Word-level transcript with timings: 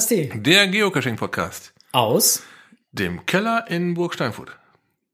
Podcast 0.00 0.34
Der 0.46 0.66
Geocaching-Podcast. 0.68 1.74
aus 1.92 2.42
Dem 2.92 3.26
Keller 3.26 3.66
in 3.68 3.92
Burg 3.92 4.14
Steinfurt. 4.14 4.50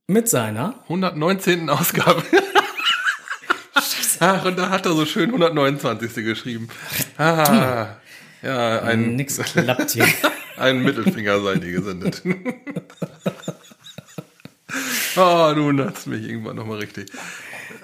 mit 0.06 0.28
seiner 0.28 0.76
119. 0.84 1.68
Ausgabe. 1.70 2.22
Ach, 4.20 4.44
und 4.44 4.56
da 4.56 4.70
hat 4.70 4.86
er 4.86 4.92
so 4.92 5.04
schön 5.04 5.30
129. 5.30 6.24
geschrieben. 6.24 6.68
Ah, 7.18 7.96
ja, 8.42 8.82
ein, 8.82 9.16
nix 9.16 9.38
klappt 9.38 9.90
hier. 9.90 10.06
ein 10.56 10.84
Mittelfinger 10.84 11.42
sei 11.42 11.56
dir 11.56 11.72
gesendet. 11.72 12.22
Ah, 15.16 15.54
du 15.54 15.72
nutzt 15.72 16.06
mich 16.06 16.28
irgendwann 16.28 16.56
nochmal 16.56 16.78
richtig. 16.78 17.10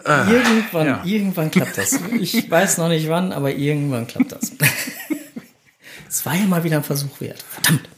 Irgendwann, 0.04 0.86
ja. 0.86 1.02
irgendwann 1.02 1.50
klappt 1.50 1.78
das. 1.78 1.98
Ich 2.20 2.50
weiß 2.50 2.76
noch 2.76 2.88
nicht 2.88 3.08
wann, 3.08 3.32
aber 3.32 3.52
irgendwann 3.54 4.06
klappt 4.06 4.32
das. 4.32 4.52
Es 6.08 6.24
war 6.26 6.34
ja 6.34 6.44
mal 6.46 6.64
wieder 6.64 6.76
ein 6.76 6.84
Versuch 6.84 7.20
wert. 7.20 7.42
Verdammt. 7.42 7.88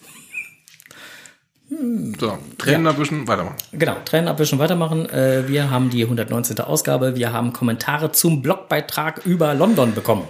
So, 2.21 2.39
Tränen 2.59 2.87
abwischen, 2.87 3.27
weitermachen. 3.27 3.57
Genau, 3.73 3.97
Tränen 4.05 4.29
abwischen, 4.29 4.59
weitermachen. 4.59 5.09
Äh, 5.09 5.49
Wir 5.49 5.71
haben 5.71 5.91
die 5.91 6.03
119. 6.05 6.61
Ausgabe. 6.61 7.17
Wir 7.17 7.33
haben 7.33 7.53
Kommentare 7.53 8.13
zum 8.13 8.43
Blogbeitrag 8.43 9.23
über 9.25 9.55
London 9.55 9.95
bekommen. 9.95 10.29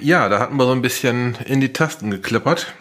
Ja, 0.00 0.28
da 0.28 0.38
hatten 0.38 0.56
wir 0.56 0.64
so 0.64 0.72
ein 0.72 0.82
bisschen 0.82 1.36
in 1.46 1.60
die 1.60 1.72
Tasten 1.72 2.10
geklippert 2.10 2.74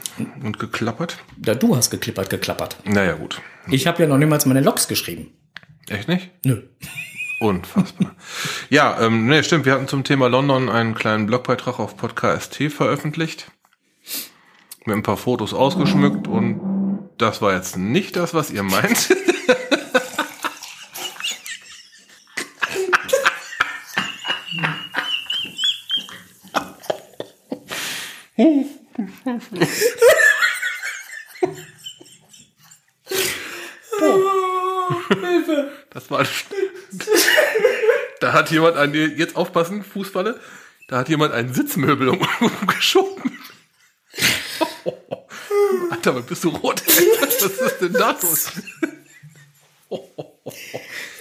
und 0.43 0.59
geklappert. 0.59 1.17
Ja, 1.45 1.55
du 1.55 1.75
hast 1.75 1.89
geklippert, 1.89 2.29
geklappert. 2.29 2.77
Naja, 2.85 3.13
gut. 3.13 3.41
Ich 3.69 3.87
habe 3.87 4.01
ja 4.01 4.09
noch 4.09 4.17
niemals 4.17 4.45
meine 4.45 4.61
Logs 4.61 4.87
geschrieben. 4.87 5.27
Echt 5.89 6.07
nicht? 6.07 6.29
Nö. 6.45 6.63
Unfassbar. 7.39 8.15
ja, 8.69 8.99
ähm, 9.01 9.27
nee, 9.27 9.43
stimmt. 9.43 9.65
Wir 9.65 9.73
hatten 9.73 9.87
zum 9.87 10.03
Thema 10.03 10.27
London 10.27 10.69
einen 10.69 10.95
kleinen 10.95 11.27
Blogbeitrag 11.27 11.79
auf 11.79 11.97
Podcast 11.97 12.55
veröffentlicht. 12.55 13.51
Mit 14.85 14.95
ein 14.95 15.03
paar 15.03 15.17
Fotos 15.17 15.53
ausgeschmückt 15.53 16.27
und 16.27 17.09
das 17.17 17.41
war 17.41 17.53
jetzt 17.53 17.77
nicht 17.77 18.15
das, 18.15 18.33
was 18.33 18.49
ihr 18.49 18.63
meint. 18.63 19.15
Das 35.89 36.09
war. 36.09 36.25
Da 38.19 38.33
hat 38.33 38.51
jemand 38.51 38.77
ein, 38.77 38.93
jetzt 38.93 39.35
aufpassen, 39.35 39.83
Fußballe, 39.83 40.39
da 40.87 40.99
hat 40.99 41.09
jemand 41.09 41.33
ein 41.33 41.53
Sitzmöbel 41.53 42.09
um- 42.09 42.27
umgeschoben. 42.61 43.37
Alter, 46.01 46.15
was 46.15 46.25
bist 46.25 46.43
du 46.43 46.49
rot? 46.49 46.81
Was 47.21 47.43
ist 47.43 47.79
denn 47.81 47.93
da 47.93 48.09
los? 48.19 48.49
Ich 49.91 49.99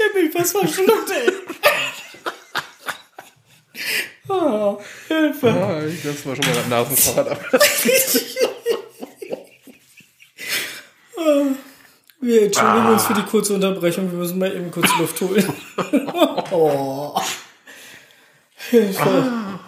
hab 0.07 0.15
mich 0.15 0.33
fast 0.33 0.53
verschluckt, 0.53 1.11
ey. 1.11 1.33
Oh, 4.29 4.81
Hilfe. 5.09 5.49
Ah, 5.51 5.83
Das 5.83 6.25
war 6.25 6.35
schon 6.35 6.47
mal 6.47 6.55
das 6.55 6.69
Nasenfahrrad 6.69 7.29
ab. 7.29 7.45
Wir 12.23 12.43
entschuldigen 12.45 12.87
uns 12.87 13.05
für 13.05 13.15
die 13.15 13.23
kurze 13.25 13.53
Unterbrechung. 13.55 14.11
Wir 14.11 14.19
müssen 14.19 14.39
mal 14.39 14.55
eben 14.55 14.71
kurz 14.71 14.89
Luft 14.99 15.21
holen. 15.21 15.53
oh. 16.53 17.21
Hilfe. 18.71 19.59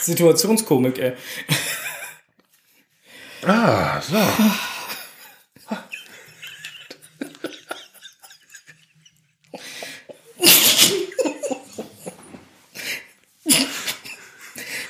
Situationskomik, 0.00 0.98
ey. 0.98 1.14
Ah, 3.46 4.00
so. 4.00 4.16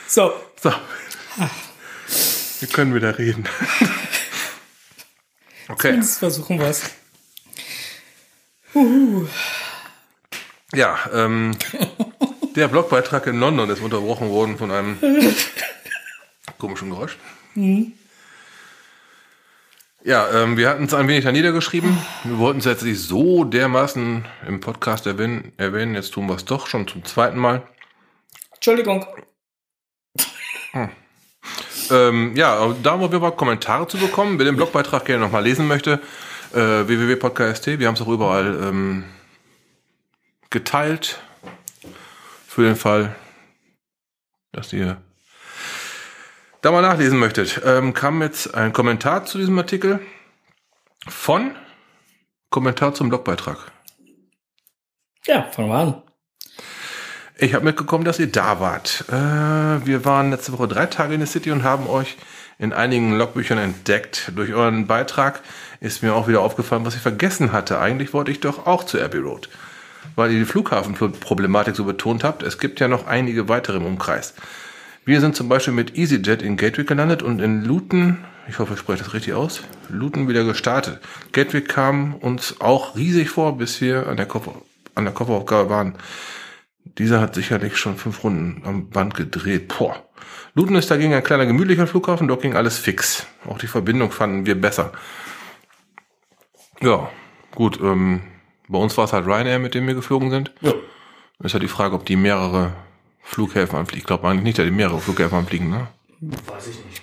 So, 0.07 0.33
So. 0.65 0.73
Wir 2.61 2.69
können 2.69 2.95
wieder 2.95 3.19
reden. 3.19 3.47
Okay. 5.69 5.97
jetzt 5.97 6.19
versuchen 6.19 6.59
wir 6.59 6.69
es. 6.69 6.83
Ja, 10.73 10.99
ähm, 11.13 11.57
der 12.57 12.69
Blogbeitrag 12.69 13.27
in 13.27 13.41
London 13.41 13.69
ist 13.69 13.81
unterbrochen 13.81 14.31
worden 14.31 14.57
von 14.57 14.71
einem 14.71 14.99
komischen 16.59 16.91
Geräusch. 16.91 17.17
Ja, 20.07 20.29
ähm, 20.35 20.59
wir 20.59 20.69
hatten 20.69 20.85
es 20.85 20.93
ein 20.93 21.09
wenig 21.09 21.25
da 21.25 21.33
niedergeschrieben. 21.33 21.97
Wir 22.25 22.37
wollten 22.37 22.59
es 22.59 22.67
jetzt 22.67 22.83
nicht 22.83 23.01
so 23.01 23.45
dermaßen 23.45 24.27
im 24.47 24.61
Podcast 24.61 25.07
erwähnen. 25.07 25.53
erwähnen. 25.57 25.95
Jetzt 25.95 26.13
tun 26.13 26.27
wir 26.27 26.35
es 26.35 26.45
doch 26.45 26.67
schon 26.67 26.87
zum 26.87 27.07
zweiten 27.07 27.39
Mal. 27.39 27.63
Entschuldigung. 28.53 29.07
Ähm, 31.91 32.35
ja, 32.35 32.75
da 32.83 32.93
haben 32.93 33.13
wir 33.13 33.21
mal 33.21 33.33
Kommentare 33.33 33.87
zu 33.87 33.99
bekommen. 33.99 34.39
Wer 34.39 34.47
den 34.47 34.57
Blogbeitrag 34.57 35.05
gerne 35.05 35.25
nochmal 35.25 35.43
lesen 35.43 35.67
möchte, 35.67 36.01
äh, 36.53 36.57
www.podcast. 36.57 37.67
Wir 37.67 37.87
haben 37.87 37.95
es 37.95 38.01
auch 38.01 38.09
überall 38.09 38.59
ähm, 38.63 39.05
geteilt. 40.49 41.21
Für 42.47 42.63
den 42.63 42.77
Fall, 42.77 43.15
dass 44.53 44.73
ihr 44.73 44.97
da 46.65 46.71
mal 46.71 46.81
nachlesen 46.81 47.19
möchtet. 47.19 47.61
Ähm, 47.65 47.93
kam 47.93 48.23
jetzt 48.23 48.55
ein 48.55 48.73
Kommentar 48.73 49.27
zu 49.27 49.37
diesem 49.37 49.59
Artikel 49.59 50.01
von 51.07 51.51
Kommentar 52.49 52.95
zum 52.95 53.11
Blogbeitrag. 53.11 53.59
Ja, 55.27 55.43
fangen 55.43 55.69
wir 55.69 55.77
an. 55.77 56.03
Ich 57.37 57.53
habe 57.53 57.65
mitbekommen, 57.65 58.05
dass 58.05 58.19
ihr 58.19 58.33
da 58.33 58.61
wart. 58.61 59.05
Äh, 59.09 59.13
wir 59.87 60.05
waren 60.07 60.31
letzte 60.31 60.53
Woche 60.53 60.69
drei 60.69 60.87
Tage 60.87 61.13
in 61.13 61.21
der 61.21 61.27
City 61.27 61.51
und 61.51 61.65
haben 61.65 61.87
euch 61.87 62.17
in 62.59 62.73
einigen 62.73 63.19
Logbüchern 63.19 63.59
entdeckt. 63.59 64.33
Durch 64.35 64.55
euren 64.55 64.87
Beitrag 64.87 65.43
ist 65.81 66.03
mir 66.03 66.15
auch 66.15 66.29
wieder 66.29 66.41
aufgefallen, 66.41 66.87
was 66.87 66.95
ich 66.95 67.03
vergessen 67.03 67.53
hatte. 67.53 67.79
Eigentlich 67.79 68.15
wollte 68.15 68.31
ich 68.31 68.41
doch 68.41 68.67
auch 68.67 68.85
zu 68.85 69.03
Abbey 69.03 69.19
Road, 69.19 69.51
weil 70.15 70.31
ihr 70.31 70.39
die 70.39 70.45
Flughafenproblematik 70.47 71.77
so 71.77 71.85
betont 71.85 72.25
habt. 72.25 72.43
Es 72.43 72.59
gibt 72.59 72.81
ja 72.81 72.89
noch 72.89 73.07
einige 73.07 73.51
weitere 73.51 73.77
im 73.77 73.85
Umkreis. 73.85 74.33
Wir 75.07 75.21
sind 75.21 75.37
zum 75.37 75.51
Beispiel 75.51 75.75
mit 75.75 75.99
EasyJet 75.99 76.41
in 76.41 76.57
Gatwick 76.57 76.87
gelandet 76.89 77.23
und 77.23 77.39
in 77.41 77.63
Luton, 77.63 78.25
ich 78.49 78.59
hoffe, 78.59 78.73
ich 78.73 78.81
spreche 78.81 79.05
das 79.05 79.13
richtig 79.13 79.35
aus, 79.35 79.63
Luton 79.91 80.29
wieder 80.29 80.45
gestartet. 80.45 81.01
Gatwick 81.33 81.69
kam 81.69 82.15
uns 82.15 82.61
auch 82.63 82.97
riesig 82.97 83.29
vor, 83.29 83.59
bis 83.59 83.83
wir 83.83 84.07
an 84.07 84.17
der, 84.17 84.25
Koffer, 84.25 84.55
an 84.95 85.05
der 85.05 85.13
Kofferaufgabe 85.13 85.69
waren. 85.69 85.95
Dieser 86.97 87.21
hat 87.21 87.35
sicherlich 87.35 87.77
schon 87.77 87.97
fünf 87.97 88.25
Runden 88.25 88.63
am 88.65 88.89
Band 88.89 89.15
gedreht. 89.15 89.69
Boah. 89.77 90.03
Luton 90.55 90.77
ist 90.77 90.91
dagegen 90.91 91.13
ein 91.13 91.23
kleiner 91.23 91.45
gemütlicher 91.45 91.87
Flughafen, 91.87 92.27
dort 92.27 92.41
ging 92.41 92.57
alles 92.57 92.79
fix. 92.79 93.27
Auch 93.47 93.59
die 93.59 93.67
Verbindung 93.67 94.11
fanden 94.11 94.47
wir 94.47 94.59
besser. 94.59 94.93
Ja, 96.81 97.11
gut. 97.55 97.79
Ähm, 97.83 98.23
bei 98.69 98.79
uns 98.79 98.97
war 98.97 99.05
es 99.05 99.13
halt 99.13 99.27
Ryanair, 99.27 99.59
mit 99.59 99.75
dem 99.75 99.87
wir 99.87 99.95
geflogen 99.95 100.31
sind. 100.31 100.53
Ja. 100.63 100.73
Ist 101.43 101.53
ja 101.53 101.59
die 101.59 101.69
Frage, 101.69 101.95
ob 101.95 102.07
die 102.07 102.17
mehrere 102.17 102.73
Flughäfen 103.25 103.79
anfliegen. 103.79 104.01
Ich 104.03 104.07
glaube 104.07 104.29
eigentlich 104.29 104.45
nicht, 104.45 104.59
dass 104.59 104.65
die 104.67 104.71
mehrere 104.71 105.01
Flughäfen 105.01 105.39
anfliegen. 105.39 105.71
Ne? 105.71 105.89
Weiß 106.21 106.69
ich 106.69 106.77
nicht. 106.85 107.03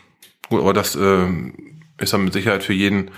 Gut, 0.49 0.61
aber 0.61 0.73
das 0.73 0.95
ähm, 0.95 1.81
ist 1.97 2.13
dann 2.13 2.23
mit 2.23 2.33
Sicherheit 2.33 2.63
für 2.63 2.73
jeden 2.73 3.11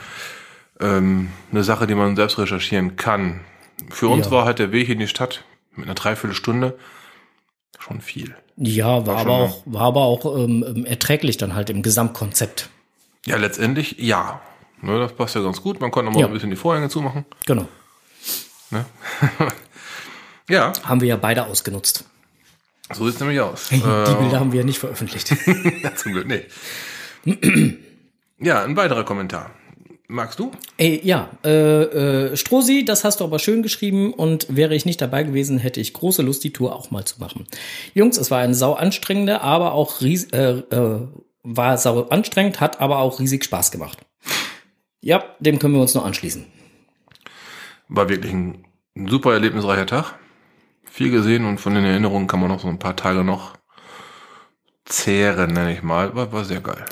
ähm, 0.79 1.29
eine 1.51 1.63
Sache, 1.63 1.85
die 1.87 1.95
man 1.95 2.15
selbst 2.15 2.37
recherchieren 2.37 2.95
kann. 2.95 3.41
Für 3.89 4.07
uns 4.07 4.25
Ja. 4.27 4.31
war 4.31 4.45
halt 4.45 4.59
der 4.59 4.71
Weg 4.71 4.89
in 4.89 4.99
die 4.99 5.07
Stadt 5.07 5.43
mit 5.75 5.85
einer 5.85 5.95
Dreiviertelstunde 5.95 6.77
schon 7.79 8.01
viel. 8.01 8.35
Ja, 8.55 9.05
war, 9.05 9.19
schon 9.19 9.27
aber 9.27 9.33
auch, 9.43 9.61
war 9.65 9.81
aber 9.81 10.01
auch 10.01 10.37
ähm, 10.37 10.63
ähm, 10.67 10.85
erträglich 10.85 11.37
dann 11.37 11.55
halt 11.55 11.69
im 11.69 11.81
Gesamtkonzept. 11.81 12.69
Ja, 13.25 13.37
letztendlich 13.37 13.95
ja. 13.99 14.41
Ne, 14.81 14.99
das 14.99 15.13
passt 15.13 15.35
ja 15.35 15.41
ganz 15.41 15.61
gut. 15.61 15.79
Man 15.81 15.91
konnte 15.91 16.05
noch 16.11 16.13
mal 16.13 16.21
Ja. 16.21 16.27
ein 16.27 16.33
bisschen 16.33 16.49
die 16.49 16.55
Vorhänge 16.55 16.89
zumachen. 16.89 17.25
Genau. 17.45 17.67
Ne? 18.69 18.85
ja, 20.49 20.73
Haben 20.83 21.01
wir 21.01 21.07
ja 21.07 21.15
beide 21.15 21.45
ausgenutzt. 21.47 22.05
So 22.93 23.07
sieht's 23.07 23.19
nämlich 23.19 23.39
aus. 23.39 23.69
Die 23.69 23.75
äh, 23.75 23.79
Bilder 23.79 24.39
haben 24.39 24.51
wir 24.51 24.61
ja 24.61 24.65
nicht 24.65 24.79
veröffentlicht. 24.79 25.35
ja, 25.83 25.95
zum 25.95 26.13
Glück, 26.13 26.27
nee. 26.27 26.45
ja, 28.39 28.63
ein 28.63 28.75
weiterer 28.75 29.03
Kommentar. 29.03 29.51
Magst 30.07 30.37
du? 30.37 30.51
Ey, 30.77 31.01
ja, 31.03 31.29
äh, 31.43 31.83
äh, 32.29 32.37
Strosi, 32.37 32.85
das 32.85 33.03
hast 33.03 33.19
du 33.19 33.23
aber 33.23 33.39
schön 33.39 33.63
geschrieben 33.63 34.13
und 34.13 34.45
wäre 34.49 34.75
ich 34.75 34.85
nicht 34.85 35.01
dabei 35.01 35.23
gewesen, 35.23 35.57
hätte 35.57 35.79
ich 35.79 35.93
große 35.93 36.21
Lust, 36.21 36.43
die 36.43 36.53
Tour 36.53 36.75
auch 36.75 36.91
mal 36.91 37.05
zu 37.05 37.19
machen. 37.19 37.47
Jungs, 37.93 38.17
es 38.17 38.29
war 38.29 38.39
eine 38.39 38.53
sau 38.53 38.73
anstrengende, 38.73 39.41
aber 39.41 39.71
auch 39.71 40.01
ries 40.01 40.25
äh, 40.25 40.59
äh, 40.69 41.07
war 41.41 41.77
sau 41.77 42.03
anstrengend, 42.09 42.59
hat 42.59 42.79
aber 42.81 42.99
auch 42.99 43.19
riesig 43.19 43.43
Spaß 43.45 43.71
gemacht. 43.71 43.99
Ja, 45.01 45.23
dem 45.39 45.57
können 45.57 45.73
wir 45.73 45.81
uns 45.81 45.93
nur 45.93 46.05
anschließen. 46.05 46.45
War 47.87 48.07
wirklich 48.07 48.33
ein 48.33 48.65
super 49.07 49.33
erlebnisreicher 49.33 49.87
Tag. 49.87 50.15
Viel 50.93 51.09
gesehen 51.09 51.45
und 51.45 51.57
von 51.57 51.73
den 51.73 51.85
Erinnerungen 51.85 52.27
kann 52.27 52.39
man 52.39 52.49
noch 52.49 52.59
so 52.59 52.67
ein 52.67 52.77
paar 52.77 52.95
Tage 52.95 53.23
noch 53.23 53.57
zehren, 54.85 55.51
nenne 55.51 55.73
ich 55.73 55.81
mal. 55.81 56.13
War, 56.13 56.31
war 56.31 56.45
sehr 56.45 56.61
geil. 56.61 56.85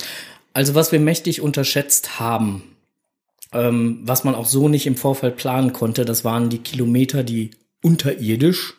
Also 0.52 0.74
was 0.74 0.90
wir 0.90 0.98
mächtig 0.98 1.40
unterschätzt 1.40 2.18
haben, 2.18 2.64
ähm, 3.52 4.00
was 4.02 4.24
man 4.24 4.34
auch 4.34 4.46
so 4.46 4.68
nicht 4.68 4.88
im 4.88 4.96
Vorfeld 4.96 5.36
planen 5.36 5.72
konnte, 5.72 6.04
das 6.04 6.24
waren 6.24 6.50
die 6.50 6.58
Kilometer, 6.58 7.22
die 7.22 7.52
unterirdisch, 7.80 8.74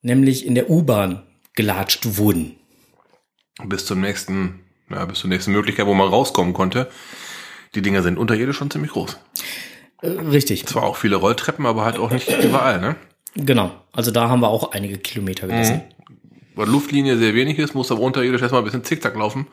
nämlich 0.00 0.46
in 0.46 0.54
der 0.54 0.70
U-Bahn 0.70 1.24
gelatscht 1.52 2.16
wurden. 2.16 2.56
Bis 3.62 3.84
zum 3.84 4.00
nächsten, 4.00 4.60
ja, 4.88 5.04
bis 5.04 5.18
zur 5.18 5.28
nächsten 5.28 5.52
Möglichkeit, 5.52 5.84
wo 5.84 5.92
man 5.92 6.08
rauskommen 6.08 6.54
konnte. 6.54 6.90
Die 7.74 7.82
Dinger 7.82 8.02
sind 8.02 8.16
unterirdisch 8.16 8.56
schon 8.56 8.70
ziemlich 8.70 8.92
groß. 8.92 9.18
Äh, 10.00 10.08
richtig. 10.08 10.64
Zwar 10.64 10.84
auch 10.84 10.96
viele 10.96 11.16
Rolltreppen, 11.16 11.66
aber 11.66 11.84
halt 11.84 11.98
auch 11.98 12.10
nicht 12.10 12.30
überall, 12.42 12.80
ne? 12.80 12.96
Genau. 13.34 13.72
Also 13.92 14.10
da 14.10 14.28
haben 14.28 14.40
wir 14.40 14.48
auch 14.48 14.72
einige 14.72 14.98
Kilometer 14.98 15.46
gelassen. 15.46 15.82
Weil 16.54 16.68
Luftlinie 16.68 17.16
sehr 17.16 17.34
wenig 17.34 17.58
ist, 17.58 17.74
muss 17.74 17.90
aber 17.90 18.00
unterirdisch 18.00 18.42
erstmal 18.42 18.60
ein 18.60 18.64
bisschen 18.64 18.84
zickzack 18.84 19.16
laufen. 19.16 19.46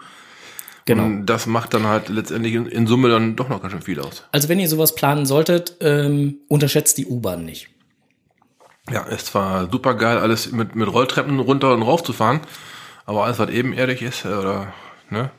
Genau. 0.86 1.04
Und 1.06 1.26
das 1.28 1.46
macht 1.46 1.74
dann 1.74 1.86
halt 1.86 2.10
letztendlich 2.10 2.56
in, 2.56 2.88
Summe 2.88 3.10
dann 3.10 3.36
doch 3.36 3.48
noch 3.48 3.62
ganz 3.62 3.74
schön 3.74 3.82
viel 3.82 4.00
aus. 4.00 4.24
Also 4.32 4.50
wenn 4.50 4.60
ihr 4.60 4.68
sowas 4.68 4.96
planen 4.96 5.26
solltet, 5.26 5.78
ähm, 5.82 6.38
unterschätzt 6.48 6.98
die 6.98 7.06
U-Bahn 7.06 7.46
nicht. 7.46 7.70
Ja, 8.92 9.04
ist 9.04 9.28
zwar 9.28 9.70
super 9.70 9.94
geil, 9.94 10.18
alles 10.18 10.52
mit, 10.52 10.76
mit 10.76 10.92
Rolltreppen 10.92 11.40
runter 11.40 11.74
und 11.74 11.84
rauf 11.84 12.04
zu 12.04 12.12
fahren, 12.12 12.42
aber 13.06 13.26
alles, 13.26 13.38
was 13.38 13.50
ebenerdig 13.52 14.02
ist, 14.02 14.26
äh, 14.26 14.30
oder, 14.30 14.74
ne? 15.12 15.30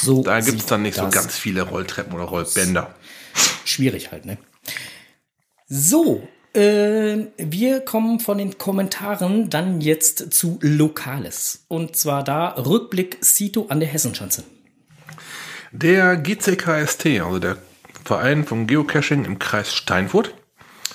So 0.00 0.22
Da 0.22 0.40
gibt's 0.40 0.60
sieht 0.60 0.70
dann 0.70 0.82
nicht 0.82 0.96
so 0.96 1.08
ganz 1.08 1.38
viele 1.38 1.62
Rolltreppen 1.62 2.12
oder 2.12 2.24
Rollbänder. 2.24 2.94
schwierig 3.64 4.12
halt, 4.12 4.26
ne? 4.26 4.36
So, 5.66 6.28
äh, 6.54 7.26
wir 7.36 7.80
kommen 7.80 8.20
von 8.20 8.38
den 8.38 8.58
Kommentaren 8.58 9.50
dann 9.50 9.80
jetzt 9.80 10.32
zu 10.32 10.58
Lokales. 10.62 11.64
Und 11.68 11.96
zwar 11.96 12.22
da 12.22 12.50
Rückblick 12.50 13.18
Sito 13.20 13.66
an 13.68 13.80
der 13.80 13.88
Hessenschanze. 13.88 14.44
Der 15.72 16.16
GCKST, 16.16 17.06
also 17.20 17.38
der 17.38 17.56
Verein 18.04 18.44
vom 18.44 18.66
Geocaching 18.66 19.24
im 19.24 19.38
Kreis 19.38 19.74
Steinfurt, 19.74 20.34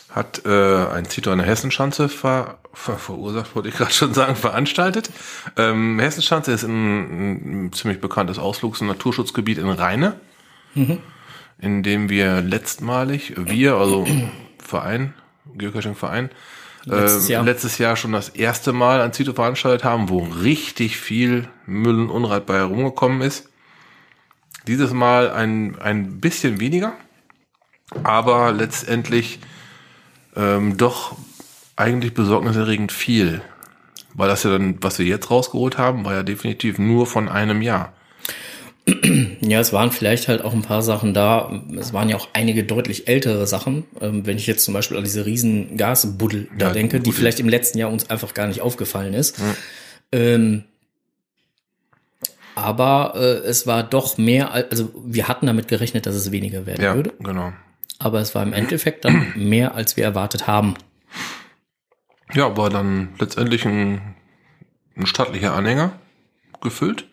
hat 0.09 0.43
äh, 0.45 0.85
ein 0.87 1.05
Zito 1.05 1.31
an 1.31 1.39
der 1.39 1.47
Hessenschanze 1.47 2.09
ver, 2.09 2.59
ver, 2.73 2.97
verursacht, 2.97 3.55
wollte 3.55 3.69
ich 3.69 3.75
gerade 3.75 3.91
schon 3.91 4.13
sagen, 4.13 4.35
veranstaltet. 4.35 5.11
Ähm, 5.57 5.99
Hessenschanze 5.99 6.51
ist 6.51 6.63
ein, 6.63 7.67
ein 7.67 7.73
ziemlich 7.73 7.99
bekanntes 8.01 8.39
Ausflugs- 8.39 8.81
und 8.81 8.87
Naturschutzgebiet 8.87 9.57
in 9.57 9.69
Rheine, 9.69 10.19
in 11.59 11.83
dem 11.83 12.09
wir 12.09 12.41
letztmalig, 12.41 13.33
wir, 13.37 13.75
also 13.75 14.07
Verein, 14.59 15.13
Geocaching-Verein, 15.55 16.29
Letztes 16.85 17.29
äh, 17.29 17.33
Jahr. 17.33 17.43
letztes 17.43 17.77
Jahr 17.77 17.95
schon 17.95 18.13
das 18.13 18.29
erste 18.29 18.73
Mal 18.73 19.01
ein 19.01 19.13
Zito 19.13 19.33
veranstaltet 19.33 19.83
haben, 19.83 20.09
wo 20.09 20.19
richtig 20.19 20.97
viel 20.97 21.47
Müll 21.65 21.99
und 21.99 22.09
Unrat 22.09 22.45
bei 22.45 22.55
herumgekommen 22.55 23.21
ist. 23.21 23.49
Dieses 24.67 24.93
Mal 24.93 25.31
ein, 25.31 25.77
ein 25.79 26.19
bisschen 26.19 26.59
weniger, 26.59 26.93
aber 28.03 28.51
letztendlich 28.51 29.39
ähm, 30.35 30.77
doch 30.77 31.17
eigentlich 31.75 32.13
besorgniserregend 32.13 32.91
viel. 32.91 33.41
Weil 34.13 34.27
das 34.27 34.43
ja 34.43 34.51
dann, 34.51 34.81
was 34.81 34.99
wir 34.99 35.05
jetzt 35.05 35.29
rausgeholt 35.29 35.77
haben, 35.77 36.05
war 36.05 36.13
ja 36.13 36.23
definitiv 36.23 36.77
nur 36.79 37.07
von 37.07 37.29
einem 37.29 37.61
Jahr. 37.61 37.93
Ja, 39.41 39.59
es 39.59 39.73
waren 39.73 39.91
vielleicht 39.91 40.27
halt 40.27 40.41
auch 40.43 40.53
ein 40.53 40.61
paar 40.61 40.81
Sachen 40.81 41.13
da. 41.13 41.61
Es 41.77 41.93
waren 41.93 42.09
ja 42.09 42.15
auch 42.15 42.29
einige 42.33 42.63
deutlich 42.63 43.07
ältere 43.07 43.45
Sachen. 43.47 43.85
Ähm, 44.01 44.25
wenn 44.25 44.37
ich 44.37 44.47
jetzt 44.47 44.63
zum 44.65 44.73
Beispiel 44.73 44.97
an 44.97 45.03
diese 45.03 45.25
riesen 45.25 45.75
Gasbuddel 45.77 46.47
da 46.57 46.67
Ja, 46.67 46.73
denke, 46.73 46.99
die 46.99 47.11
vielleicht 47.11 47.39
im 47.39 47.49
letzten 47.49 47.77
Jahr 47.77 47.91
uns 47.91 48.09
einfach 48.09 48.33
gar 48.33 48.47
nicht 48.47 48.61
aufgefallen 48.61 49.13
ist. 49.13 49.37
Ähm, 50.11 50.63
aber 52.55 53.13
äh, 53.15 53.19
es 53.47 53.67
war 53.67 53.83
doch 53.83 54.17
mehr, 54.17 54.51
al- 54.51 54.67
also 54.69 54.91
wir 55.05 55.27
hatten 55.27 55.45
damit 55.45 55.67
gerechnet, 55.67 56.05
dass 56.05 56.15
es 56.15 56.31
weniger 56.31 56.65
werden 56.65 56.83
Ja, 56.83 56.95
würde. 56.95 57.13
genau. 57.19 57.53
Aber 57.99 58.19
es 58.19 58.33
war 58.35 58.43
im 58.43 58.53
Endeffekt 58.53 59.05
dann 59.05 59.31
mehr, 59.35 59.75
als 59.75 59.97
wir 59.97 60.03
erwartet 60.03 60.47
haben. 60.47 60.75
Ja, 62.33 62.55
war 62.57 62.69
dann 62.69 63.09
letztendlich 63.19 63.65
ein, 63.65 64.15
ein 64.95 65.05
stattlicher 65.05 65.53
Anhänger 65.53 65.93
gefüllt. 66.61 67.05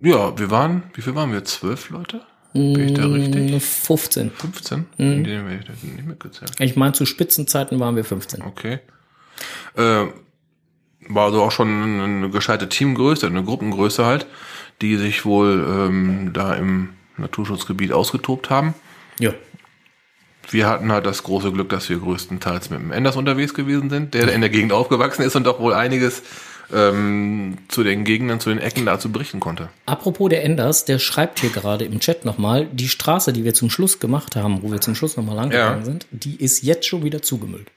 Ja, 0.00 0.38
wir 0.38 0.50
waren, 0.50 0.84
wie 0.94 1.02
viel 1.02 1.14
waren 1.14 1.32
wir? 1.32 1.44
Zwölf 1.44 1.90
Leute? 1.90 2.22
Bin 2.52 2.88
ich 2.88 2.94
da 2.94 3.06
richtig? 3.06 3.52
Mm, 3.52 3.58
15. 3.58 4.30
15? 4.30 4.78
Mhm. 4.78 4.86
In 4.98 5.24
denen 5.24 5.48
werde 5.48 5.58
ich 5.60 5.66
das 5.66 5.82
nicht 5.82 6.06
mitgezählt. 6.06 6.52
Ich 6.58 6.76
meine, 6.76 6.92
zu 6.92 7.04
Spitzenzeiten 7.04 7.80
waren 7.80 7.96
wir 7.96 8.04
15. 8.04 8.42
Okay. 8.42 8.80
Äh, 9.74 10.06
war 11.08 11.26
also 11.26 11.42
auch 11.42 11.52
schon 11.52 12.00
eine 12.00 12.30
gescheite 12.30 12.68
Teamgröße, 12.68 13.26
eine 13.26 13.44
Gruppengröße 13.44 14.04
halt, 14.04 14.26
die 14.80 14.96
sich 14.96 15.24
wohl 15.24 15.66
ähm, 15.68 16.32
da 16.32 16.54
im 16.54 16.90
Naturschutzgebiet 17.16 17.92
ausgetobt 17.92 18.50
haben. 18.50 18.74
Ja. 19.18 19.32
Wir 20.48 20.68
hatten 20.68 20.92
halt 20.92 21.06
das 21.06 21.22
große 21.24 21.52
Glück, 21.52 21.68
dass 21.70 21.88
wir 21.88 21.98
größtenteils 21.98 22.70
mit 22.70 22.80
dem 22.80 22.92
Enders 22.92 23.16
unterwegs 23.16 23.52
gewesen 23.52 23.90
sind, 23.90 24.14
der 24.14 24.32
in 24.32 24.40
der 24.40 24.50
Gegend 24.50 24.72
aufgewachsen 24.72 25.22
ist 25.22 25.36
und 25.36 25.48
auch 25.48 25.58
wohl 25.58 25.74
einiges 25.74 26.22
ähm, 26.72 27.58
zu 27.68 27.82
den 27.84 28.04
Gegenden, 28.04 28.40
zu 28.40 28.48
den 28.50 28.58
Ecken 28.58 28.86
da 28.86 28.98
zu 28.98 29.10
berichten 29.12 29.40
konnte. 29.40 29.68
Apropos 29.86 30.28
der 30.30 30.44
Enders, 30.44 30.84
der 30.84 30.98
schreibt 30.98 31.40
hier 31.40 31.50
gerade 31.50 31.84
im 31.84 32.00
Chat 32.00 32.24
nochmal, 32.24 32.66
die 32.72 32.88
Straße, 32.88 33.32
die 33.32 33.44
wir 33.44 33.54
zum 33.54 33.70
Schluss 33.70 33.98
gemacht 34.00 34.36
haben, 34.36 34.62
wo 34.62 34.70
wir 34.72 34.80
zum 34.80 34.94
Schluss 34.94 35.16
nochmal 35.16 35.36
lang 35.36 35.52
Ja. 35.52 35.66
gegangen 35.68 35.84
sind, 35.84 36.06
die 36.10 36.36
ist 36.36 36.62
jetzt 36.62 36.86
schon 36.86 37.04
wieder 37.04 37.22
zugemüllt. 37.22 37.68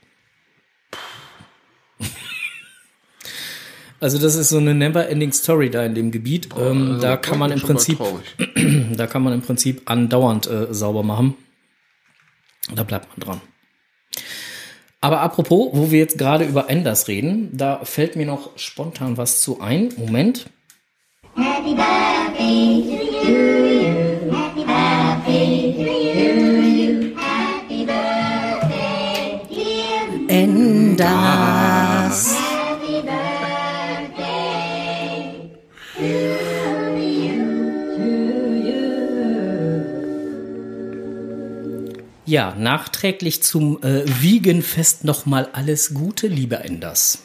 Also 4.01 4.17
das 4.17 4.35
ist 4.35 4.49
so 4.49 4.57
eine 4.57 4.73
never-ending 4.73 5.33
Story 5.33 5.69
da 5.69 5.83
in 5.83 5.93
dem 5.93 6.11
Gebiet. 6.11 6.47
ähm, 6.57 6.91
Also, 6.93 7.01
da 7.01 7.17
kann 7.17 7.37
man 7.37 7.51
im 7.51 7.59
Prinzip, 7.59 7.99
da 8.95 9.07
kann 9.07 9.21
man 9.23 9.33
im 9.33 9.41
Prinzip 9.41 9.81
andauernd 9.89 10.47
äh, 10.47 10.73
sauber 10.73 11.03
machen. 11.03 11.35
Da 12.73 12.83
bleibt 12.83 13.09
man 13.09 13.19
dran. 13.27 13.41
Aber 15.01 15.21
apropos, 15.21 15.69
wo 15.73 15.91
wir 15.91 15.99
jetzt 15.99 16.17
gerade 16.17 16.43
über 16.43 16.69
Enders 16.69 17.07
reden, 17.07 17.49
da 17.53 17.79
fällt 17.83 18.17
mir 18.17 18.25
noch 18.25 18.57
spontan 18.57 19.17
was 19.17 19.41
zu 19.41 19.61
ein. 19.61 19.93
Moment. 19.97 20.47
Happy 21.35 21.73
birthday 21.73 22.83
to 23.23 23.31
you. 23.31 24.31
Happy 24.31 24.65
birthday 24.65 25.73
to 25.73 25.89
you. 26.67 27.15
Happy 27.15 27.85
birthday, 27.85 29.39
dear. 29.49 30.29
Enders. 30.29 31.69
Ja, 42.29 42.53
nachträglich 42.53 43.41
zum 43.41 43.81
äh, 43.81 44.03
Wiegenfest 44.21 45.03
nochmal 45.03 45.49
alles 45.53 45.95
Gute, 45.95 46.27
lieber 46.27 46.63
Enders. 46.63 47.23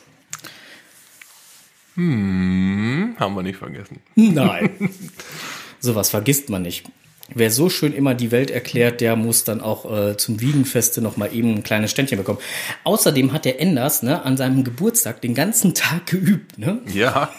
Hm, 1.94 3.14
haben 3.18 3.34
wir 3.36 3.42
nicht 3.42 3.58
vergessen. 3.58 4.00
Nein. 4.14 4.70
Sowas 5.78 6.08
vergisst 6.08 6.48
man 6.48 6.62
nicht. 6.62 6.86
Wer 7.34 7.50
so 7.50 7.70
schön 7.70 7.94
immer 7.94 8.14
die 8.14 8.30
Welt 8.30 8.50
erklärt, 8.50 9.00
der 9.00 9.16
muss 9.16 9.44
dann 9.44 9.62
auch 9.62 9.90
äh, 9.90 10.16
zum 10.18 10.40
Wiegenfeste 10.42 11.00
noch 11.00 11.16
mal 11.16 11.32
eben 11.34 11.54
ein 11.54 11.62
kleines 11.62 11.90
Ständchen 11.90 12.18
bekommen. 12.18 12.38
Außerdem 12.84 13.32
hat 13.32 13.46
der 13.46 13.60
Enders 13.62 14.02
ne, 14.02 14.22
an 14.24 14.36
seinem 14.36 14.62
Geburtstag 14.62 15.22
den 15.22 15.34
ganzen 15.34 15.72
Tag 15.72 16.06
geübt. 16.06 16.58
Ne? 16.58 16.80
Ja, 16.92 17.30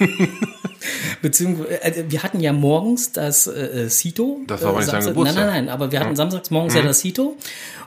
Beziehungsweise, 1.22 1.84
äh, 1.84 2.06
wir 2.10 2.24
hatten 2.24 2.40
ja 2.40 2.52
morgens 2.52 3.12
das 3.12 3.48
äh, 3.48 3.84
äh, 3.84 3.90
Sito. 3.90 4.42
Das 4.48 4.62
war 4.62 4.70
aber 4.70 4.80
nicht 4.80 4.88
sein 4.88 5.02
Samstag- 5.02 5.12
Geburtstag. 5.14 5.38
Nein, 5.38 5.46
nein, 5.54 5.66
nein, 5.66 5.74
aber 5.74 5.92
wir 5.92 6.00
hatten 6.00 6.16
samstags 6.16 6.50
morgens 6.52 6.74
ja 6.74 6.82
das 6.82 7.00
Sito. 7.02 7.38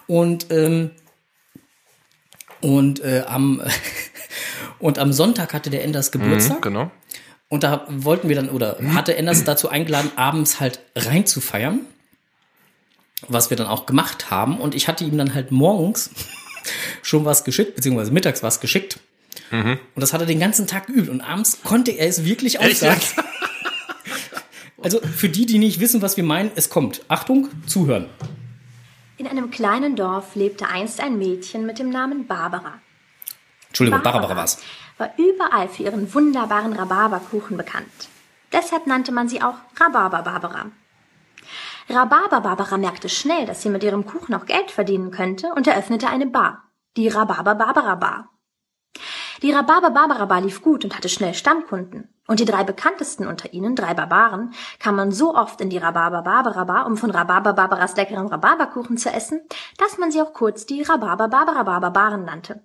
Und, 0.06 0.46
ähm, 0.50 0.90
und, 2.60 3.00
äh, 3.00 3.24
am, 3.26 3.60
und 4.78 4.98
am 4.98 5.12
Sonntag 5.12 5.52
hatte 5.52 5.70
der 5.70 5.84
Enders 5.84 6.12
Geburtstag. 6.12 6.62
genau. 6.62 6.90
Und 7.48 7.62
da 7.62 7.86
wollten 7.88 8.28
wir 8.28 8.36
dann, 8.36 8.50
oder 8.50 8.78
hatte 8.94 9.16
Enders 9.16 9.44
dazu 9.44 9.68
eingeladen, 9.68 10.12
abends 10.16 10.60
halt 10.60 10.80
rein 10.94 11.26
zu 11.26 11.40
feiern. 11.40 11.80
Was 13.26 13.50
wir 13.50 13.56
dann 13.56 13.66
auch 13.66 13.86
gemacht 13.86 14.30
haben. 14.30 14.58
Und 14.58 14.74
ich 14.74 14.86
hatte 14.86 15.04
ihm 15.04 15.18
dann 15.18 15.34
halt 15.34 15.50
morgens 15.50 16.10
schon 17.02 17.24
was 17.24 17.44
geschickt, 17.44 17.74
beziehungsweise 17.74 18.12
mittags 18.12 18.42
was 18.42 18.60
geschickt. 18.60 19.00
Und 19.50 19.80
das 19.96 20.12
hat 20.12 20.20
er 20.20 20.26
den 20.26 20.40
ganzen 20.40 20.66
Tag 20.66 20.88
geübt. 20.88 21.08
Und 21.08 21.22
abends 21.22 21.62
konnte 21.64 21.90
er 21.92 22.06
es 22.06 22.24
wirklich 22.24 22.60
aufsagen. 22.60 23.00
Also 24.80 25.00
für 25.00 25.28
die, 25.28 25.44
die 25.44 25.58
nicht 25.58 25.80
wissen, 25.80 26.02
was 26.02 26.16
wir 26.16 26.22
meinen, 26.22 26.52
es 26.54 26.70
kommt. 26.70 27.02
Achtung, 27.08 27.48
zuhören. 27.66 28.06
In 29.16 29.26
einem 29.26 29.50
kleinen 29.50 29.96
Dorf 29.96 30.36
lebte 30.36 30.68
einst 30.68 31.00
ein 31.00 31.18
Mädchen 31.18 31.66
mit 31.66 31.80
dem 31.80 31.90
Namen 31.90 32.28
Barbara. 32.28 32.74
Entschuldigung, 33.66 34.02
Barbara 34.02 34.36
war's. 34.36 34.58
War 34.98 35.10
überall 35.16 35.68
für 35.68 35.84
ihren 35.84 36.12
wunderbaren 36.12 36.74
Rhabarberkuchen 36.74 37.56
bekannt. 37.56 38.08
Deshalb 38.52 38.86
nannte 38.86 39.12
man 39.12 39.28
sie 39.28 39.42
auch 39.42 39.56
Rhabarber 39.80 40.22
Barbara. 40.22 40.66
Rhabarber 41.88 42.40
Barbara 42.40 42.76
merkte 42.76 43.08
schnell, 43.08 43.46
dass 43.46 43.62
sie 43.62 43.70
mit 43.70 43.82
ihrem 43.82 44.04
Kuchen 44.04 44.34
auch 44.34 44.44
Geld 44.44 44.70
verdienen 44.70 45.10
könnte 45.10 45.52
und 45.54 45.66
eröffnete 45.66 46.08
eine 46.08 46.26
Bar, 46.26 46.64
die 46.96 47.08
Rhabarber 47.08 47.54
Barbara 47.54 47.94
Bar. 47.94 48.28
Die 49.42 49.52
Rhabarber 49.52 49.90
Barbara 49.90 50.38
lief 50.38 50.62
gut 50.62 50.84
und 50.84 50.96
hatte 50.96 51.08
schnell 51.08 51.32
Stammkunden. 51.32 52.12
Und 52.26 52.40
die 52.40 52.44
drei 52.44 52.64
bekanntesten 52.64 53.26
unter 53.26 53.54
ihnen, 53.54 53.74
drei 53.74 53.94
Barbaren, 53.94 54.52
kam 54.80 54.96
man 54.96 55.12
so 55.12 55.34
oft 55.34 55.60
in 55.60 55.70
die 55.70 55.78
Rhabarber 55.78 56.22
Barbara 56.22 56.64
Bar, 56.64 56.86
um 56.86 56.96
von 56.96 57.10
Rhabarber 57.10 57.54
Barbaras 57.54 57.96
leckeren 57.96 58.26
Rhabarberkuchen 58.26 58.98
zu 58.98 59.10
essen, 59.10 59.40
dass 59.78 59.96
man 59.96 60.10
sie 60.10 60.20
auch 60.20 60.34
kurz 60.34 60.66
die 60.66 60.82
Rhabarber 60.82 61.28
Barbara 61.28 61.62
Barbaren 61.62 62.24
nannte. 62.24 62.62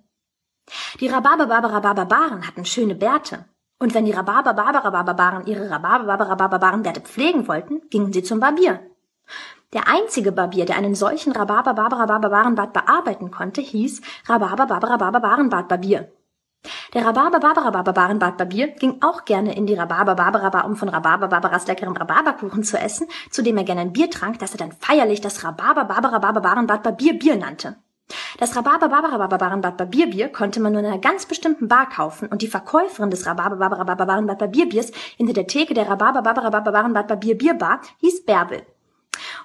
Die 1.00 1.08
Rhabarber 1.08 1.46
Barbara 1.46 1.80
Barbaren 1.80 2.46
hatten 2.46 2.64
schöne 2.64 2.94
Bärte. 2.94 3.44
Und 3.78 3.94
wenn 3.94 4.04
die 4.04 4.12
Rhabarber 4.12 4.54
Barbara 4.54 5.02
Barbaren 5.02 5.46
ihre 5.46 5.68
Rhabarber 5.70 6.06
Barbara 6.06 6.34
Barbaren 6.34 6.82
Bärte 6.82 7.00
pflegen 7.00 7.48
wollten, 7.48 7.82
gingen 7.90 8.12
sie 8.12 8.22
zum 8.22 8.40
Barbier. 8.40 8.80
Der 9.72 9.88
einzige 9.88 10.30
Barbier, 10.30 10.66
der 10.66 10.76
einen 10.76 10.94
solchen 10.94 11.32
Rhabarber 11.32 11.74
Barbara 11.74 12.06
Barbarenbart 12.06 12.72
bearbeiten 12.72 13.30
konnte, 13.30 13.60
hieß 13.60 14.02
Rhabarber 14.28 14.66
Barbara 14.66 14.96
Barbarenbart 14.96 15.68
Barbier. 15.68 16.12
Der 16.94 17.04
Rhabarber 17.04 17.40
Barbara 17.40 17.70
Barbarenbart 17.70 18.38
Barbier 18.38 18.68
ging 18.68 19.02
auch 19.02 19.24
gerne 19.24 19.56
in 19.56 19.66
die 19.66 19.74
Rhabarber 19.74 20.14
Barbara 20.14 20.48
Bar, 20.50 20.64
um 20.64 20.76
von 20.76 20.88
Rhabarber 20.88 21.28
Barbaras 21.28 21.66
leckerem 21.66 21.96
Rhabarberkuchen 21.96 22.62
zu 22.62 22.78
essen, 22.78 23.08
zu 23.30 23.42
dem 23.42 23.56
er 23.56 23.64
gerne 23.64 23.80
ein 23.80 23.92
Bier 23.92 24.10
trank, 24.10 24.38
das 24.38 24.52
er 24.52 24.58
dann 24.58 24.72
feierlich 24.72 25.20
das 25.20 25.42
Rhabarber 25.42 25.84
Barbara 25.84 26.20
Barbarenbart 26.20 26.84
Barbier 26.84 27.18
Bier 27.18 27.36
nannte. 27.36 27.76
Das 28.38 28.56
Rhabarber 28.56 28.88
Barbara 28.88 29.26
Barbarenbad 29.26 29.76
Barbierbier 29.76 30.28
konnte 30.28 30.60
man 30.60 30.72
nur 30.72 30.80
in 30.80 30.88
einer 30.88 30.98
ganz 30.98 31.24
bestimmten 31.26 31.68
Bar 31.68 31.88
kaufen 31.88 32.28
und 32.28 32.42
die 32.42 32.48
Verkäuferin 32.48 33.10
des 33.10 33.26
Rhabarber 33.26 33.56
Barbara 33.56 33.84
Barbarenbad 33.84 34.38
Barbierbiers 34.38 34.90
hinter 35.16 35.34
der 35.34 35.46
Theke 35.46 35.72
der 35.72 35.88
Rhabarber 35.88 36.22
Barbara 36.22 36.50
Barbarenbad 36.50 37.06
Barbierbierbar 37.06 37.80
hieß 38.00 38.24
Bärbel. 38.24 38.62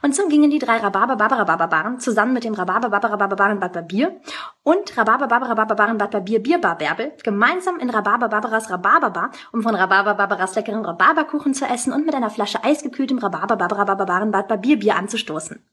Und 0.02 0.16
so 0.16 0.28
gingen 0.28 0.50
die 0.50 0.58
drei 0.58 0.78
Rhabarber 0.78 1.18
Barbara 1.18 1.44
Barbaren 1.44 2.00
zusammen 2.00 2.34
mit 2.34 2.44
dem 2.44 2.56
Rhabarber 2.56 2.90
Barbara 2.90 3.16
Barbaren 3.16 3.60
Bad 3.60 3.74
Barbier 3.74 4.20
und 4.64 4.98
Rhabarber 4.98 5.28
Barbara 5.28 5.54
Barbaren 5.54 6.00
Bad 6.00 6.10
Barbier 6.10 6.42
Bierbar 6.42 6.76
Bärbel 6.76 7.14
gemeinsam 7.24 7.78
in 7.80 7.92
Rhabarber 7.92 8.30
Barbaras 8.30 8.72
Rhabarberbar, 8.72 9.30
um 9.52 9.62
von 9.62 9.76
Rhabarber 9.76 10.16
Barbaras 10.16 10.56
leckeren 10.56 10.84
Rhabarberkuchen 10.84 11.54
zu 11.54 11.66
essen 11.66 11.94
und 11.94 12.08
mit 12.08 12.16
einer 12.16 12.32
Flasche 12.32 12.64
eisgekühltem 12.64 13.20
Rhabarber 13.20 13.56
Barbara 13.56 13.84
Barbaren 13.84 14.32
Bad 14.32 14.48
Barbier 14.48 14.80
Bier 14.80 14.96
anzustoßen. 14.96 15.64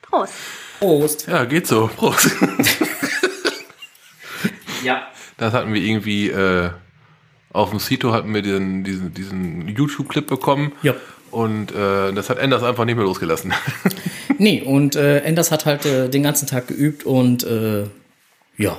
Prost! 0.00 0.63
Prost. 0.78 1.26
Ja, 1.26 1.44
geht 1.44 1.66
so. 1.66 1.88
Prost. 1.96 2.30
Ja. 4.84 5.08
Das 5.36 5.52
hatten 5.52 5.72
wir 5.74 5.80
irgendwie, 5.80 6.28
äh, 6.28 6.70
auf 7.52 7.70
dem 7.70 7.78
Sito 7.78 8.12
hatten 8.12 8.32
wir 8.34 8.42
diesen, 8.42 8.84
diesen, 8.84 9.14
diesen 9.14 9.68
YouTube-Clip 9.68 10.26
bekommen. 10.26 10.72
Ja. 10.82 10.94
Und 11.30 11.72
äh, 11.72 12.12
das 12.12 12.30
hat 12.30 12.38
Enders 12.38 12.62
einfach 12.62 12.84
nicht 12.84 12.96
mehr 12.96 13.04
losgelassen. 13.04 13.52
Nee, 14.36 14.62
und 14.62 14.96
äh, 14.96 15.20
Enders 15.20 15.52
hat 15.52 15.64
halt 15.64 15.86
äh, 15.86 16.08
den 16.08 16.24
ganzen 16.24 16.48
Tag 16.48 16.66
geübt 16.66 17.04
und 17.04 17.44
äh, 17.44 17.84
ja. 18.56 18.76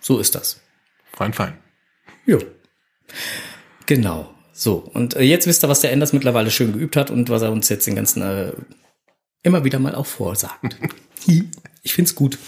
So 0.00 0.20
ist 0.20 0.36
das. 0.36 0.60
fein, 1.12 1.32
fein. 1.32 1.58
Ja. 2.24 2.38
Genau. 3.86 4.32
So, 4.52 4.76
und 4.94 5.16
äh, 5.16 5.22
jetzt 5.22 5.48
wisst 5.48 5.64
ihr, 5.64 5.68
was 5.68 5.80
der 5.80 5.90
Enders 5.90 6.12
mittlerweile 6.12 6.52
schön 6.52 6.72
geübt 6.72 6.94
hat 6.94 7.10
und 7.10 7.30
was 7.30 7.42
er 7.42 7.50
uns 7.50 7.68
jetzt 7.68 7.88
den 7.88 7.96
ganzen 7.96 8.22
äh, 8.22 8.52
immer 9.46 9.64
wieder 9.64 9.78
mal 9.78 9.94
auch 9.94 10.06
vorsagt. 10.06 10.76
Ich 11.82 11.94
find's 11.94 12.14
gut. 12.14 12.38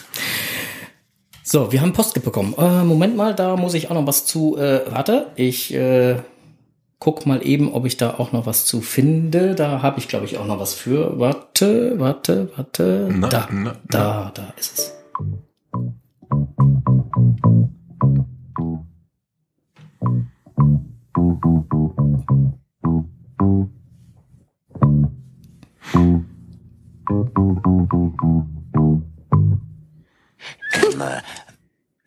So, 1.45 1.73
wir 1.73 1.81
haben 1.81 1.93
Post 1.93 2.23
bekommen. 2.23 2.55
Äh, 2.59 2.85
Moment 2.85 3.17
mal, 3.17 3.35
da 3.35 3.57
muss 3.57 3.75
ich 3.75 3.89
auch 3.91 3.95
noch 3.95 4.07
was 4.07 4.27
zu. 4.27 4.59
Äh, 4.59 4.83
warte, 4.91 5.29
ich 5.37 5.73
äh, 5.73 6.17
guck 6.99 7.25
mal 7.25 7.47
eben, 7.47 7.73
ob 7.73 7.87
ich 7.87 7.97
da 7.97 8.19
auch 8.19 8.33
noch 8.33 8.47
was 8.47 8.67
zu 8.67 8.81
finde. 8.81 9.55
Da 9.55 9.81
habe 9.81 9.99
ich, 9.99 10.09
glaube 10.09 10.27
ich, 10.27 10.37
auch 10.39 10.47
noch 10.47 10.59
was 10.59 10.75
für. 10.75 11.19
Warte, 11.19 11.99
warte, 11.99 12.51
warte. 12.57 13.09
Na, 13.11 13.29
da, 13.29 13.49
na, 13.51 13.77
da, 13.89 14.33
da 14.35 14.53
ist 14.59 14.79
es. 14.79 14.95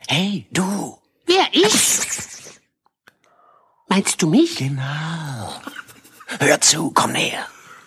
Hey, 0.08 0.46
du. 0.52 0.98
Wer 1.26 1.48
ich? 1.52 2.00
Meinst 3.88 4.22
du 4.22 4.30
mich? 4.30 4.56
Genau. 4.58 5.54
Hör 6.40 6.62
zu, 6.62 6.92
komm 6.92 7.14
näher. 7.14 7.46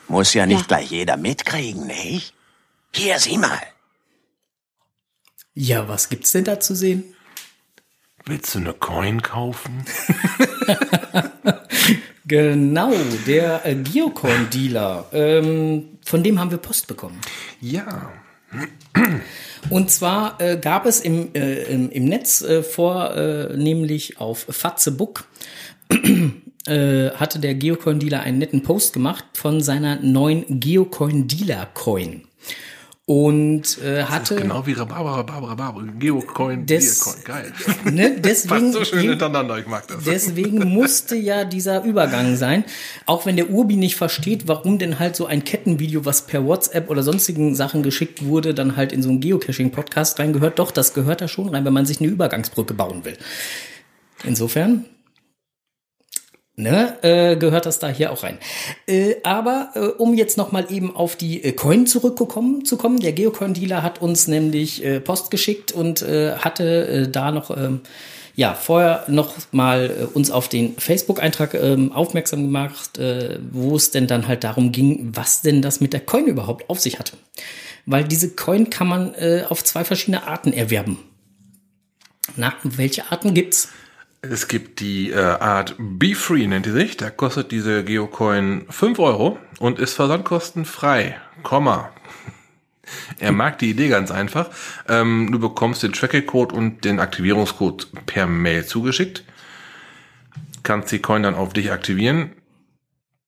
Muss 0.08 0.34
ja 0.34 0.46
nicht 0.46 0.62
Ja. 0.62 0.66
gleich 0.66 0.90
jeder 0.90 1.16
mitkriegen, 1.16 1.86
nicht? 1.86 2.34
Hier, 2.92 3.18
sieh 3.18 3.38
mal. 3.38 3.60
Ja, 5.54 5.88
was 5.88 6.08
gibt's 6.08 6.32
denn 6.32 6.44
da 6.44 6.58
zu 6.60 6.74
sehen? 6.74 7.04
Willst 8.26 8.54
du 8.54 8.58
eine 8.58 8.72
Coin 8.74 9.22
kaufen? 9.22 9.84
Genau, 12.26 12.92
der 13.26 13.66
äh, 13.66 13.74
Geocoin-Dealer. 13.74 15.06
Ähm, 15.12 15.98
von 16.04 16.22
dem 16.22 16.40
haben 16.40 16.50
wir 16.50 16.58
Post 16.58 16.86
bekommen. 16.86 17.20
Ja. 17.60 18.12
Und 19.70 19.90
zwar 19.90 20.40
äh, 20.40 20.56
gab 20.56 20.86
es 20.86 21.00
im, 21.00 21.34
äh, 21.34 21.64
im, 21.64 21.90
im 21.90 22.04
Netz 22.06 22.42
äh, 22.42 22.62
vor, 22.62 23.14
äh, 23.14 23.56
nämlich 23.56 24.20
auf 24.20 24.46
Fatzebook, 24.48 25.24
äh, 26.66 27.10
hatte 27.10 27.38
der 27.38 27.54
Geocoin-Dealer 27.54 28.20
einen 28.20 28.38
netten 28.38 28.62
Post 28.62 28.94
gemacht 28.94 29.24
von 29.34 29.60
seiner 29.60 29.96
neuen 30.00 30.60
Geocoin-Dealer-Coin. 30.60 32.22
Und 33.06 33.82
äh, 33.82 34.04
hatte. 34.04 34.36
Genau 34.36 34.66
wie 34.66 34.72
Rhabarber, 34.72 35.10
Rhabarber, 35.18 35.48
Rhabarber. 35.50 35.82
Geocoin, 35.98 36.64
Des- 36.64 37.04
Geocoin. 37.04 37.24
Geil. 37.24 37.52
Ne, 37.92 38.16
deswegen, 38.18 38.72
Passt 38.72 38.72
so 38.72 38.84
schön 38.96 39.10
hintereinander, 39.10 39.58
ich 39.58 39.66
mag 39.66 39.86
das. 39.88 40.04
Deswegen 40.04 40.66
musste 40.72 41.14
ja 41.14 41.44
dieser 41.44 41.84
Übergang 41.84 42.36
sein. 42.36 42.64
Auch 43.04 43.26
wenn 43.26 43.36
der 43.36 43.50
Urbi 43.50 43.76
nicht 43.76 43.96
versteht, 43.96 44.48
warum 44.48 44.78
denn 44.78 44.98
halt 44.98 45.16
so 45.16 45.26
ein 45.26 45.44
Kettenvideo, 45.44 46.06
was 46.06 46.26
per 46.26 46.46
WhatsApp 46.46 46.88
oder 46.88 47.02
sonstigen 47.02 47.54
Sachen 47.54 47.82
geschickt 47.82 48.24
wurde, 48.24 48.54
dann 48.54 48.76
halt 48.76 48.90
in 48.90 49.02
so 49.02 49.10
einen 49.10 49.20
Geocaching-Podcast 49.20 50.18
reingehört. 50.18 50.58
Doch, 50.58 50.70
das 50.70 50.94
gehört 50.94 51.20
da 51.20 51.28
schon 51.28 51.50
rein, 51.50 51.66
wenn 51.66 51.74
man 51.74 51.84
sich 51.84 52.00
eine 52.00 52.08
Übergangsbrücke 52.08 52.72
bauen 52.72 53.04
will. 53.04 53.18
Insofern. 54.24 54.86
Ne, 56.56 57.02
äh, 57.02 57.34
gehört 57.36 57.66
das 57.66 57.80
da 57.80 57.88
hier 57.88 58.12
auch 58.12 58.22
rein. 58.22 58.38
Äh, 58.86 59.16
aber 59.24 59.70
äh, 59.74 59.80
um 59.80 60.14
jetzt 60.14 60.36
noch 60.36 60.52
mal 60.52 60.70
eben 60.70 60.94
auf 60.94 61.16
die 61.16 61.42
äh, 61.42 61.50
Coin 61.50 61.84
zurückgekommen 61.88 62.64
zu 62.64 62.76
kommen, 62.76 63.00
der 63.00 63.12
Geocoin-Dealer 63.12 63.82
hat 63.82 64.00
uns 64.00 64.28
nämlich 64.28 64.84
äh, 64.84 65.00
Post 65.00 65.32
geschickt 65.32 65.72
und 65.72 66.02
äh, 66.02 66.36
hatte 66.36 67.08
da 67.08 67.32
noch 67.32 67.50
ähm, 67.50 67.80
ja 68.36 68.54
vorher 68.54 69.04
noch 69.08 69.34
mal 69.50 70.08
uns 70.14 70.30
auf 70.30 70.48
den 70.48 70.76
Facebook-Eintrag 70.78 71.54
ähm, 71.54 71.90
aufmerksam 71.90 72.42
gemacht, 72.42 73.00
wo 73.50 73.74
es 73.74 73.90
denn 73.90 74.06
dann 74.06 74.28
halt 74.28 74.44
darum 74.44 74.70
ging, 74.72 75.10
was 75.12 75.42
denn 75.42 75.60
das 75.60 75.80
mit 75.80 75.92
der 75.92 76.00
Coin 76.00 76.26
überhaupt 76.26 76.70
auf 76.70 76.78
sich 76.78 76.98
hatte. 77.00 77.16
Weil 77.86 78.04
diese 78.04 78.30
Coin 78.30 78.70
kann 78.70 78.88
man 78.88 79.14
auf 79.48 79.62
zwei 79.62 79.84
verschiedene 79.84 80.26
Arten 80.26 80.52
erwerben. 80.52 80.98
Na, 82.36 82.54
welche 82.64 83.12
Arten 83.12 83.34
gibt's? 83.34 83.68
Es 84.30 84.48
gibt 84.48 84.80
die 84.80 85.10
äh, 85.10 85.18
Art 85.18 85.74
Be 85.78 86.14
Free, 86.14 86.46
nennt 86.46 86.66
die 86.66 86.70
sich. 86.70 86.96
Da 86.96 87.10
kostet 87.10 87.52
diese 87.52 87.84
Geocoin 87.84 88.66
5 88.68 88.98
Euro 88.98 89.38
und 89.58 89.78
ist 89.78 89.94
versandkostenfrei. 89.94 91.16
Komma. 91.42 91.90
Er 93.18 93.32
mag 93.32 93.58
die 93.58 93.70
Idee 93.70 93.88
ganz 93.88 94.10
einfach. 94.10 94.50
Ähm, 94.88 95.30
du 95.32 95.38
bekommst 95.38 95.82
den 95.82 95.92
Tracker-Code 95.92 96.54
und 96.54 96.84
den 96.84 97.00
Aktivierungscode 97.00 97.88
per 98.06 98.26
Mail 98.26 98.64
zugeschickt. 98.66 99.24
Kannst 100.62 100.92
die 100.92 101.00
Coin 101.00 101.22
dann 101.22 101.34
auf 101.34 101.52
dich 101.52 101.70
aktivieren 101.70 102.32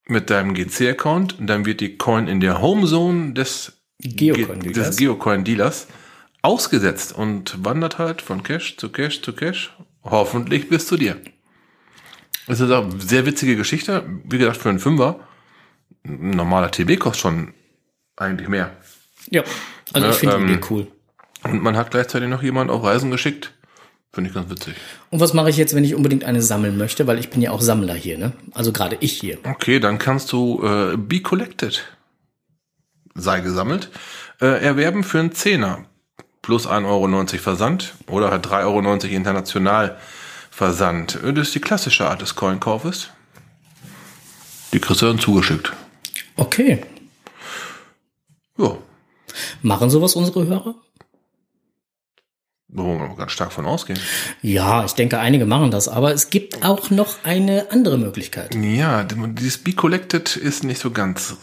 mit 0.07 0.31
deinem 0.31 0.55
GC-Account. 0.55 1.37
Dann 1.41 1.67
wird 1.67 1.81
die 1.81 1.97
Coin 1.97 2.29
in 2.29 2.41
der 2.41 2.63
Homezone 2.63 3.35
des 3.35 3.73
Geocoin-Dealers. 4.01 4.97
Geocoin-Dealers 4.97 5.89
ausgesetzt 6.43 7.13
und 7.13 7.65
wandert 7.65 7.99
halt 7.99 8.23
von 8.23 8.43
Cache 8.43 8.77
zu 8.77 8.91
Cache 8.91 9.21
zu 9.21 9.33
Cache, 9.33 9.71
hoffentlich 10.11 10.69
bis 10.69 10.87
zu 10.87 10.97
dir. 10.97 11.17
Es 12.47 12.61
ist 12.61 12.71
auch 12.71 12.85
eine 12.85 13.01
sehr 13.01 13.27
witzige 13.27 13.57
Geschichte. 13.57 14.05
Wie 14.25 14.39
gesagt, 14.39 14.59
für 14.59 14.69
einen 14.69 14.79
Fünfer, 14.79 15.21
ein 16.05 16.31
normaler 16.31 16.71
TB 16.71 16.99
kostet 16.99 17.23
schon 17.23 17.55
eigentlich 18.17 18.49
mehr. 18.49 18.71
Ja, 19.31 19.43
also 19.93 20.09
ich 20.09 20.17
finde 20.17 20.37
die 20.37 20.43
ähm, 20.43 20.49
Idee 20.49 20.61
cool. 20.71 20.87
Und 21.43 21.63
man 21.63 21.77
hat 21.77 21.91
gleichzeitig 21.91 22.29
noch 22.29 22.43
jemanden 22.43 22.73
auf 22.73 22.83
Reisen 22.83 23.11
geschickt. 23.11 23.53
Finde 24.13 24.31
ich 24.31 24.35
ganz 24.35 24.49
witzig. 24.51 24.75
Und 25.11 25.21
was 25.21 25.35
mache 25.35 25.51
ich 25.51 25.57
jetzt, 25.57 25.75
wenn 25.75 25.85
ich 25.85 25.95
unbedingt 25.95 26.25
eine 26.25 26.41
sammeln 26.41 26.79
möchte? 26.79 27.07
Weil 27.07 27.19
ich 27.19 27.29
bin 27.29 27.43
ja 27.43 27.51
auch 27.51 27.61
Sammler 27.61 27.95
hier, 27.95 28.17
ne? 28.17 28.33
Also 28.55 28.73
gerade 28.73 28.97
ich 29.01 29.13
hier. 29.13 29.39
Okay, 29.45 29.79
dann 29.79 29.99
kannst 29.99 30.33
du 30.33 30.63
äh, 30.65 30.97
Be 30.97 31.21
Collected, 31.21 31.85
sei 33.15 33.41
gesammelt, 33.41 33.91
äh, 34.41 34.65
erwerben 34.65 35.05
für 35.05 35.19
einen 35.19 35.33
Zehner. 35.33 35.85
Plus 36.47 36.69
1,90 36.69 36.87
Euro 36.87 37.27
Versand 37.39 37.95
oder 38.07 38.31
halt 38.31 38.47
3,90 38.47 38.65
Euro 38.65 39.07
international 39.07 39.99
Versand. 40.49 41.19
Das 41.23 41.49
ist 41.49 41.55
die 41.57 41.61
klassische 41.61 42.09
Art 42.09 42.23
des 42.23 42.37
Coinkaufes. 42.37 43.11
Die 44.73 44.79
kriegst 44.79 45.03
du 45.03 45.07
dann 45.07 45.19
zugeschickt. 45.19 45.73
Okay. 46.37 46.85
Ja, 48.57 48.79
Machen 49.63 49.91
sowas 49.91 50.15
unsere 50.15 50.47
Hörer? 50.47 50.77
Wo 52.69 52.97
wir 52.97 53.17
ganz 53.17 53.33
stark 53.33 53.53
von 53.53 53.67
ausgehen. 53.67 53.99
Ja, 54.41 54.85
ich 54.85 54.93
denke, 54.93 55.19
einige 55.19 55.47
machen 55.47 55.73
das, 55.73 55.89
aber 55.89 56.13
es 56.13 56.31
gibt 56.31 56.65
auch 56.65 56.91
noch 56.91 57.25
eine 57.25 57.73
andere 57.73 57.99
Möglichkeit. 57.99 58.55
Ja, 58.55 59.03
dieses 59.03 59.59
Be 59.59 59.73
Collected 59.73 60.37
ist 60.37 60.63
nicht 60.63 60.81
so 60.81 60.93
ganz 60.93 61.37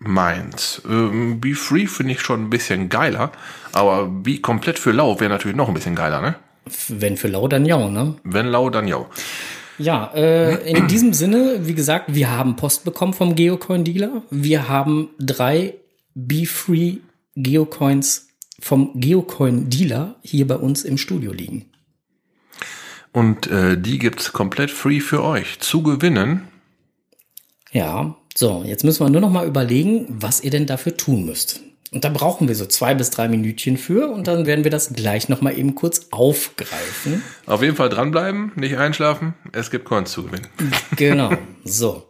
meins. 0.00 0.82
Ähm, 0.88 1.40
Be 1.40 1.54
Free 1.54 1.86
finde 1.86 2.14
ich 2.14 2.20
schon 2.20 2.44
ein 2.44 2.50
bisschen 2.50 2.88
geiler, 2.88 3.30
aber 3.72 4.06
Be 4.06 4.38
komplett 4.38 4.78
für 4.78 4.92
lau 4.92 5.20
wäre 5.20 5.30
natürlich 5.30 5.56
noch 5.56 5.68
ein 5.68 5.74
bisschen 5.74 5.94
geiler, 5.94 6.20
ne? 6.20 6.34
Wenn 6.88 7.16
für 7.16 7.28
lau, 7.28 7.46
dann 7.48 7.64
ja, 7.64 7.88
ne? 7.88 8.16
Wenn 8.24 8.46
lau, 8.46 8.70
dann 8.70 8.88
jau. 8.88 9.08
Ja, 9.78 10.10
äh, 10.14 10.70
in 10.70 10.88
diesem 10.88 11.14
Sinne, 11.14 11.60
wie 11.62 11.74
gesagt, 11.74 12.14
wir 12.14 12.30
haben 12.30 12.56
Post 12.56 12.84
bekommen 12.84 13.14
vom 13.14 13.34
Geocoin-Dealer. 13.34 14.22
Wir 14.30 14.68
haben 14.68 15.10
drei 15.18 15.74
Be-Free 16.14 16.98
Geocoins 17.34 18.28
vom 18.60 18.92
Geocoin-Dealer 19.00 20.16
hier 20.22 20.46
bei 20.46 20.56
uns 20.56 20.84
im 20.84 20.98
Studio 20.98 21.32
liegen. 21.32 21.70
Und 23.12 23.46
äh, 23.48 23.80
die 23.80 23.98
gibt's 23.98 24.32
komplett 24.32 24.70
free 24.70 25.00
für 25.00 25.24
euch 25.24 25.58
zu 25.60 25.82
gewinnen. 25.82 26.46
Ja, 27.72 28.16
so, 28.40 28.64
jetzt 28.64 28.84
müssen 28.84 29.04
wir 29.04 29.10
nur 29.10 29.20
noch 29.20 29.30
mal 29.30 29.46
überlegen, 29.46 30.06
was 30.08 30.42
ihr 30.42 30.50
denn 30.50 30.64
dafür 30.64 30.96
tun 30.96 31.26
müsst. 31.26 31.60
Und 31.92 32.04
da 32.04 32.08
brauchen 32.08 32.48
wir 32.48 32.54
so 32.54 32.64
zwei 32.64 32.94
bis 32.94 33.10
drei 33.10 33.28
Minütchen 33.28 33.76
für 33.76 34.10
und 34.10 34.28
dann 34.28 34.46
werden 34.46 34.64
wir 34.64 34.70
das 34.70 34.94
gleich 34.94 35.28
noch 35.28 35.42
mal 35.42 35.58
eben 35.58 35.74
kurz 35.74 36.06
aufgreifen. 36.10 37.22
Auf 37.44 37.62
jeden 37.62 37.76
Fall 37.76 37.90
dranbleiben, 37.90 38.52
nicht 38.56 38.78
einschlafen. 38.78 39.34
Es 39.52 39.70
gibt 39.70 39.84
Coins 39.84 40.12
zu 40.12 40.22
gewinnen. 40.22 40.46
Genau, 40.96 41.32
so. 41.64 42.08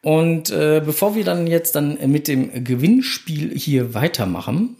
Und 0.00 0.50
äh, 0.50 0.82
bevor 0.84 1.14
wir 1.14 1.22
dann 1.22 1.46
jetzt 1.46 1.76
dann 1.76 1.96
mit 2.10 2.26
dem 2.26 2.64
Gewinnspiel 2.64 3.56
hier 3.56 3.94
weitermachen, 3.94 4.76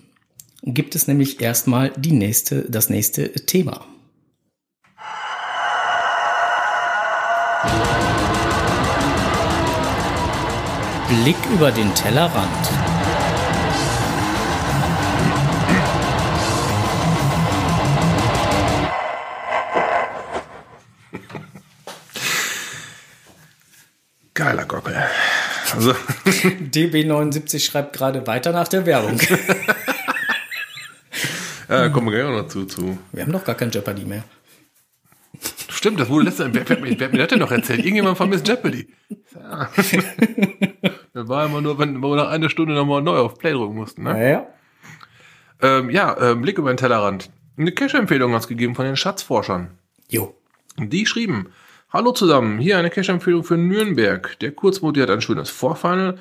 gibt 0.65 0.97
es 0.97 1.07
nämlich 1.07 1.41
erstmal 1.41 1.93
die 1.97 2.11
nächste, 2.11 2.63
das 2.69 2.91
nächste 2.91 3.31
Thema. 3.31 3.87
Blick 11.13 11.37
über 11.53 11.71
den 11.71 11.95
Tellerrand. 11.95 12.49
Geiler 24.33 24.65
Gockel. 24.65 24.97
Also, 25.75 25.91
DB79 26.25 27.61
schreibt 27.61 27.93
gerade 27.93 28.27
weiter 28.27 28.53
nach 28.53 28.69
der 28.69 28.87
Werbung. 28.87 29.21
ja, 31.69 31.91
kommen 31.91 32.11
wir 32.11 32.23
gleich 32.23 32.43
noch 32.43 32.49
zu, 32.49 32.65
zu. 32.65 32.97
Wir 33.13 33.25
haben 33.25 33.33
doch 33.33 33.45
gar 33.45 33.55
kein 33.55 33.71
Jeopardy 33.71 34.07
mehr. 34.07 34.25
Stimmt, 35.83 35.99
das 35.99 36.09
wurde 36.09 36.27
letzte 36.27 36.55
wer, 36.55 36.69
wer, 36.69 36.81
wer, 36.81 36.97
wer 36.97 37.07
hat 37.07 37.13
mir 37.13 37.19
das 37.19 37.27
denn 37.27 37.41
noch 37.41 37.51
erzählt? 37.51 37.81
Irgendjemand 37.81 38.17
von 38.17 38.31
Miss 38.31 38.45
Jeopardy. 38.47 38.87
Ja. 39.35 39.69
das 41.13 41.27
war 41.27 41.47
immer 41.47 41.61
nur, 41.61 41.77
wenn 41.81 41.99
wir 41.99 42.15
nach 42.15 42.29
einer 42.29 42.49
Stunde 42.49 42.73
nochmal 42.73 43.03
neu 43.03 43.19
auf 43.19 43.37
Play 43.37 43.51
drücken 43.51 43.75
mussten. 43.75 44.05
Ne? 44.05 44.31
Ja. 44.31 44.47
Ähm, 45.61 45.91
ja, 45.91 46.17
ähm, 46.21 46.41
Blick 46.41 46.57
über 46.59 46.73
den 46.73 46.77
Tellerrand. 46.77 47.31
Eine 47.59 47.73
Cash-Empfehlung 47.73 48.33
hat's 48.33 48.47
gegeben 48.47 48.77
von 48.77 48.85
den 48.85 48.95
Schatzforschern. 48.95 49.73
Jo. 50.07 50.37
Die 50.79 51.05
schrieben, 51.05 51.49
Hallo 51.93 52.13
zusammen, 52.13 52.61
hier 52.61 52.79
eine 52.79 52.89
Cash-Empfehlung 52.89 53.43
für 53.43 53.57
Nürnberg. 53.57 54.39
Der 54.39 54.53
Kurzmodi 54.53 55.01
hat 55.01 55.11
ein 55.11 55.21
schönes 55.21 55.51
Vorfinal 55.51 56.17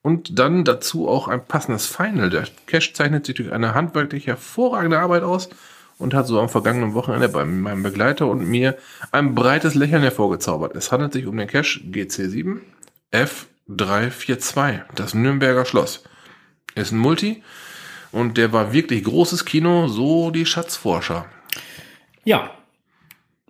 und 0.00 0.38
dann 0.38 0.64
dazu 0.64 1.06
auch 1.06 1.28
ein 1.28 1.44
passendes 1.44 1.84
Final. 1.84 2.30
Der 2.30 2.44
Cash 2.66 2.94
zeichnet 2.94 3.26
sich 3.26 3.34
durch 3.34 3.52
eine 3.52 3.74
handwerklich 3.74 4.26
hervorragende 4.26 5.00
Arbeit 5.00 5.22
aus 5.22 5.50
und 6.02 6.12
hat 6.14 6.26
so 6.26 6.40
am 6.40 6.48
vergangenen 6.48 6.94
Wochenende 6.94 7.28
bei 7.28 7.44
meinem 7.44 7.82
Begleiter 7.82 8.26
und 8.26 8.46
mir 8.46 8.76
ein 9.12 9.34
breites 9.34 9.74
Lächeln 9.74 10.02
hervorgezaubert. 10.02 10.74
Es 10.76 10.92
handelt 10.92 11.12
sich 11.14 11.26
um 11.26 11.36
den 11.36 11.48
Cash 11.48 11.82
GC7 11.90 12.60
F342, 13.12 14.80
das 14.94 15.14
Nürnberger 15.14 15.64
Schloss. 15.64 16.04
Ist 16.74 16.92
ein 16.92 16.98
Multi 16.98 17.42
und 18.10 18.36
der 18.36 18.52
war 18.52 18.72
wirklich 18.72 19.04
großes 19.04 19.44
Kino, 19.44 19.88
so 19.88 20.30
die 20.30 20.46
Schatzforscher. 20.46 21.26
Ja. 22.24 22.50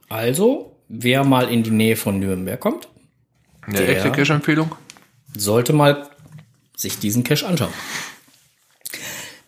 Also, 0.08 0.76
wer 0.88 1.24
mal 1.24 1.48
in 1.48 1.62
die 1.62 1.70
Nähe 1.70 1.96
von 1.96 2.18
Nürnberg 2.18 2.60
kommt, 2.60 2.88
Eine 3.66 3.78
Der- 3.78 3.88
echte 3.96 4.10
Cash-Empfehlung? 4.12 4.74
sollte 5.36 5.72
mal 5.72 6.10
sich 6.76 6.98
diesen 6.98 7.22
Cache 7.24 7.46
anschauen. 7.46 7.72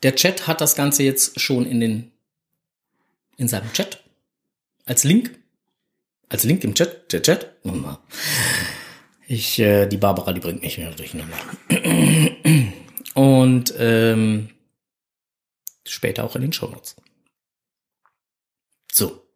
Der 0.04 0.14
Chat 0.14 0.46
hat 0.46 0.60
das 0.60 0.76
Ganze 0.76 1.02
jetzt 1.02 1.40
schon 1.40 1.66
in 1.66 1.80
den 1.80 2.12
in 3.36 3.48
seinem 3.48 3.72
Chat. 3.72 4.02
Als 4.86 5.04
Link. 5.04 5.38
Als 6.28 6.44
Link 6.44 6.64
im 6.64 6.74
Chat. 6.74 7.12
Der 7.12 7.22
Chat. 7.22 7.56
Ich 9.26 9.58
äh, 9.58 9.86
die 9.86 9.96
Barbara 9.96 10.32
die 10.32 10.40
bringt 10.40 10.62
mich 10.62 10.76
wieder 10.76 10.90
durcheinander 10.90 11.36
und 13.14 13.72
ähm, 13.78 14.50
später 15.86 16.24
auch 16.24 16.36
in 16.36 16.42
den 16.42 16.52
Shownotes 16.52 16.96
so. 18.94 19.26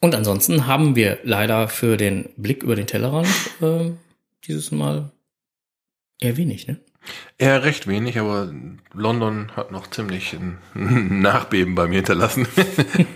Und 0.00 0.14
ansonsten 0.14 0.66
haben 0.66 0.96
wir 0.96 1.18
leider 1.24 1.68
für 1.68 1.96
den 1.96 2.30
Blick 2.36 2.62
über 2.62 2.76
den 2.76 2.86
Tellerrand 2.86 3.28
äh, 3.60 3.90
dieses 4.44 4.70
Mal 4.70 5.10
eher 6.20 6.36
wenig, 6.36 6.66
ne? 6.66 6.80
Eher 7.38 7.62
recht 7.62 7.86
wenig, 7.86 8.18
aber 8.18 8.52
London 8.92 9.52
hat 9.56 9.70
noch 9.70 9.86
ziemlich 9.88 10.34
ein 10.34 10.58
Nachbeben 11.22 11.74
bei 11.74 11.86
mir 11.86 11.96
hinterlassen. 11.96 12.46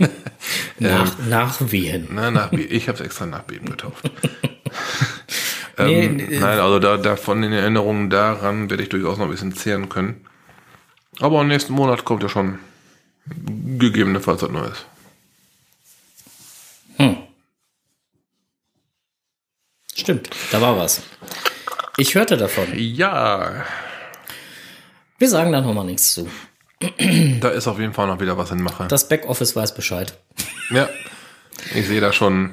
Nach, 0.78 1.18
Nachwehen. 1.26 2.08
Na, 2.12 2.30
Nachbeben. 2.30 2.74
Ich 2.74 2.88
habe 2.88 2.98
es 2.98 3.04
extra 3.04 3.26
Nachbeben 3.26 3.70
getauft. 3.70 4.10
Ähm, 5.78 6.16
nee, 6.16 6.38
nein, 6.38 6.58
also 6.58 6.78
da, 6.78 6.98
da 6.98 7.16
von 7.16 7.40
den 7.40 7.50
Erinnerungen 7.50 8.10
daran 8.10 8.68
werde 8.68 8.82
ich 8.82 8.90
durchaus 8.90 9.16
noch 9.16 9.24
ein 9.24 9.30
bisschen 9.30 9.54
zehren 9.54 9.88
können. 9.88 10.26
Aber 11.18 11.40
im 11.40 11.48
nächsten 11.48 11.72
Monat 11.72 12.04
kommt 12.04 12.22
ja 12.22 12.28
schon 12.28 12.58
gegebenenfalls 13.78 14.42
was 14.42 14.50
Neues. 14.50 14.84
Stimmt, 19.94 20.30
da 20.50 20.60
war 20.60 20.76
was. 20.76 21.02
Ich 21.98 22.14
hörte 22.14 22.36
davon. 22.36 22.66
Ja, 22.76 23.64
Wir 25.18 25.28
sagen 25.28 25.52
da 25.52 25.60
noch 25.60 25.74
mal 25.74 25.84
nichts 25.84 26.14
zu. 26.14 26.28
da 27.40 27.50
ist 27.50 27.68
auf 27.68 27.78
jeden 27.78 27.92
Fall 27.92 28.06
noch 28.08 28.20
wieder 28.20 28.36
was 28.36 28.50
in 28.50 28.62
Mache. 28.62 28.88
Das 28.88 29.08
Backoffice 29.08 29.54
weiß 29.54 29.74
Bescheid. 29.74 30.18
Ja, 30.70 30.88
ich 31.74 31.86
sehe 31.86 32.00
da 32.00 32.12
schon 32.12 32.50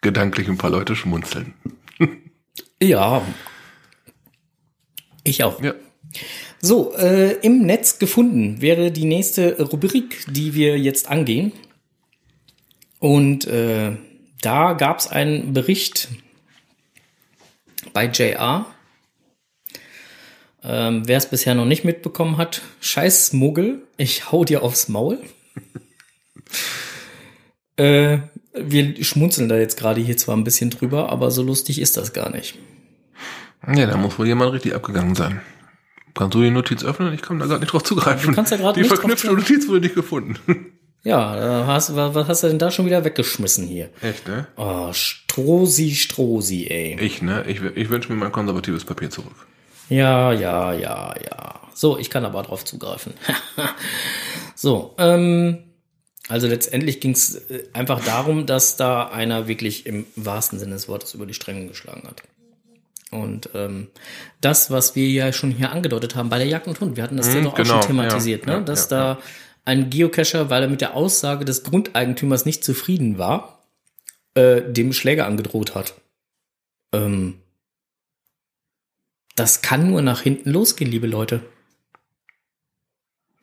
gedanklich 0.00 0.48
ein 0.48 0.58
paar 0.58 0.70
Leute 0.70 0.96
schmunzeln. 0.96 1.54
Ja. 2.82 3.22
Ich 5.22 5.44
auch. 5.44 5.62
Ja. 5.62 5.74
So, 6.60 6.92
äh, 6.96 7.34
im 7.42 7.64
Netz 7.64 7.98
gefunden 8.00 8.60
wäre 8.60 8.90
die 8.90 9.04
nächste 9.04 9.62
Rubrik, 9.62 10.24
die 10.28 10.54
wir 10.54 10.78
jetzt 10.78 11.08
angehen. 11.08 11.52
Und 12.98 13.46
äh, 13.46 13.96
da 14.40 14.72
gab 14.72 14.98
es 14.98 15.06
einen 15.06 15.52
Bericht 15.52 16.08
bei 17.92 18.06
JR. 18.06 18.66
Ähm, 20.64 21.02
Wer 21.06 21.18
es 21.18 21.26
bisher 21.26 21.54
noch 21.54 21.64
nicht 21.64 21.84
mitbekommen 21.84 22.36
hat, 22.36 22.62
scheiß 22.80 23.32
Muggel, 23.32 23.82
ich 23.96 24.30
hau 24.30 24.44
dir 24.44 24.62
aufs 24.62 24.88
Maul. 24.88 25.18
äh, 27.76 28.18
wir 28.54 29.04
schmunzeln 29.04 29.48
da 29.48 29.56
jetzt 29.56 29.78
gerade 29.78 30.00
hier 30.00 30.16
zwar 30.16 30.36
ein 30.36 30.44
bisschen 30.44 30.70
drüber, 30.70 31.10
aber 31.10 31.30
so 31.30 31.42
lustig 31.42 31.80
ist 31.80 31.96
das 31.96 32.12
gar 32.12 32.30
nicht. 32.30 32.58
Ja, 33.66 33.86
da 33.86 33.96
muss 33.96 34.18
wohl 34.18 34.26
jemand 34.26 34.52
richtig 34.52 34.74
abgegangen 34.74 35.14
sein. 35.14 35.40
Kannst 36.14 36.34
du 36.34 36.42
die 36.42 36.50
Notiz 36.50 36.84
öffnen? 36.84 37.14
Ich 37.14 37.22
kann 37.22 37.38
da 37.38 37.46
gerade 37.46 37.60
nicht 37.60 37.72
drauf 37.72 37.84
zugreifen. 37.84 38.30
Du 38.30 38.36
kannst 38.36 38.52
ja 38.52 38.58
gerade 38.58 38.74
Die 38.74 38.80
nicht 38.80 38.94
verknüpfte. 38.94 39.32
Notiz 39.32 39.66
wurde 39.68 39.80
nicht 39.80 39.94
gefunden. 39.94 40.36
Ja, 41.04 41.62
äh, 41.62 41.66
hast, 41.66 41.96
wa- 41.96 42.14
was 42.14 42.28
hast 42.28 42.42
du 42.44 42.48
denn 42.48 42.58
da 42.60 42.70
schon 42.70 42.86
wieder 42.86 43.04
weggeschmissen 43.04 43.66
hier? 43.66 43.90
Echt, 44.02 44.28
ne? 44.28 44.46
Oh, 44.56 44.92
Strosi, 44.92 45.94
Strosi, 45.96 46.66
ey. 46.68 46.96
Ich, 47.00 47.22
ne? 47.22 47.44
Ich, 47.48 47.60
ich 47.60 47.90
wünsche 47.90 48.12
mir 48.12 48.18
mein 48.18 48.30
konservatives 48.32 48.84
Papier 48.84 49.10
zurück. 49.10 49.34
Ja, 49.88 50.32
ja, 50.32 50.72
ja, 50.72 51.12
ja. 51.28 51.60
So, 51.74 51.98
ich 51.98 52.08
kann 52.08 52.24
aber 52.24 52.42
drauf 52.42 52.64
zugreifen. 52.64 53.14
so, 54.54 54.94
ähm, 54.98 55.58
also 56.28 56.46
letztendlich 56.46 57.00
ging 57.00 57.12
es 57.12 57.42
einfach 57.72 58.04
darum, 58.04 58.46
dass 58.46 58.76
da 58.76 59.08
einer 59.08 59.48
wirklich 59.48 59.86
im 59.86 60.06
wahrsten 60.16 60.58
Sinne 60.58 60.74
des 60.74 60.88
Wortes 60.88 61.14
über 61.14 61.26
die 61.26 61.34
Stränge 61.34 61.66
geschlagen 61.66 62.06
hat. 62.06 62.22
Und 63.10 63.50
ähm, 63.54 63.88
das, 64.40 64.70
was 64.70 64.94
wir 64.96 65.06
ja 65.08 65.32
schon 65.32 65.50
hier 65.50 65.70
angedeutet 65.72 66.14
haben 66.16 66.30
bei 66.30 66.38
der 66.38 66.46
Jagd 66.46 66.68
und 66.68 66.80
Hund, 66.80 66.96
wir 66.96 67.02
hatten 67.02 67.16
das 67.18 67.26
ja 67.34 67.40
Mhm, 67.40 67.44
doch 67.44 67.52
auch 67.52 67.56
genau, 67.56 67.72
schon 67.82 67.88
thematisiert, 67.88 68.46
ja, 68.46 68.52
ne? 68.52 68.58
ja, 68.58 68.64
dass 68.64 68.88
ja, 68.88 69.14
da 69.14 69.18
ein 69.64 69.90
Geocacher, 69.90 70.50
weil 70.50 70.62
er 70.62 70.68
mit 70.68 70.80
der 70.80 70.94
Aussage 70.94 71.44
des 71.44 71.62
Grundeigentümers 71.62 72.44
nicht 72.44 72.64
zufrieden 72.64 73.18
war, 73.18 73.62
äh, 74.34 74.62
dem 74.62 74.92
Schläger 74.92 75.26
angedroht 75.26 75.74
hat. 75.74 75.94
Ähm, 76.92 77.38
das 79.36 79.62
kann 79.62 79.90
nur 79.90 80.02
nach 80.02 80.20
hinten 80.22 80.50
losgehen, 80.50 80.90
liebe 80.90 81.06
Leute. 81.06 81.42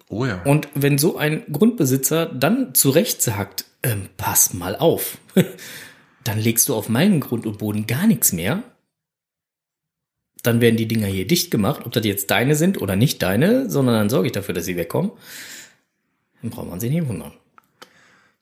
Oh 0.08 0.26
ja. 0.26 0.42
Und 0.44 0.68
wenn 0.74 0.98
so 0.98 1.18
ein 1.18 1.44
Grundbesitzer 1.52 2.26
dann 2.26 2.74
zurecht 2.74 3.22
sagt, 3.22 3.66
ähm, 3.84 4.10
pass 4.18 4.54
mal 4.54 4.76
auf, 4.76 5.18
dann 6.24 6.40
legst 6.40 6.68
du 6.70 6.76
auf 6.76 6.90
meinen 6.90 7.20
Grund 7.20 7.46
und 7.46 7.60
Boden 7.60 7.88
gar 7.88 8.08
nichts 8.08 8.34
mehr, 8.34 8.64
dann 10.44 10.62
werden 10.62 10.78
die 10.78 10.88
Dinger 10.88 11.08
hier 11.08 11.28
dicht 11.28 11.52
gemacht, 11.52 11.86
ob 11.86 11.92
das 11.92 12.06
jetzt 12.06 12.32
deine 12.32 12.56
sind 12.56 12.82
oder 12.82 12.96
nicht 12.96 13.22
deine, 13.22 13.70
sondern 13.70 13.96
dann 13.96 14.10
sorge 14.10 14.28
ich 14.28 14.32
dafür, 14.32 14.54
dass 14.54 14.66
sie 14.66 14.78
wegkommen. 14.78 15.12
Dann 16.42 16.52
braucht 16.52 16.70
man 16.70 16.80
sich 16.80 16.92
nicht 16.92 17.08
wundern. 17.08 17.34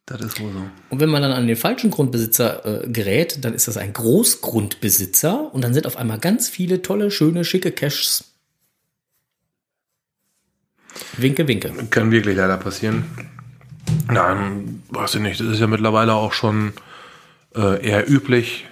Das 0.05 0.21
ist 0.21 0.39
wohl 0.39 0.53
so. 0.53 0.62
Und 0.89 1.01
wenn 1.01 1.10
man 1.10 1.21
dann 1.21 1.33
an 1.33 1.47
den 1.47 1.57
falschen 1.57 1.91
Grundbesitzer 1.91 2.83
äh, 2.83 2.88
gerät, 2.88 3.43
dann 3.43 3.53
ist 3.53 3.67
das 3.67 3.75
ein 3.75 3.91
Großgrundbesitzer 3.91 5.53
und 5.53 5.62
dann 5.63 5.73
sind 5.73 5.86
auf 5.86 5.97
einmal 5.97 6.17
ganz 6.17 6.47
viele 6.47 6.81
tolle, 6.81 7.12
schöne, 7.12 7.43
schicke 7.43 7.71
Caches. 7.71 8.31
Winke, 11.17 11.47
winke. 11.47 11.73
Kann 11.89 12.12
wirklich 12.12 12.38
leider 12.38 12.57
passieren. 12.57 13.03
Nein, 14.10 14.81
weiß 14.89 15.15
ich 15.15 15.21
nicht. 15.21 15.39
Das 15.41 15.47
ist 15.47 15.60
ja 15.60 15.67
mittlerweile 15.67 16.13
auch 16.13 16.31
schon 16.31 16.73
äh, 17.55 17.86
eher 17.86 18.10
üblich, 18.10 18.65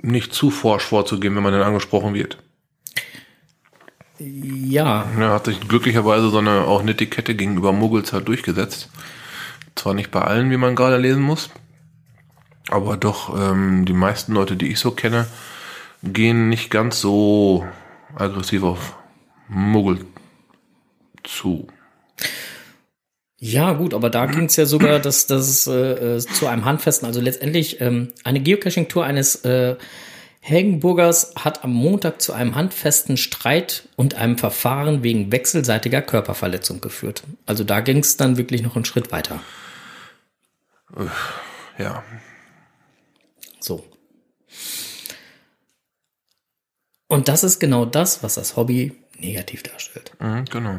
nicht 0.00 0.32
zu 0.32 0.50
forsch 0.50 0.84
vorzugehen, 0.84 1.36
wenn 1.36 1.42
man 1.42 1.52
dann 1.52 1.62
angesprochen 1.62 2.14
wird. 2.14 2.38
Ja, 4.18 5.06
Ja, 5.18 5.32
hat 5.32 5.46
sich 5.46 5.60
glücklicherweise 5.60 6.30
so 6.30 6.38
eine 6.38 6.62
auch 6.62 6.82
Netiquette 6.82 7.34
gegenüber 7.34 7.72
Muggels 7.72 8.12
halt 8.12 8.28
durchgesetzt. 8.28 8.88
Zwar 9.74 9.94
nicht 9.94 10.10
bei 10.10 10.22
allen, 10.22 10.50
wie 10.50 10.56
man 10.56 10.74
gerade 10.74 10.96
lesen 10.96 11.22
muss, 11.22 11.50
aber 12.68 12.96
doch 12.96 13.38
ähm, 13.38 13.84
die 13.84 13.92
meisten 13.92 14.32
Leute, 14.32 14.56
die 14.56 14.68
ich 14.68 14.78
so 14.78 14.90
kenne, 14.90 15.26
gehen 16.02 16.48
nicht 16.48 16.70
ganz 16.70 17.00
so 17.00 17.66
aggressiv 18.14 18.62
auf 18.62 18.96
Muggel 19.48 20.06
zu. 21.22 21.68
Ja, 23.38 23.74
gut, 23.74 23.92
aber 23.92 24.08
da 24.08 24.24
ging 24.26 24.46
es 24.46 24.56
ja 24.56 24.64
sogar, 24.64 24.98
dass 24.98 25.26
das 25.26 25.66
äh, 25.66 26.16
äh, 26.16 26.18
zu 26.18 26.46
einem 26.46 26.64
Handfesten, 26.64 27.06
also 27.06 27.20
letztendlich 27.20 27.80
ähm, 27.82 28.08
eine 28.24 28.40
Geocaching-Tour 28.40 29.04
eines 29.04 29.36
äh, 29.44 29.76
Helgenburgers 30.46 31.32
hat 31.34 31.64
am 31.64 31.72
Montag 31.72 32.22
zu 32.22 32.32
einem 32.32 32.54
handfesten 32.54 33.16
Streit 33.16 33.88
und 33.96 34.14
einem 34.14 34.38
Verfahren 34.38 35.02
wegen 35.02 35.32
wechselseitiger 35.32 36.02
Körperverletzung 36.02 36.80
geführt. 36.80 37.24
Also 37.46 37.64
da 37.64 37.80
ging 37.80 37.98
es 37.98 38.16
dann 38.16 38.36
wirklich 38.36 38.62
noch 38.62 38.76
einen 38.76 38.84
Schritt 38.84 39.10
weiter. 39.10 39.42
Ja, 41.78 42.04
So. 43.58 43.84
Und 47.08 47.26
das 47.26 47.42
ist 47.42 47.58
genau 47.58 47.84
das, 47.84 48.22
was 48.22 48.36
das 48.36 48.54
Hobby 48.54 48.92
negativ 49.18 49.64
darstellt. 49.64 50.12
mhm, 50.20 50.44
genau. 50.44 50.78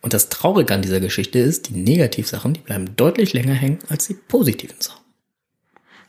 Und 0.00 0.14
das 0.14 0.30
Traurige 0.30 0.72
an 0.72 0.80
dieser 0.80 1.00
Geschichte 1.00 1.38
ist, 1.38 1.68
die 1.68 1.74
Negativsachen, 1.74 2.54
die 2.54 2.60
bleiben 2.60 2.96
deutlich 2.96 3.34
länger 3.34 3.52
hängen 3.52 3.80
als 3.90 4.06
die 4.06 4.14
positiven 4.14 4.80
Sachen. 4.80 4.99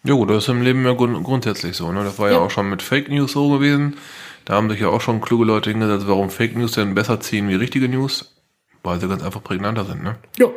Ja 0.04 0.16
gut, 0.16 0.30
das 0.30 0.44
ist 0.44 0.50
im 0.50 0.62
Leben 0.62 0.84
ja 0.86 0.94
grund 0.94 1.24
grundsätzlich 1.24 1.76
so. 1.76 1.92
Ne? 1.92 2.04
Das 2.04 2.18
war 2.18 2.30
ja. 2.30 2.38
Ja. 2.38 2.40
auch 2.40 2.52
schon 2.52 2.70
mit 2.70 2.82
Fake 2.82 3.10
News 3.10 3.34
so 3.34 3.50
gewesen. 3.50 3.98
Da 4.46 4.56
haben 4.56 4.70
sich 4.70 4.80
ja 4.80 4.88
auch 4.88 5.02
schon 5.02 5.22
kluge 5.22 5.46
Leute 5.46 5.70
hingesetzt, 5.70 6.08
warum 6.08 6.30
Fake 6.30 6.56
News 6.56 6.72
denn 6.72 6.96
besser 6.96 7.20
ziehen 7.20 7.48
wie 7.50 7.56
richtige 7.56 7.88
News. 7.88 8.36
Weil 8.84 9.00
sie 9.00 9.08
ganz 9.08 9.22
einfach 9.22 9.44
prägnanter 9.44 9.86
sind. 9.86 10.04
Ne? 10.04 10.16
Ja. 10.38 10.48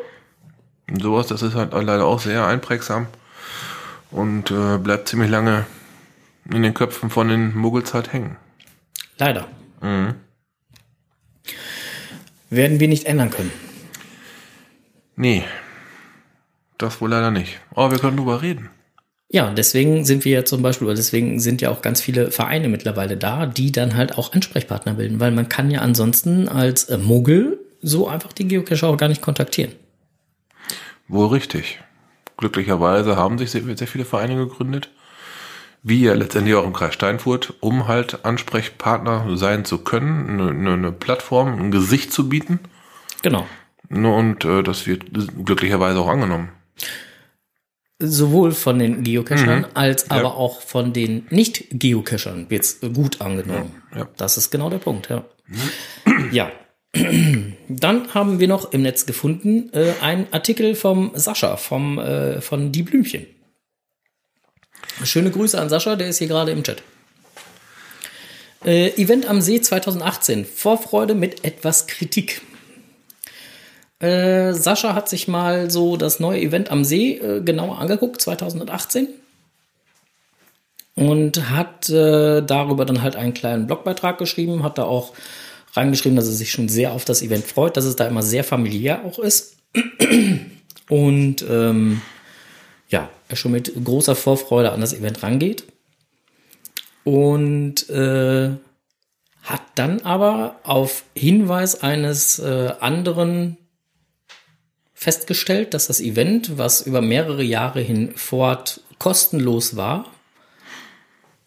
Und 0.89 1.03
sowas, 1.03 1.27
das 1.27 1.43
ist 1.43 1.55
halt 1.55 1.73
leider 1.73 2.07
auch 2.07 2.21
sehr 2.21 2.47
einprägsam 2.47 3.07
und 4.11 4.51
äh, 4.51 4.79
bleibt 4.79 5.09
ziemlich 5.09 5.31
lange 5.31 5.67
in 6.51 6.63
den 6.63 6.75
Köpfen 6.75 7.11
von 7.11 7.29
den 7.29 7.55
Muggels 7.57 7.93
halt 7.95 8.13
hängen. 8.13 8.37
Leider. 9.19 9.47
Werden 12.51 12.81
wir 12.81 12.89
nicht 12.89 13.07
ändern 13.07 13.31
können. 13.31 13.53
Nee, 15.17 15.45
das 16.79 17.01
wohl 17.01 17.11
leider 17.11 17.31
nicht. 17.31 17.61
Aber 17.75 17.91
wir 17.91 17.99
können 17.99 18.17
drüber 18.17 18.43
reden. 18.43 18.71
Ja, 19.31 19.51
deswegen 19.53 20.05
sind 20.05 20.25
wir 20.25 20.33
ja 20.33 20.45
zum 20.45 20.63
Beispiel, 20.63 20.87
oder 20.87 20.97
deswegen 20.97 21.41
sind 21.41 21.61
ja 21.61 21.71
auch 21.71 21.83
ganz 21.83 22.01
viele 22.01 22.31
Vereine 22.31 22.69
mittlerweile 22.69 23.17
da, 23.17 23.47
die 23.47 23.73
dann 23.73 23.97
halt 23.97 24.17
auch 24.17 24.33
Ansprechpartner 24.33 24.95
bilden, 24.95 25.19
weil 25.19 25.33
man 25.33 25.49
kann 25.49 25.71
ja 25.71 25.81
ansonsten 25.81 26.49
als 26.49 26.85
äh, 26.85 26.99
Muggel 26.99 27.59
so 27.83 28.09
einfach 28.09 28.33
die 28.33 28.47
Geocacher 28.47 28.89
auch 28.89 28.97
gar 28.97 29.09
nicht 29.09 29.23
kontaktieren. 29.23 29.73
Wohl 31.09 31.29
richtig. 31.29 31.81
Glücklicherweise 32.37 33.17
haben 33.17 33.39
sich 33.39 33.51
sehr, 33.51 33.63
sehr 33.77 33.87
viele 33.87 34.05
Vereine 34.05 34.37
gegründet, 34.37 34.91
wie 35.83 36.03
ja 36.03 36.15
letztendlich 36.15 36.55
auch 36.57 36.65
im 36.65 36.73
Kreis 36.73 36.95
Steinfurt, 36.95 37.55
um 37.61 37.87
halt 37.87 38.25
Ansprechpartner 38.25 39.37
sein 39.37 39.65
zu 39.65 39.79
können, 39.79 40.41
eine, 40.41 40.73
eine, 40.73 40.93
Plattform, 40.93 41.59
ein 41.59 41.71
Gesicht 41.71 42.13
zu 42.13 42.29
bieten. 42.29 42.59
Genau. 43.23 43.47
Und 43.91 44.45
äh, 44.45 44.63
das 44.63 44.87
wird 44.87 45.05
glücklicherweise 45.45 46.01
auch 46.01 46.09
angenommen. 46.09 46.49
Sowohl 48.01 48.53
von 48.53 48.79
den 48.81 49.05
Geocachern 49.05 49.61
Mhm. 49.61 49.67
als 49.75 50.07
Ja. 50.11 50.17
aber 50.17 50.37
auch 50.37 50.61
von 50.61 50.93
den 50.93 51.27
Nicht-Geocachern 51.31 52.51
wird's 52.51 52.81
gut 52.81 53.21
angenommen. 53.21 53.71
Ja, 53.93 53.99
ja. 54.01 54.09
Das 54.17 54.37
ist 54.37 54.51
genau 54.51 54.69
der 54.69 54.79
Punkt, 54.79 55.09
ja. 55.11 55.25
ja. 56.33 56.51
Dann 57.69 58.15
haben 58.15 58.41
wir 58.41 58.49
noch 58.49 58.73
im 58.73 58.83
Netz 58.83 59.07
gefunden 59.07 59.73
äh, 59.73 59.93
einen 60.01 60.27
Artikel 60.33 60.75
vom 60.75 61.13
Sascha 61.15 61.57
vom, 61.57 61.99
äh, 61.99 62.41
von 62.41 62.73
Die 62.73 62.83
Blümchen. 62.83 63.27
Schöne 65.03 65.31
Grüße 65.31 65.61
an 65.61 65.69
Sascha, 65.69 65.97
der 65.97 66.09
ist 66.09 66.19
hier 66.19 66.29
gerade 66.29 66.53
im 66.53 66.63
Chat. 66.63 66.83
Äh, 68.65 68.91
Event 69.01 69.27
am 69.29 69.41
See 69.41 69.61
2018. 69.61 70.45
Vorfreude 70.45 71.15
mit 71.15 71.45
etwas 71.45 71.87
Kritik. 71.87 72.43
Äh, 74.05 74.53
Sascha 74.53 74.95
hat 74.95 75.09
sich 75.09 75.29
mal 75.29 75.71
so 75.71 75.97
das 75.97 76.21
neue 76.21 76.40
Event 76.40 76.71
am 76.71 76.85
See 76.85 77.12
äh, 77.12 77.40
genauer 77.40 77.79
angeguckt, 77.79 78.21
2018. 78.21 79.09
Und 80.95 81.51
hat 81.51 81.88
äh, 81.88 82.43
darüber 82.43 82.85
dann 82.85 83.01
halt 83.01 83.17
einen 83.17 83.33
kleinen 83.33 83.67
Blogbeitrag 83.67 84.19
geschrieben, 84.19 84.62
hat 84.62 84.77
da 84.77 84.85
auch 84.85 85.14
reingeschrieben, 85.73 86.17
dass 86.17 86.27
er 86.27 86.35
sich 86.35 86.53
schon 86.53 86.69
sehr 86.69 86.93
auf 86.93 87.07
das 87.07 87.23
Event 87.23 87.47
freut, 87.47 87.77
dass 87.79 87.87
es 87.87 87.97
da 87.97 88.07
immer 88.07 88.23
sehr 88.23 88.45
familiär 88.45 89.05
auch 89.07 89.19
ist. 89.19 89.57
Und 90.90 91.45
ähm, 91.49 92.03
ja, 92.90 93.09
er 93.29 93.37
schon 93.37 93.53
mit 93.53 93.73
großer 93.83 94.14
Vorfreude 94.14 94.71
an 94.71 94.83
das 94.83 94.93
Event 94.93 95.23
rangeht. 95.23 95.64
Und 97.05 97.88
äh, 97.88 98.51
hat 99.43 99.62
dann 99.75 100.01
aber 100.03 100.57
auf 100.62 101.05
Hinweis 101.14 101.83
eines 101.83 102.38
äh, 102.38 102.75
anderen 102.81 103.57
festgestellt, 105.05 105.75
dass 105.75 105.87
das 105.87 106.01
Event, 106.01 106.57
was 106.57 106.81
über 106.81 107.03
mehrere 107.03 107.43
Jahre 107.43 107.83
hinfort 107.83 108.81
kostenlos 108.99 109.77
war, 109.77 110.11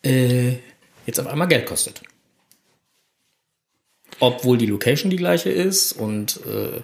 äh, 0.06 0.58
jetzt 1.08 1.20
auf 1.20 1.26
einmal 1.26 1.48
Geld 1.48 1.65
kostet. 1.65 2.04
Obwohl 4.20 4.60
die 4.60 4.67
Location 4.67 5.10
die 5.10 5.17
gleiche 5.17 5.50
ist 5.50 5.91
und 5.91 6.39
äh, 6.46 6.82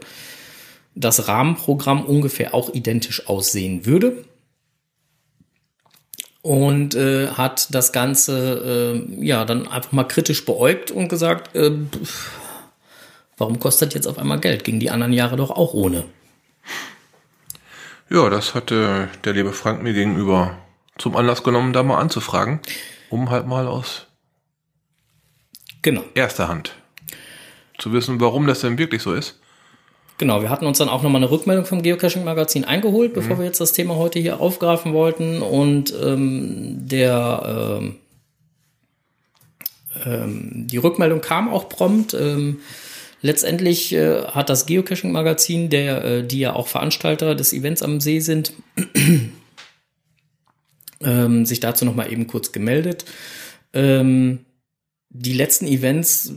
das 0.96 1.28
Rahmenprogramm 1.28 2.06
ungefähr 2.06 2.56
auch 2.56 2.74
identisch 2.74 3.28
aussehen 3.28 3.86
würde. 3.86 4.26
Und 6.42 6.96
äh, 6.96 7.28
hat 7.28 7.74
das 7.74 7.94
Ganze 7.94 8.96
äh, 9.20 9.24
ja 9.24 9.46
dann 9.46 9.68
einfach 9.68 9.92
mal 9.92 10.04
kritisch 10.06 10.44
beäugt 10.44 10.90
und 10.90 11.08
gesagt, 11.08 11.56
äh, 11.56 11.72
warum 13.38 13.60
kostet 13.60 13.94
jetzt 13.94 14.08
auf 14.08 14.18
einmal 14.18 14.40
Geld? 14.40 14.64
Ging 14.64 14.80
die 14.80 14.90
anderen 14.90 15.14
Jahre 15.14 15.36
doch 15.36 15.52
auch 15.52 15.76
ohne. 15.76 16.06
Ja, 18.10 18.30
das 18.30 18.54
hatte 18.54 19.10
der 19.24 19.34
liebe 19.34 19.54
Frank 19.54 19.82
mir 19.82 19.94
gegenüber 19.94 20.58
zum 20.98 21.16
Anlass 21.16 21.44
genommen, 21.44 21.74
da 21.74 21.82
mal 21.84 21.98
anzufragen, 21.98 22.60
um 23.10 23.30
halt 23.30 23.48
mal 23.48 23.68
aus 23.68 24.08
Genau. 25.82 26.04
erster 26.14 26.48
Hand 26.48 26.76
zu 27.78 27.92
wissen, 27.92 28.22
warum 28.22 28.46
das 28.48 28.62
denn 28.62 28.78
wirklich 28.78 29.02
so 29.02 29.14
ist. 29.14 29.40
Genau, 30.20 30.42
wir 30.42 30.50
hatten 30.50 30.66
uns 30.68 30.78
dann 30.78 30.90
auch 30.90 31.02
nochmal 31.02 31.22
eine 31.22 31.32
Rückmeldung 31.32 31.66
vom 31.66 31.82
Geocaching-Magazin 31.82 32.66
eingeholt, 32.66 33.14
bevor 33.14 33.40
wir 33.40 33.46
jetzt 33.46 33.60
das 33.60 33.74
Thema 33.74 33.96
heute 33.96 34.20
hier 34.20 34.40
aufgreifen 34.40 34.94
wollten. 34.94 35.42
Und 35.42 35.92
ähm, 36.02 36.88
der 36.88 37.80
ähm, 37.82 37.96
ähm, 40.06 40.68
die 40.68 40.78
Rückmeldung 40.78 41.20
kam 41.22 41.52
auch 41.52 41.68
prompt. 41.68 42.14
Ähm, 42.14 42.60
letztendlich 43.24 43.94
äh, 43.94 44.26
hat 44.26 44.50
das 44.50 44.68
Geocaching-Magazin, 44.68 45.70
der, 45.70 46.04
äh, 46.04 46.28
die 46.28 46.40
ja 46.40 46.54
auch 46.54 46.68
Veranstalter 46.68 47.34
des 47.34 47.54
Events 47.54 47.82
am 47.82 48.00
See 48.00 48.20
sind, 48.20 48.54
ähm, 51.02 51.46
sich 51.46 51.60
dazu 51.60 51.86
nochmal 51.86 52.12
eben 52.12 52.28
kurz 52.28 52.52
gemeldet. 52.52 53.06
Ähm, 53.74 54.40
die 55.10 55.34
letzten 55.34 55.66
Events, 55.66 56.34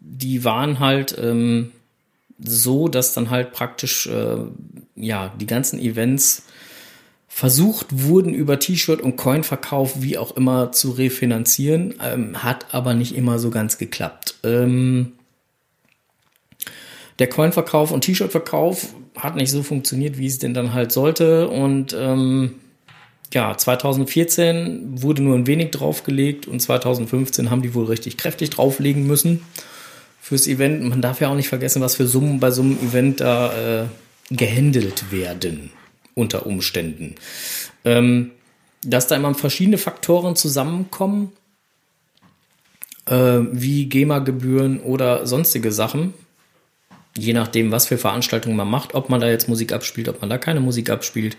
die 0.00 0.44
waren 0.44 0.78
halt 0.78 1.16
ähm, 1.18 1.72
so, 2.38 2.88
dass 2.88 3.14
dann 3.14 3.30
halt 3.30 3.52
praktisch 3.52 4.06
äh, 4.06 4.36
ja 4.96 5.34
die 5.40 5.46
ganzen 5.46 5.80
Events 5.80 6.44
versucht 7.26 7.86
wurden 7.90 8.34
über 8.34 8.58
T-Shirt 8.58 9.00
und 9.00 9.16
Coin-Verkauf 9.16 10.02
wie 10.02 10.18
auch 10.18 10.36
immer 10.36 10.72
zu 10.72 10.90
refinanzieren, 10.90 11.94
ähm, 12.02 12.42
hat 12.42 12.66
aber 12.74 12.94
nicht 12.94 13.14
immer 13.14 13.38
so 13.38 13.50
ganz 13.50 13.78
geklappt. 13.78 14.36
Ähm, 14.44 15.12
der 17.18 17.28
Coin-Verkauf 17.28 17.90
und 17.90 18.02
T-Shirt-Verkauf 18.02 18.94
hat 19.16 19.36
nicht 19.36 19.50
so 19.50 19.62
funktioniert, 19.62 20.18
wie 20.18 20.26
es 20.26 20.38
denn 20.38 20.54
dann 20.54 20.72
halt 20.72 20.92
sollte. 20.92 21.48
Und 21.48 21.94
ähm, 21.98 22.54
ja, 23.32 23.56
2014 23.56 25.02
wurde 25.02 25.22
nur 25.22 25.36
ein 25.36 25.46
wenig 25.46 25.70
draufgelegt 25.70 26.46
und 26.46 26.60
2015 26.60 27.50
haben 27.50 27.62
die 27.62 27.74
wohl 27.74 27.86
richtig 27.86 28.16
kräftig 28.16 28.50
drauflegen 28.50 29.06
müssen 29.06 29.42
fürs 30.20 30.46
Event. 30.46 30.82
Man 30.82 31.02
darf 31.02 31.20
ja 31.20 31.28
auch 31.28 31.34
nicht 31.34 31.48
vergessen, 31.48 31.82
was 31.82 31.96
für 31.96 32.06
Summen 32.06 32.40
bei 32.40 32.50
so 32.50 32.62
einem 32.62 32.78
Event 32.78 33.20
da 33.20 33.82
äh, 33.82 33.86
gehandelt 34.30 35.10
werden 35.10 35.70
unter 36.14 36.46
Umständen. 36.46 37.16
Ähm, 37.84 38.30
dass 38.82 39.08
da 39.08 39.16
immer 39.16 39.34
verschiedene 39.34 39.78
Faktoren 39.78 40.36
zusammenkommen, 40.36 41.32
äh, 43.06 43.40
wie 43.52 43.86
GEMA-Gebühren 43.86 44.80
oder 44.80 45.26
sonstige 45.26 45.72
Sachen. 45.72 46.14
Je 47.18 47.32
nachdem, 47.32 47.72
was 47.72 47.86
für 47.86 47.98
Veranstaltungen 47.98 48.56
man 48.56 48.70
macht, 48.70 48.94
ob 48.94 49.10
man 49.10 49.20
da 49.20 49.28
jetzt 49.28 49.48
Musik 49.48 49.72
abspielt, 49.72 50.08
ob 50.08 50.20
man 50.20 50.30
da 50.30 50.38
keine 50.38 50.60
Musik 50.60 50.90
abspielt. 50.90 51.36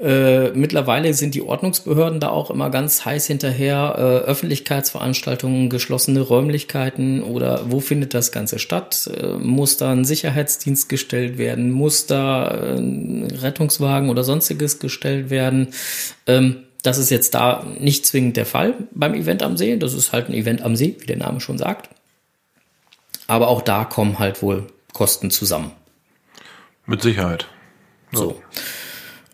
Äh, 0.00 0.50
mittlerweile 0.50 1.14
sind 1.14 1.36
die 1.36 1.42
Ordnungsbehörden 1.42 2.18
da 2.18 2.28
auch 2.28 2.50
immer 2.50 2.68
ganz 2.68 3.04
heiß 3.04 3.26
hinterher. 3.28 3.94
Äh, 3.96 4.28
Öffentlichkeitsveranstaltungen, 4.28 5.70
geschlossene 5.70 6.20
Räumlichkeiten 6.20 7.22
oder 7.22 7.70
wo 7.70 7.78
findet 7.78 8.12
das 8.12 8.32
Ganze 8.32 8.58
statt? 8.58 9.08
Äh, 9.16 9.34
muss 9.38 9.76
da 9.76 9.92
ein 9.92 10.04
Sicherheitsdienst 10.04 10.88
gestellt 10.88 11.38
werden? 11.38 11.70
Muss 11.70 12.06
da 12.06 12.50
äh, 12.50 12.76
ein 12.76 13.30
Rettungswagen 13.30 14.10
oder 14.10 14.24
sonstiges 14.24 14.80
gestellt 14.80 15.30
werden? 15.30 15.68
Ähm, 16.26 16.64
das 16.82 16.98
ist 16.98 17.10
jetzt 17.10 17.34
da 17.34 17.64
nicht 17.78 18.04
zwingend 18.04 18.36
der 18.36 18.46
Fall 18.46 18.74
beim 18.90 19.14
Event 19.14 19.44
am 19.44 19.56
See. 19.56 19.76
Das 19.76 19.94
ist 19.94 20.12
halt 20.12 20.28
ein 20.28 20.34
Event 20.34 20.60
am 20.60 20.74
See, 20.74 20.96
wie 20.98 21.06
der 21.06 21.16
Name 21.16 21.40
schon 21.40 21.56
sagt. 21.56 21.88
Aber 23.26 23.48
auch 23.48 23.62
da 23.62 23.84
kommen 23.84 24.18
halt 24.18 24.42
wohl 24.42 24.66
Kosten 24.92 25.30
zusammen. 25.30 25.72
Mit 26.86 27.02
Sicherheit. 27.02 27.46
So. 28.12 28.40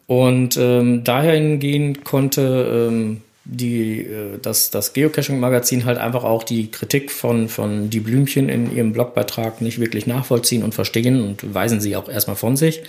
Und 0.07 0.57
ähm, 0.57 1.05
dahingehend 1.05 2.05
konnte 2.05 2.89
ähm, 2.89 3.23
die, 3.45 4.01
äh, 4.01 4.39
das, 4.41 4.71
das 4.71 4.93
Geocaching-Magazin 4.93 5.85
halt 5.85 5.99
einfach 5.99 6.25
auch 6.25 6.45
die 6.45 6.71
Kritik 6.71 7.11
von, 7.11 7.49
von 7.49 7.91
Die 7.91 8.01
Blümchen 8.01 8.49
in 8.49 8.75
ihrem 8.75 8.93
Blogbeitrag 8.93 9.61
nicht 9.61 9.81
wirklich 9.81 10.07
nachvollziehen 10.07 10.63
und 10.63 10.75
verstehen 10.75 11.23
und 11.23 11.55
weisen 11.55 11.81
sie 11.81 11.97
auch 11.97 12.09
erstmal 12.09 12.37
von 12.37 12.57
sich. 12.57 12.83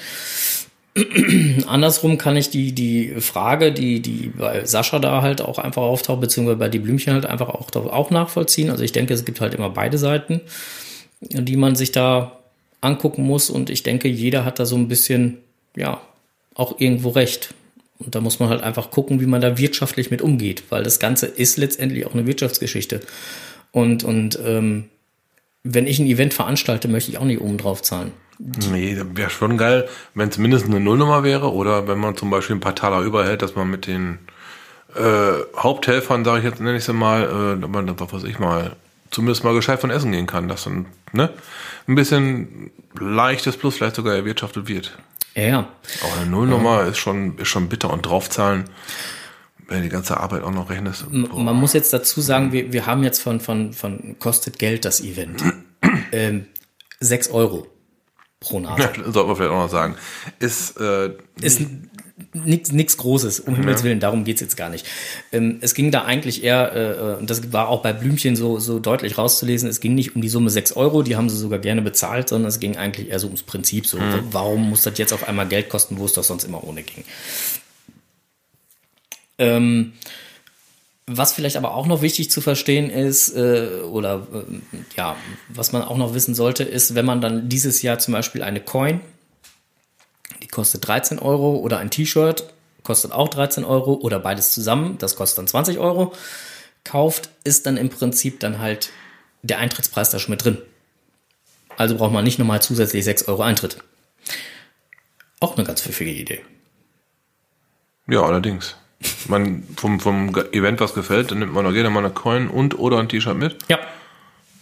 Andersrum 1.68 2.18
kann 2.18 2.36
ich 2.36 2.50
die, 2.50 2.74
die 2.74 3.14
Frage, 3.22 3.72
die, 3.72 4.02
die 4.02 4.34
bei 4.38 4.66
Sascha 4.66 5.00
da 5.00 5.22
halt 5.22 5.42
auch 5.42 5.58
einfach 5.58 5.84
auftaucht, 5.84 6.22
beziehungsweise 6.22 6.58
bei 6.58 6.70
Die 6.70 6.80
Blümchen 6.80 7.14
halt 7.14 7.26
einfach 7.26 7.50
auch, 7.50 7.74
auch 7.76 8.12
nachvollziehen. 8.12 8.70
Also 8.70 8.84
ich 8.84 8.92
denke, 8.92 9.14
es 9.14 9.26
gibt 9.26 9.40
halt 9.42 9.54
immer 9.54 9.70
beide 9.70 9.98
Seiten, 9.98 10.42
die 11.22 11.58
man 11.58 11.76
sich 11.76 11.92
da 11.92 12.40
angucken 12.82 13.24
muss. 13.24 13.50
Und 13.50 13.70
ich 13.70 13.84
denke, 13.84 14.08
jeder 14.08 14.44
hat 14.46 14.60
da 14.60 14.66
so 14.66 14.76
ein 14.76 14.88
bisschen, 14.88 15.38
ja, 15.76 16.02
auch 16.56 16.80
irgendwo 16.80 17.10
recht. 17.10 17.54
Und 18.00 18.16
da 18.16 18.22
muss 18.22 18.40
man 18.40 18.50
halt 18.50 18.64
einfach 18.64 18.92
gucken, 18.92 19.22
wie 19.22 19.28
man 19.28 19.42
da 19.42 19.58
wirtschaftlich 19.58 20.10
mit 20.10 20.22
umgeht, 20.22 20.64
weil 20.70 20.84
das 20.84 21.00
Ganze 21.00 21.28
ist 21.28 21.58
letztendlich 21.58 22.06
auch 22.06 22.14
eine 22.14 22.26
Wirtschaftsgeschichte. 22.26 23.02
Und, 23.72 24.04
und 24.04 24.40
ähm, 24.44 24.86
wenn 25.64 25.86
ich 25.86 26.00
ein 26.00 26.08
Event 26.08 26.34
veranstalte, 26.34 26.88
möchte 26.88 27.12
ich 27.12 27.20
auch 27.20 27.26
nicht 27.26 27.42
oben 27.42 27.58
drauf 27.58 27.84
zahlen. 27.84 28.12
Nee, 28.72 29.00
wäre 29.14 29.30
schon 29.30 29.56
geil, 29.58 29.88
wenn 30.16 30.30
es 30.30 30.40
mindestens 30.40 30.74
eine 30.74 30.84
Nullnummer 30.84 31.24
wäre 31.24 31.54
oder 31.54 31.88
wenn 31.88 32.00
man 32.00 32.18
zum 32.18 32.32
Beispiel 32.32 32.56
ein 32.56 32.60
paar 32.60 32.74
Taler 32.74 33.02
überhält, 33.02 33.44
dass 33.44 33.56
man 33.56 33.70
mit 33.70 33.86
den 33.86 34.18
äh, 34.96 35.34
Haupthelfern, 35.56 36.26
sage 36.26 36.40
ich 36.40 36.46
jetzt, 36.46 36.60
nenne 36.60 36.78
ich 36.78 36.84
sie 36.84 36.94
mal, 36.94 37.24
äh, 37.62 38.00
was 38.00 38.14
weiß 38.14 38.24
ich 38.24 38.40
mal, 38.40 38.76
zumindest 39.12 39.44
mal 39.44 39.54
gescheit 39.54 39.80
von 39.82 39.90
essen 39.92 40.12
gehen 40.12 40.28
kann, 40.28 40.48
dass 40.48 40.64
dann 40.64 40.86
ne, 41.14 41.30
ein 41.88 41.96
bisschen 41.96 42.72
leichtes 43.00 43.58
Plus 43.58 43.76
vielleicht 43.76 43.96
sogar 43.96 44.16
erwirtschaftet 44.16 44.68
wird. 44.68 44.98
Ja, 45.36 45.44
ja. 45.44 45.58
Aber 46.04 46.22
eine 46.22 46.30
Nullnummer 46.30 46.84
ist 46.84 46.98
schon 46.98 47.38
ist 47.38 47.48
schon 47.48 47.70
bitter 47.70 47.92
und 47.92 48.06
draufzahlen, 48.06 48.66
wenn 49.68 49.84
die 49.84 49.90
ganze 49.90 50.18
Arbeit 50.18 50.44
auch 50.44 50.52
noch 50.52 50.70
rechnest. 50.70 51.06
M- 51.12 51.30
Man 51.34 51.56
muss 51.56 51.74
jetzt 51.74 51.94
dazu 51.94 52.20
sagen, 52.22 52.52
wir, 52.52 52.74
wir 52.74 52.86
haben 52.86 53.04
jetzt 53.04 53.20
von, 53.22 53.40
von, 53.40 53.72
von 53.74 54.18
kostet 54.20 54.60
Geld 54.60 54.84
das 54.86 55.00
Event. 55.02 55.42
ähm, 56.12 56.48
6 57.00 57.30
Euro 57.32 57.68
pro 58.42 58.60
Nase. 58.60 58.82
Ja, 58.82 58.92
sollte 59.12 59.28
man 59.28 59.36
vielleicht 59.38 59.52
auch 59.52 59.64
noch 59.64 59.70
sagen. 59.70 59.96
Ist, 60.40 60.78
äh, 60.82 61.12
Ist 61.42 61.62
nichts 62.34 62.72
nix 62.72 62.98
Großes, 62.98 63.40
um 63.42 63.56
Himmels 63.56 63.84
Willen, 63.84 64.00
darum 64.00 64.24
geht's 64.24 64.42
jetzt 64.42 64.58
gar 64.58 64.70
nicht. 64.70 64.86
Ähm, 65.32 65.58
es 65.62 65.74
ging 65.74 65.92
da 65.92 66.04
eigentlich 66.04 66.44
eher, 66.44 66.76
äh, 66.76 67.20
und 67.20 67.30
das 67.30 67.52
war 67.54 67.68
auch 67.68 67.82
bei 67.82 67.94
Blümchen 67.94 68.36
so, 68.36 68.60
so 68.60 68.80
deutlich 68.80 69.18
rauszulesen, 69.18 69.70
es 69.70 69.80
ging 69.80 69.96
nicht 69.96 70.16
um 70.16 70.22
die 70.22 70.30
Summe 70.30 70.50
6 70.50 70.74
Euro, 70.74 71.04
die 71.04 71.16
haben 71.16 71.30
sie 71.30 71.38
sogar 71.38 71.60
gerne 71.60 71.82
bezahlt, 71.82 72.30
sondern 72.30 72.50
es 72.50 72.60
ging 72.60 72.78
eigentlich 72.78 73.10
eher 73.10 73.20
so 73.20 73.28
ums 73.28 73.44
Prinzip. 73.44 73.88
So, 73.88 73.98
warum 74.32 74.70
muss 74.70 74.84
das 74.84 74.98
jetzt 74.98 75.14
auf 75.14 75.28
einmal 75.28 75.48
Geld 75.48 75.70
kosten, 75.70 75.98
wo 75.98 76.06
es 76.06 76.14
doch 76.14 76.24
sonst 76.24 76.44
immer 76.44 76.64
ohne 76.64 76.84
ging? 76.84 77.04
Ähm, 79.38 79.94
was 81.08 81.34
vielleicht 81.34 81.58
aber 81.58 81.74
auch 81.74 81.88
noch 81.88 82.02
wichtig 82.02 82.30
zu 82.32 82.42
verstehen 82.42 82.90
ist, 82.90 83.36
äh, 83.36 83.82
oder 83.90 84.28
äh, 84.34 84.78
ja, 84.96 85.16
was 85.50 85.72
man 85.72 85.82
auch 85.82 85.98
noch 85.98 86.14
wissen 86.14 86.36
sollte, 86.36 86.64
ist, 86.64 86.96
wenn 86.96 87.06
man 87.06 87.22
dann 87.22 87.50
dieses 87.50 87.82
Jahr 87.82 88.00
zum 88.00 88.14
Beispiel 88.14 88.44
eine 88.44 88.62
Coin, 88.62 89.02
kostet 90.52 90.88
13 90.88 91.20
Euro, 91.20 91.56
oder 91.58 91.80
ein 91.80 91.90
T-Shirt, 91.90 92.54
kostet 92.84 93.12
auch 93.12 93.30
13 93.30 93.64
Euro, 93.64 93.94
oder 93.94 94.20
beides 94.20 94.52
zusammen, 94.54 94.98
das 94.98 95.16
kostet 95.16 95.40
dann 95.40 95.48
20 95.48 95.80
Euro, 95.80 96.14
kauft, 96.84 97.30
ist 97.44 97.66
dann 97.66 97.78
im 97.78 97.90
Prinzip 97.90 98.40
dann 98.40 98.60
halt 98.60 98.92
der 99.44 99.60
Eintrittspreis 99.60 100.10
da 100.10 100.20
schon 100.20 100.32
mit 100.32 100.44
drin. 100.44 100.58
Also 101.78 101.96
braucht 101.96 102.12
man 102.12 102.24
nicht 102.24 102.38
nochmal 102.38 102.62
zusätzlich 102.62 103.04
6 103.04 103.28
Euro 103.28 103.42
Eintritt. 103.44 103.78
Auch 105.40 105.56
eine 105.58 105.66
ganz 105.66 105.82
pfiffige 105.82 106.12
Idee. 106.12 106.42
ja, 108.08 108.22
allerdings. 108.22 108.76
Man 109.28 109.64
vom, 109.78 110.00
vom 110.00 110.36
Event 110.52 110.80
was 110.80 110.94
gefällt, 110.94 111.32
dann 111.32 111.40
nimmt 111.40 111.54
man 111.54 111.66
auch 111.66 111.74
gerne 111.74 111.90
mal 111.90 112.06
eine 112.06 112.14
Coin 112.14 112.50
und 112.50 112.78
oder 112.78 113.00
ein 113.00 113.10
T-Shirt 113.10 113.36
mit. 113.36 113.58
Ja, 113.68 113.80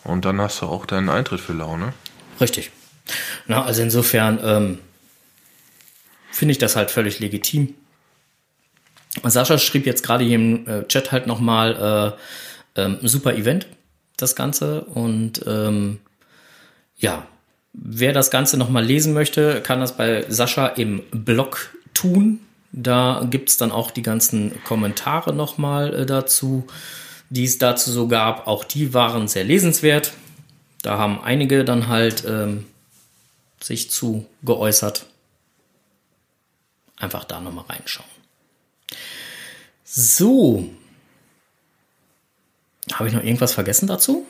Und 0.06 0.24
dann 0.24 0.40
hast 0.40 0.62
du 0.62 0.68
auch 0.68 0.86
deinen 0.86 1.10
Eintritt 1.10 1.42
für 1.42 1.52
Laune. 1.52 1.94
Richtig. 2.40 2.72
Na, 3.48 3.64
also 3.66 3.82
insofern 3.82 4.40
ähm, 4.42 4.78
finde 6.32 6.52
ich 6.54 6.58
das 6.58 6.76
halt 6.76 6.92
völlig 6.92 7.20
legitim. 7.20 7.76
Sascha 9.24 9.58
schrieb 9.58 9.86
jetzt 9.86 10.04
gerade 10.04 10.24
hier 10.24 10.36
im 10.36 10.68
äh, 10.68 10.88
Chat 10.88 11.12
halt 11.12 11.28
nochmal 11.28 12.16
äh, 12.76 12.82
ähm, 12.82 12.98
super 13.02 13.36
Event, 13.36 13.68
das 14.18 14.36
Ganze. 14.36 14.82
Und 14.82 15.44
ähm, 15.48 16.00
ja, 16.98 17.28
wer 17.74 18.14
das 18.14 18.32
Ganze 18.32 18.58
nochmal 18.58 18.86
lesen 18.86 19.14
möchte, 19.14 19.62
kann 19.62 19.80
das 19.80 19.98
bei 19.98 20.26
Sascha 20.30 20.68
im 20.68 21.04
Blog 21.12 21.72
tun. 21.94 22.40
Da 22.72 23.26
gibt's 23.30 23.58
dann 23.58 23.72
auch 23.72 23.90
die 23.90 24.04
ganzen 24.04 24.64
Kommentare 24.64 25.34
nochmal 25.34 25.94
äh, 25.94 26.06
dazu, 26.06 26.68
die 27.30 27.46
es 27.46 27.58
dazu 27.58 27.92
so 27.92 28.08
gab. 28.08 28.48
Auch 28.48 28.64
die 28.64 28.94
waren 28.94 29.28
sehr 29.28 29.44
lesenswert. 29.44 30.14
Da 30.82 30.98
haben 30.98 31.20
einige 31.22 31.66
dann 31.66 31.88
halt 31.88 32.24
ähm, 32.28 32.66
sich 33.62 33.90
zu 33.90 34.26
geäußert. 34.44 35.08
Einfach 37.00 37.24
da 37.24 37.40
nochmal 37.40 37.66
reinschauen. 37.70 38.10
So. 39.84 40.70
Habe 42.94 43.08
ich 43.08 43.16
noch 43.16 43.24
irgendwas 43.24 43.54
vergessen 43.54 43.88
dazu? 43.88 44.26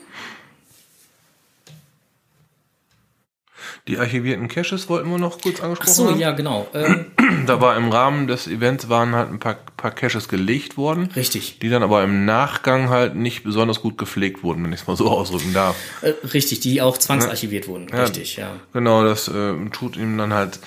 Die 3.88 3.98
archivierten 3.98 4.48
Caches 4.48 4.88
wollten 4.88 5.10
wir 5.10 5.18
noch 5.18 5.40
kurz 5.40 5.58
Ach 5.58 5.64
angesprochen 5.64 5.92
so, 5.92 6.10
haben. 6.10 6.20
ja, 6.20 6.30
genau. 6.32 6.68
Ähm, 6.74 7.06
Da 7.46 7.60
war 7.60 7.76
im 7.76 7.90
Rahmen 7.90 8.26
des 8.26 8.46
Events 8.46 8.88
waren 8.88 9.14
halt 9.14 9.30
ein 9.30 9.38
paar, 9.38 9.54
paar 9.76 9.90
Caches 9.90 10.28
gelegt 10.28 10.76
worden, 10.76 11.10
richtig. 11.16 11.58
die 11.58 11.68
dann 11.68 11.82
aber 11.82 12.02
im 12.02 12.24
Nachgang 12.24 12.90
halt 12.90 13.16
nicht 13.16 13.42
besonders 13.44 13.80
gut 13.80 13.98
gepflegt 13.98 14.42
wurden, 14.42 14.64
wenn 14.64 14.72
ich 14.72 14.82
es 14.82 14.86
mal 14.86 14.96
so 14.96 15.08
ausdrücken 15.10 15.52
darf. 15.52 15.76
Äh, 16.02 16.14
richtig, 16.32 16.60
die 16.60 16.82
auch 16.82 16.98
zwangsarchiviert 16.98 17.66
wurden. 17.68 17.88
Ja. 17.90 18.02
Richtig, 18.02 18.36
ja. 18.36 18.52
Genau, 18.72 19.04
das 19.04 19.28
äh, 19.28 19.54
tut 19.72 19.96
ihm 19.96 20.18
dann 20.18 20.32
halt 20.32 20.60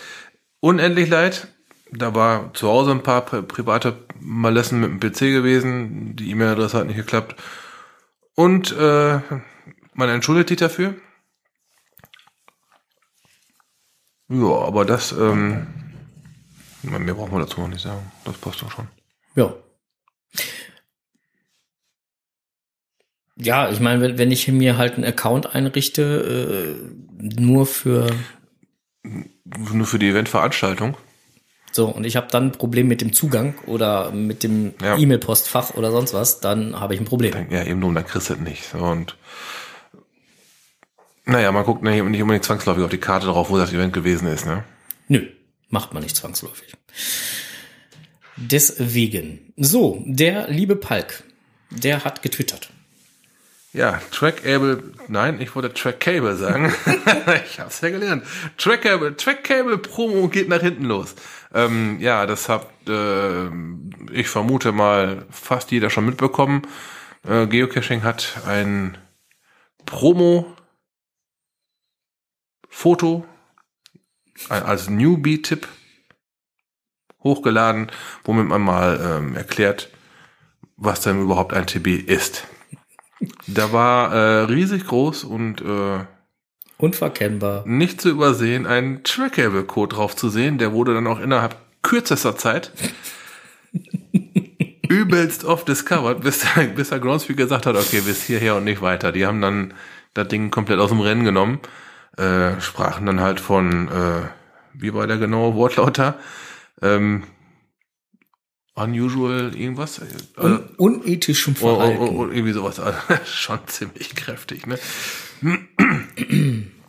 unendlich 0.60 1.10
leid. 1.10 1.48
Da 1.96 2.16
war 2.16 2.54
zu 2.54 2.68
Hause 2.68 2.92
ein 2.92 3.04
paar 3.04 3.22
pri 3.22 3.42
private 3.42 3.98
Malessen 4.20 4.80
mit 4.80 4.90
dem 4.90 5.00
PC 5.00 5.20
gewesen. 5.32 6.16
Die 6.16 6.32
E-Mail-Adresse 6.32 6.78
hat 6.80 6.88
nicht 6.88 6.96
geklappt. 6.96 7.36
Und 8.36 8.72
äh, 8.78 9.20
man 9.94 10.10
entschuldigt 10.10 10.50
sich 10.50 10.58
dafür. 10.58 10.96
Ja, 14.30 14.66
aber 14.66 14.86
das, 14.86 15.12
ähm, 15.12 15.68
mehr 16.82 17.14
brauchen 17.14 17.34
wir 17.34 17.40
dazu 17.40 17.62
noch 17.62 17.68
nicht 17.68 17.82
sagen. 17.82 18.12
Das 18.26 18.38
passt 18.38 18.62
doch 18.62 18.72
schon. 18.72 18.88
Ja. 19.36 19.54
Ja, 23.36 23.70
ich 23.70 23.80
meine, 23.80 24.02
wenn, 24.02 24.18
wenn 24.18 24.32
ich 24.32 24.48
mir 24.48 24.78
halt 24.78 24.96
einen 24.96 25.06
Account 25.06 25.56
einrichte, 25.56 26.80
äh, 26.80 27.40
nur 27.40 27.66
für 27.66 28.08
Nur 29.44 29.86
für 29.86 30.00
die 30.00 30.10
Eventveranstaltung. 30.10 30.96
So 31.76 31.88
und 31.88 32.06
ich 32.06 32.16
habe 32.16 32.28
dann 32.32 32.48
ein 32.48 32.52
Problem 32.54 32.88
mit 32.88 33.02
dem 33.02 33.14
Zugang 33.14 33.56
oder 33.66 34.12
mit 34.12 34.44
dem 34.44 34.74
Ja. 34.82 34.98
E-Mail-Postfach 34.98 35.74
oder 35.76 35.92
sonst 35.92 36.14
was, 36.14 36.40
dann 36.40 36.80
habe 36.80 36.94
ich 36.94 37.00
ein 37.02 37.06
Problem. 37.06 37.34
Ja, 37.50 37.64
eben 37.64 37.82
drum, 37.82 37.96
dann 37.96 38.06
kriegst 38.06 38.30
du 38.30 38.34
es 38.36 38.40
nicht. 38.40 38.70
So, 38.72 38.78
Und 38.78 39.18
Naja, 41.26 41.52
man 41.52 41.64
guckt 41.66 41.84
nicht 41.84 42.04
nicht 42.04 42.22
unbedingt 42.22 42.46
zwangsläufig 42.46 42.84
auf 42.84 42.92
die 42.92 42.98
Karte 42.98 43.28
drauf, 43.28 43.50
wo 43.50 43.58
das 43.58 43.74
Event 43.74 43.94
gewesen 43.94 44.28
ist, 44.28 44.46
ne? 44.46 44.64
Nö, 45.08 45.26
macht 45.70 45.94
man 45.94 46.04
nicht 46.04 46.16
zwangsläufig. 46.16 46.74
Deswegen. 48.36 49.54
So, 49.58 50.04
der 50.06 50.48
liebe 50.50 50.76
Palk, 50.76 51.24
der 51.70 52.04
hat 52.04 52.22
getwittert. 52.22 52.70
Ja, 53.74 54.00
Trackable, 54.12 54.84
nein, 55.08 55.42
ich 55.42 55.56
wollte 55.56 55.74
Trackable 55.74 56.36
sagen. 56.36 56.72
ich 57.46 57.60
hab's 57.60 57.82
ja 57.82 57.90
gelernt. 57.90 58.24
Trackable, 58.58 59.18
Trackable 59.18 59.80
Promo 59.80 60.28
geht 60.28 60.48
nach 60.48 60.62
hinten 60.62 60.86
los. 60.86 61.16
Ähm, 61.54 62.00
ja, 62.00 62.26
das 62.26 62.50
habt, 62.50 62.90
äh, 62.90 63.48
ich 64.12 64.28
vermute 64.28 64.72
mal, 64.72 65.26
fast 65.30 65.72
jeder 65.72 65.90
schon 65.90 66.06
mitbekommen. 66.06 66.64
Äh, 67.28 67.48
Geocaching 67.48 68.04
hat 68.04 68.42
ein 68.48 68.98
Promo 69.86 70.56
Foto 72.70 73.26
ein- 74.50 74.64
als 74.64 74.90
Newbie-Tipp 74.90 75.68
hochgeladen, 77.24 77.92
womit 78.24 78.48
man 78.48 78.62
mal 78.62 79.00
ähm, 79.02 79.36
erklärt, 79.36 79.90
was 80.76 81.02
denn 81.02 81.22
überhaupt 81.22 81.54
ein 81.54 81.68
TB 81.68 81.88
ist. 82.08 82.48
Da 83.48 83.72
war 83.72 84.14
äh, 84.14 84.44
riesig 84.46 84.86
groß 84.86 85.24
und 85.24 85.62
äh, 85.62 86.06
Unverkennbar. 86.78 87.64
nicht 87.68 88.02
zu 88.02 88.10
übersehen 88.10 88.66
ein 88.66 89.04
Trackable-Code 89.04 89.96
drauf 89.96 90.16
zu 90.16 90.30
sehen. 90.30 90.58
Der 90.58 90.74
wurde 90.74 90.94
dann 90.94 91.08
auch 91.08 91.20
innerhalb 91.20 91.56
kürzester 91.82 92.36
Zeit 92.38 92.72
übelst 94.90 95.46
oft 95.46 95.68
discovered, 95.68 96.22
bis, 96.22 96.46
bis 96.76 96.90
der 96.90 97.00
Groundspeak 97.00 97.38
gesagt 97.38 97.66
hat, 97.66 97.76
okay, 97.76 98.02
bis 98.02 98.24
hierher 98.24 98.56
und 98.56 98.64
nicht 98.66 98.82
weiter. 98.82 99.12
Die 99.12 99.26
haben 99.26 99.42
dann 99.42 99.74
das 100.14 100.28
Ding 100.28 100.52
komplett 100.52 100.80
aus 100.80 100.90
dem 100.90 101.00
Rennen 101.00 101.24
genommen, 101.24 101.60
äh, 102.18 102.60
sprachen 102.62 103.06
dann 103.06 103.20
halt 103.22 103.40
von, 103.40 103.88
äh, 103.88 104.22
wie 104.74 104.94
war 104.94 105.08
der 105.08 105.18
genaue 105.18 105.56
Wortlaut 105.56 105.98
da? 105.98 106.20
Ähm, 106.82 107.24
unusual 108.76 109.56
irgendwas? 109.56 110.00
Äh, 110.00 110.04
Un 110.42 110.60
unethischem 110.78 111.56
Oh, 111.62 111.66
oh, 111.68 111.76
Verhalten. 111.78 112.02
oh, 112.02 112.14
oh, 112.24 112.28
irgendwie 112.28 112.54
sowas. 112.54 112.82
Schon 113.26 113.60
ziemlich 113.68 114.16
kräftig, 114.16 114.68
ne? 114.68 114.78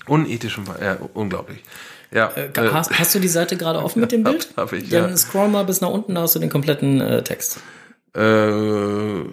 Unethischem, 0.06 0.64
ja, 0.80 0.98
unglaublich. 1.14 1.62
Ja, 2.12 2.30
Äh, 2.36 2.50
hast, 2.72 2.96
hast 2.98 3.14
du 3.14 3.18
die 3.18 3.28
Seite 3.28 3.56
gerade 3.56 3.82
offen 3.82 4.00
mit 4.00 4.12
dem 4.12 4.22
Bild? 4.24 4.48
hab 4.56 4.72
ich, 4.72 4.88
Dann 4.90 5.10
ja. 5.10 5.16
scroll 5.16 5.48
mal 5.48 5.64
bis 5.64 5.80
nach 5.80 5.88
unten, 5.90 6.14
da 6.14 6.22
hast 6.22 6.34
du 6.34 6.38
den 6.38 6.50
kompletten 6.50 7.00
äh, 7.00 7.22
Text. 7.24 7.60
äh, 8.14 9.24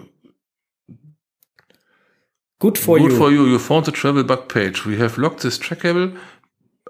Good 2.59 2.77
for 2.77 2.97
good 2.99 3.11
you. 3.11 3.17
for 3.17 3.31
you. 3.31 3.45
You 3.47 3.57
found 3.59 3.85
the 3.85 3.91
travel 3.91 4.23
bug 4.23 4.47
page. 4.47 4.85
We 4.85 4.97
have 4.99 5.19
locked 5.19 5.41
this 5.41 5.59
trackable 5.59 6.15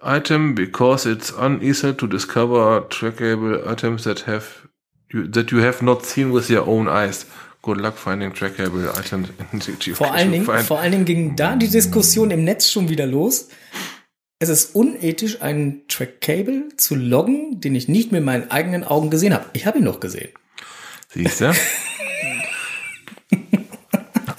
item 0.02 0.54
because 0.54 1.06
it's 1.10 1.32
uneasy 1.32 1.94
to 1.94 2.08
discover 2.08 2.82
trackable 2.90 3.66
items 3.66 4.04
that 4.04 4.28
have 4.28 4.68
you, 5.14 5.28
that 5.28 5.52
you 5.52 5.60
have 5.62 5.82
not 5.82 6.04
seen 6.06 6.32
with 6.34 6.50
your 6.50 6.68
own 6.68 6.90
eyes. 6.90 7.26
Good 7.62 7.78
luck 7.78 7.98
finding 7.98 8.34
trackable 8.34 8.90
items. 9.00 9.30
in 9.52 9.62
the 9.62 9.92
Vor 9.94 10.12
allen, 10.14 10.32
Dingen, 10.32 10.46
vor 10.46 10.80
allen 10.80 10.92
Dingen 10.92 11.06
ging 11.06 11.36
da 11.36 11.56
die 11.56 11.70
Diskussion 11.70 12.32
im 12.32 12.44
Netz 12.44 12.70
schon 12.72 12.90
wieder 12.90 13.06
los. 13.06 13.50
Es 14.40 14.50
ist 14.50 14.76
unethisch, 14.76 15.44
einen 15.44 15.88
Trackcable 15.88 16.70
zu 16.76 16.96
loggen, 16.96 17.62
den 17.62 17.76
ich 17.76 17.88
nicht 17.88 18.12
mit 18.12 18.24
meinen 18.24 18.50
eigenen 18.50 18.84
Augen 18.84 19.12
gesehen 19.12 19.36
habe. 19.36 19.46
Ich 19.54 19.68
habe 19.68 19.78
ihn 19.78 19.84
noch 19.84 20.00
gesehen. 20.00 20.30
Siehst 21.10 21.42
du? 21.42 21.54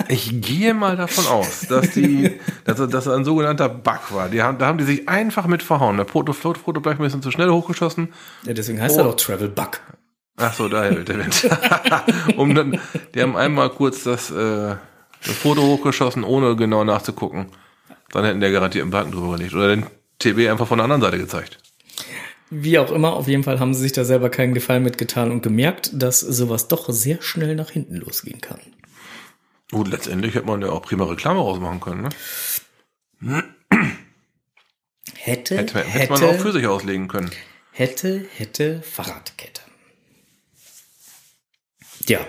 Ich 0.09 0.43
gehe 0.43 0.75
mal 0.75 0.95
davon 0.97 1.27
aus, 1.27 1.61
dass 1.71 1.93
die, 1.93 2.39
dass, 2.65 2.77
das- 2.77 2.91
dass 2.91 3.05
das 3.05 3.15
ein 3.15 3.25
sogenannter 3.25 3.71
Bug 3.71 4.13
war. 4.13 4.29
Die 4.29 4.43
haben, 4.43 4.59
da 4.59 4.67
haben 4.67 4.77
die 4.77 4.85
sich 4.85 5.09
einfach 5.09 5.47
mit 5.47 5.63
verhauen. 5.63 5.97
Der 5.97 6.05
Foto 6.07 6.33
bleibt 6.81 7.01
ein 7.01 7.03
bisschen 7.03 7.23
zu 7.23 7.31
schnell 7.31 7.49
hochgeschossen. 7.49 8.13
Ja, 8.45 8.53
deswegen 8.53 8.79
heißt 8.83 8.99
er 8.99 9.05
doch 9.05 9.17
Travel 9.17 9.49
Bug. 9.49 9.81
Ach 10.37 10.53
so, 10.55 10.68
daher 10.68 10.92
der 10.95 11.18
Wind. 11.18 11.49
um 12.37 12.55
dann, 12.55 12.81
die 13.14 13.23
haben 13.23 13.37
einmal 13.37 13.71
kurz 13.71 14.03
das, 14.05 14.31
äh, 14.31 14.75
das 15.25 15.37
Foto 15.37 15.62
hochgeschossen, 15.62 16.25
ohne 16.25 16.57
genau 16.57 16.85
nachzugucken. 16.85 17.47
Dann 18.11 18.25
hätten 18.25 18.40
der 18.40 18.51
garantiert 18.51 18.83
einen 18.83 18.90
Button 18.90 19.12
drüber 19.12 19.37
gelegt. 19.37 19.55
Oder 19.55 19.68
den 19.68 19.87
TB 20.18 20.51
einfach 20.51 20.66
von 20.66 20.79
der 20.79 20.85
anderen 20.85 21.03
Seite 21.03 21.18
gezeigt. 21.18 21.59
Wie 22.51 22.79
auch 22.79 22.90
immer, 22.90 23.14
auf 23.14 23.29
jeden 23.29 23.45
Fall 23.45 23.61
haben 23.61 23.73
sie 23.73 23.81
sich 23.81 23.92
da 23.92 24.05
selber 24.05 24.29
keinen 24.29 24.53
Gefallen 24.53 24.83
mitgetan 24.83 25.31
und 25.31 25.42
gemerkt, 25.42 25.90
dass 25.95 26.21
sowas 26.21 26.68
doch 26.68 26.88
sehr 26.90 27.23
schnell 27.23 27.55
nach 27.55 27.71
hinten 27.71 27.97
losgehen 27.97 28.40
kann. 28.42 28.61
Gut, 29.71 29.88
letztendlich 29.88 30.35
hätte 30.35 30.47
man 30.47 30.61
ja 30.61 30.68
auch 30.68 30.83
prima 30.83 31.05
Reklame 31.05 31.40
rausmachen 31.40 31.81
können. 31.81 32.09
Ne? 33.21 33.45
Hätte, 35.16 35.57
Hätte, 35.57 35.79
hätte, 35.79 35.85
hätte 35.85 36.12
man 36.12 36.25
auch 36.25 36.40
für 36.40 36.53
sich 36.53 36.66
auslegen 36.66 37.09
können. 37.09 37.31
hätte, 37.71 38.27
hätte 38.37 38.83
Fahrradkette. 38.83 39.62
Ja. 42.07 42.21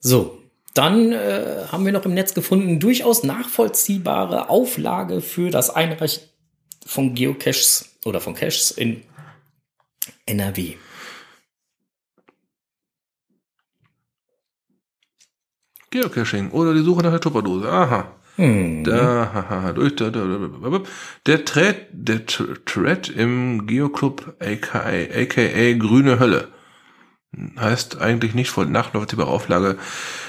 So, 0.00 0.38
dann 0.74 1.12
äh, 1.12 1.64
haben 1.70 1.84
wir 1.84 1.92
noch 1.92 2.04
im 2.04 2.14
Netz 2.14 2.34
gefunden, 2.34 2.80
durchaus 2.80 3.22
nachvollziehbare 3.22 4.50
Auflage 4.50 5.20
für 5.20 5.50
das 5.50 5.70
Einreichen 5.70 6.22
von 6.84 7.14
Geocaches 7.14 7.96
oder 8.04 8.20
von 8.20 8.34
Caches 8.34 8.70
in 8.70 9.02
NRW. 10.26 10.74
Geocaching 15.90 16.50
oder 16.50 16.74
die 16.74 16.82
Suche 16.82 17.02
nach 17.02 17.10
der 17.10 17.20
Tupperdose. 17.20 17.70
Aha. 17.70 18.12
Hm. 18.36 18.84
Da, 18.84 19.30
haha, 19.32 19.72
durch, 19.72 19.96
da, 19.96 20.10
da, 20.10 20.26
da, 20.26 20.68
da, 20.68 20.82
der 21.24 21.44
Thread, 21.46 21.86
der 21.90 22.26
Thread 22.26 23.08
im 23.08 23.66
Geoclub 23.66 24.36
aka, 24.40 24.80
aka 24.80 25.72
Grüne 25.72 26.18
Hölle 26.20 26.52
heißt 27.58 28.00
eigentlich 28.00 28.34
nicht 28.34 28.50
voll 28.50 28.66
nachvollziehbare 28.66 29.28
Auflage 29.30 29.76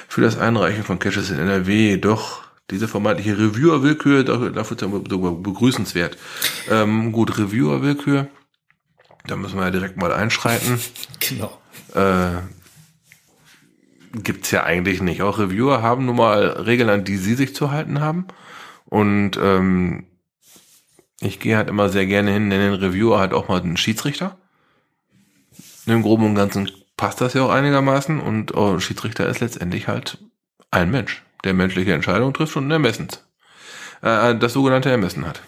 für 0.07 0.21
das 0.21 0.37
Einreichen 0.37 0.83
von 0.83 0.99
Caches 0.99 1.29
in 1.29 1.39
NRW, 1.39 1.97
doch 1.97 2.43
diese 2.69 2.87
vermeintliche 2.87 3.37
Reviewer-Willkür, 3.37 4.23
dafür 4.23 4.77
begrüßenswert. 4.77 6.17
Ähm, 6.69 7.11
gut, 7.13 7.37
Reviewer-Willkür, 7.37 8.27
da 9.25 9.35
müssen 9.35 9.57
wir 9.57 9.65
ja 9.65 9.71
direkt 9.71 9.97
mal 9.97 10.13
einschreiten. 10.13 10.79
Genau. 11.19 11.59
Äh, 11.93 12.41
gibt's 14.13 14.51
ja 14.51 14.63
eigentlich 14.63 15.01
nicht. 15.01 15.21
Auch 15.21 15.39
Reviewer 15.39 15.81
haben 15.81 16.05
nun 16.05 16.15
mal 16.15 16.47
Regeln, 16.47 16.89
an 16.89 17.03
die 17.03 17.17
sie 17.17 17.35
sich 17.35 17.55
zu 17.55 17.71
halten 17.71 17.99
haben. 17.99 18.27
Und 18.85 19.31
ähm, 19.41 20.05
ich 21.19 21.39
gehe 21.39 21.57
halt 21.57 21.69
immer 21.69 21.89
sehr 21.89 22.05
gerne 22.05 22.31
hin, 22.31 22.47
nenne 22.47 22.71
den 22.71 22.79
Reviewer 22.79 23.19
halt 23.19 23.33
auch 23.33 23.47
mal 23.47 23.61
einen 23.61 23.77
Schiedsrichter. 23.77 24.37
Im 25.85 26.01
Groben 26.03 26.25
und 26.25 26.35
Ganzen 26.35 26.69
passt 26.97 27.21
das 27.21 27.33
ja 27.33 27.43
auch 27.43 27.51
einigermaßen. 27.51 28.19
Und 28.19 28.55
oh, 28.55 28.79
Schiedsrichter 28.79 29.27
ist 29.27 29.39
letztendlich 29.39 29.87
halt 29.87 30.17
ein 30.71 30.91
Mensch, 30.91 31.23
der 31.43 31.53
menschliche 31.53 31.93
Entscheidungen 31.93 32.33
trifft 32.33 32.57
und 32.57 32.67
ein 32.67 32.71
Ermessens. 32.71 33.23
Äh, 34.01 34.35
das 34.35 34.53
sogenannte 34.53 34.89
Ermessen 34.89 35.25
hat. 35.25 35.41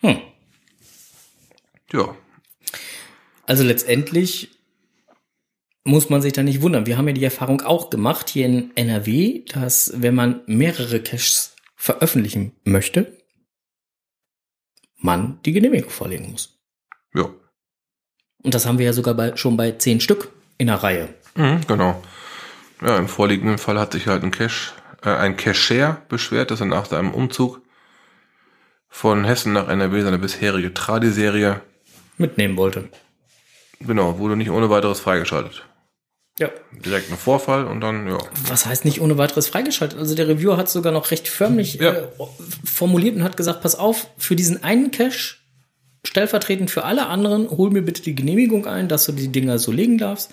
Hm. 0.00 0.20
Ja. 1.92 2.14
Also 3.46 3.64
letztendlich 3.64 4.50
muss 5.84 6.08
man 6.08 6.22
sich 6.22 6.32
da 6.32 6.42
nicht 6.42 6.62
wundern. 6.62 6.86
Wir 6.86 6.96
haben 6.96 7.08
ja 7.08 7.14
die 7.14 7.24
Erfahrung 7.24 7.62
auch 7.62 7.90
gemacht 7.90 8.28
hier 8.28 8.46
in 8.46 8.70
NRW, 8.76 9.44
dass 9.46 9.92
wenn 9.96 10.14
man 10.14 10.42
mehrere 10.46 11.00
Caches 11.00 11.56
veröffentlichen 11.74 12.52
möchte, 12.64 13.16
man 14.96 15.40
die 15.44 15.52
Genehmigung 15.52 15.90
vorlegen 15.90 16.30
muss. 16.30 16.60
Ja. 17.14 17.30
Und 18.42 18.54
das 18.54 18.66
haben 18.66 18.78
wir 18.78 18.86
ja 18.86 18.92
sogar 18.92 19.14
bei, 19.14 19.36
schon 19.36 19.56
bei 19.56 19.72
zehn 19.72 20.00
Stück 20.00 20.28
in 20.58 20.66
der 20.68 20.76
Reihe. 20.82 21.08
Mhm, 21.34 21.60
genau. 21.66 22.02
Ja, 22.82 22.96
im 22.96 23.08
vorliegenden 23.08 23.58
Fall 23.58 23.78
hat 23.78 23.92
sich 23.92 24.06
halt 24.06 24.22
ein 24.22 24.30
Cache, 24.30 24.72
äh, 25.04 25.10
ein 25.10 25.36
Cacher 25.36 26.00
beschwert, 26.08 26.50
dass 26.50 26.60
er 26.60 26.66
nach 26.66 26.86
seinem 26.86 27.12
Umzug 27.12 27.60
von 28.88 29.24
Hessen 29.24 29.52
nach 29.52 29.68
NRW 29.68 30.02
seine 30.02 30.18
bisherige 30.18 30.72
Tradi-Serie, 30.74 31.60
Mitnehmen 32.18 32.56
wollte. 32.56 32.88
genau, 33.80 34.18
wurde 34.18 34.36
nicht 34.36 34.50
ohne 34.50 34.68
weiteres 34.68 35.00
freigeschaltet. 35.00 35.64
Ja. 36.38 36.48
Direkt 36.72 37.10
ein 37.10 37.16
Vorfall 37.18 37.66
und 37.66 37.80
dann, 37.80 38.08
ja. 38.08 38.18
Was 38.46 38.64
heißt 38.66 38.84
nicht 38.86 39.00
ohne 39.00 39.18
weiteres 39.18 39.48
freigeschaltet? 39.48 39.98
Also 39.98 40.14
der 40.14 40.26
Reviewer 40.28 40.56
hat 40.56 40.68
sogar 40.70 40.92
noch 40.92 41.10
recht 41.10 41.28
förmlich 41.28 41.74
Ja. 41.74 41.92
äh, 41.92 42.02
formuliert 42.64 43.16
und 43.16 43.22
hat 43.24 43.36
gesagt, 43.36 43.60
pass 43.62 43.74
auf, 43.74 44.06
für 44.18 44.36
diesen 44.36 44.62
einen 44.64 44.90
Cache, 44.90 45.36
stellvertretend 46.04 46.70
für 46.70 46.84
alle 46.84 47.06
anderen, 47.06 47.50
hol 47.50 47.70
mir 47.70 47.82
bitte 47.82 48.02
die 48.02 48.14
Genehmigung 48.14 48.66
ein, 48.66 48.88
dass 48.88 49.06
du 49.06 49.12
die 49.12 49.28
Dinger 49.28 49.58
so 49.58 49.70
legen 49.72 49.98
darfst 49.98 50.32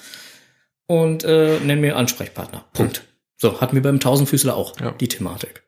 und 0.88 1.24
äh, 1.24 1.59
nenn 1.59 1.82
mir 1.82 1.95
Ansprechpartner. 1.97 2.65
Punkt. 2.74 3.03
So, 3.38 3.61
hatten 3.61 3.76
wir 3.76 3.84
beim 3.84 3.99
Tausendfüßler 3.99 4.55
auch 4.55 4.80
Ja. 4.80 4.91
die 4.91 5.07
Thematik. 5.07 5.63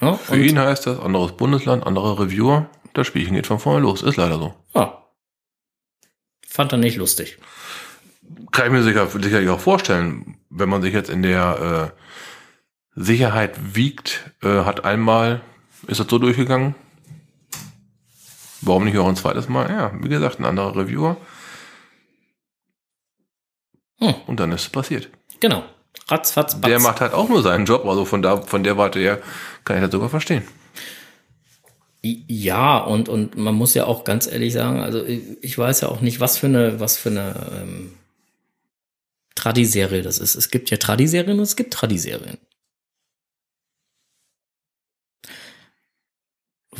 Ja, 0.00 0.14
Für 0.14 0.42
ihn 0.42 0.58
heißt 0.58 0.86
das, 0.86 0.98
anderes 1.00 1.32
Bundesland, 1.32 1.86
anderer 1.86 2.18
Reviewer, 2.20 2.70
das 2.94 3.06
Spielchen 3.06 3.34
geht 3.34 3.46
von 3.46 3.58
vorne 3.58 3.80
los. 3.80 4.02
Ist 4.02 4.16
leider 4.16 4.38
so. 4.38 4.54
ja. 4.74 4.96
Fand 6.46 6.72
er 6.72 6.78
nicht 6.78 6.96
lustig. 6.96 7.38
Kann 8.50 8.66
ich 8.66 8.72
mir 8.72 8.82
sicher, 8.82 9.06
sicherlich 9.06 9.48
auch 9.50 9.60
vorstellen, 9.60 10.36
wenn 10.50 10.68
man 10.68 10.82
sich 10.82 10.92
jetzt 10.92 11.08
in 11.08 11.22
der 11.22 11.92
äh, 12.96 13.00
Sicherheit 13.00 13.56
wiegt, 13.76 14.32
äh, 14.42 14.64
hat 14.64 14.84
einmal 14.84 15.42
ist 15.86 16.00
das 16.00 16.08
so 16.08 16.18
durchgegangen. 16.18 16.74
Warum 18.62 18.84
nicht 18.84 18.98
auch 18.98 19.08
ein 19.08 19.16
zweites 19.16 19.48
Mal? 19.48 19.70
Ja, 19.70 19.92
wie 20.00 20.08
gesagt, 20.08 20.38
ein 20.38 20.44
anderer 20.44 20.76
Reviewer. 20.76 21.16
Hm. 23.98 24.14
Und 24.26 24.40
dann 24.40 24.52
ist 24.52 24.62
es 24.62 24.68
passiert. 24.68 25.08
Genau. 25.40 25.64
Ratzfatz, 26.08 26.60
batz. 26.60 26.70
Der 26.70 26.80
macht 26.80 27.00
halt 27.00 27.12
auch 27.12 27.28
nur 27.28 27.42
seinen 27.42 27.66
Job, 27.66 27.84
also 27.86 28.04
von 28.04 28.22
da, 28.22 28.40
von 28.42 28.62
der 28.62 28.76
Warte 28.76 28.98
her 28.98 29.20
kann 29.64 29.76
ich 29.76 29.82
das 29.82 29.92
sogar 29.92 30.08
verstehen. 30.08 30.42
Ja, 32.02 32.78
und, 32.78 33.08
und 33.08 33.36
man 33.36 33.54
muss 33.54 33.74
ja 33.74 33.84
auch 33.84 34.04
ganz 34.04 34.26
ehrlich 34.26 34.54
sagen, 34.54 34.80
also 34.80 35.04
ich 35.04 35.58
weiß 35.58 35.82
ja 35.82 35.88
auch 35.88 36.00
nicht, 36.00 36.18
was 36.18 36.38
für 36.38 36.46
eine, 36.46 36.80
was 36.80 36.96
für 36.96 37.10
eine 37.10 37.34
ähm, 37.60 37.92
Tradiserie 39.34 40.02
das 40.02 40.18
ist. 40.18 40.34
Es 40.34 40.50
gibt 40.50 40.70
ja 40.70 40.78
Tradiserien 40.78 41.38
und 41.38 41.44
es 41.44 41.56
gibt 41.56 41.74
Tradiserien. 41.74 42.38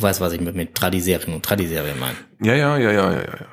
Du 0.01 0.07
weißt, 0.07 0.19
was 0.19 0.33
ich 0.33 0.41
mit, 0.41 0.55
mit 0.55 0.73
Tradiserien 0.73 1.35
und 1.35 1.45
Tradiserien 1.45 1.99
meine. 1.99 2.17
Ja, 2.41 2.55
ja, 2.55 2.75
ja, 2.75 2.91
ja, 2.91 3.11
ja, 3.11 3.19
ja. 3.19 3.21
ja. 3.21 3.47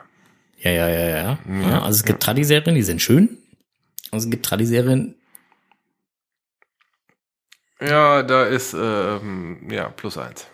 Ja, 0.61 0.71
ja, 0.71 0.89
ja, 0.89 1.09
ja. 1.09 1.39
ja 1.69 1.83
also 1.83 1.97
es 1.99 2.05
gibt 2.05 2.23
Tradiserien, 2.23 2.75
die 2.75 2.83
sind 2.83 3.03
schön. 3.03 3.37
Und 4.11 4.19
es 4.19 4.31
gibt 4.31 4.47
Tradiserien, 4.47 5.15
Ja, 7.83 8.23
da 8.23 8.45
ist 8.45 8.73
ähm, 8.73 9.59
ja 9.71 9.91
plus 9.91 10.17
eins. 10.17 10.47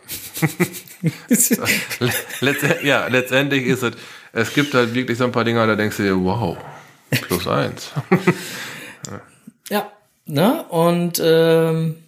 Letzt, 2.40 2.82
ja, 2.82 3.06
letztendlich 3.06 3.64
ist 3.66 3.84
es, 3.84 3.94
es 4.32 4.52
gibt 4.52 4.74
halt 4.74 4.94
wirklich 4.94 5.16
so 5.16 5.24
ein 5.24 5.32
paar 5.32 5.44
Dinge, 5.44 5.64
da 5.64 5.76
denkst 5.76 5.98
du 5.98 6.02
dir, 6.02 6.16
wow, 6.16 6.58
plus 7.10 7.46
eins. 7.46 7.92
Ja, 9.70 9.90
ne? 10.26 10.64
Und 10.64 11.22
ähm, 11.24 12.03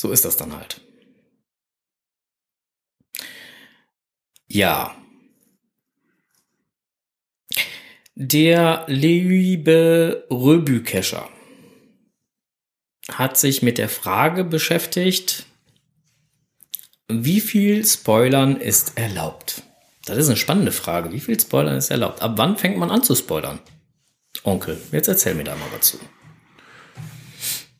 so 0.00 0.10
ist 0.12 0.24
das 0.24 0.38
dann 0.38 0.56
halt. 0.56 0.80
Ja. 4.48 4.96
Der 8.14 8.84
liebe 8.86 10.26
Röbükescher 10.30 11.28
hat 13.12 13.36
sich 13.36 13.60
mit 13.60 13.76
der 13.76 13.90
Frage 13.90 14.44
beschäftigt, 14.44 15.44
wie 17.08 17.42
viel 17.42 17.84
Spoilern 17.84 18.56
ist 18.56 18.96
erlaubt? 18.96 19.62
Das 20.06 20.16
ist 20.16 20.28
eine 20.28 20.36
spannende 20.38 20.72
Frage. 20.72 21.12
Wie 21.12 21.20
viel 21.20 21.38
Spoilern 21.38 21.76
ist 21.76 21.90
erlaubt? 21.90 22.22
Ab 22.22 22.32
wann 22.36 22.56
fängt 22.56 22.78
man 22.78 22.90
an 22.90 23.02
zu 23.02 23.14
spoilern? 23.14 23.58
Onkel, 24.44 24.80
jetzt 24.92 25.08
erzähl 25.08 25.34
mir 25.34 25.44
da 25.44 25.54
mal 25.56 25.68
was 25.76 25.88
zu. 25.88 25.98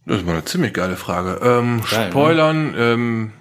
Das 0.06 0.18
ist 0.18 0.26
mal 0.26 0.32
eine 0.32 0.44
ziemlich 0.44 0.72
geile 0.72 0.96
Frage. 0.96 1.40
Ähm, 1.42 1.82
Geil, 1.90 2.06
ne? 2.06 2.10
Spoilern, 2.10 2.74
ähm, 2.76 3.32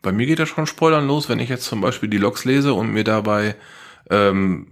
bei 0.00 0.12
mir 0.12 0.26
geht 0.26 0.38
das 0.38 0.48
schon 0.48 0.66
Spoilern 0.66 1.06
los, 1.06 1.28
wenn 1.28 1.38
ich 1.38 1.48
jetzt 1.48 1.64
zum 1.64 1.80
Beispiel 1.80 2.08
die 2.08 2.18
Logs 2.18 2.44
lese 2.44 2.74
und 2.74 2.92
mir 2.92 3.04
dabei 3.04 3.54
ähm, 4.10 4.68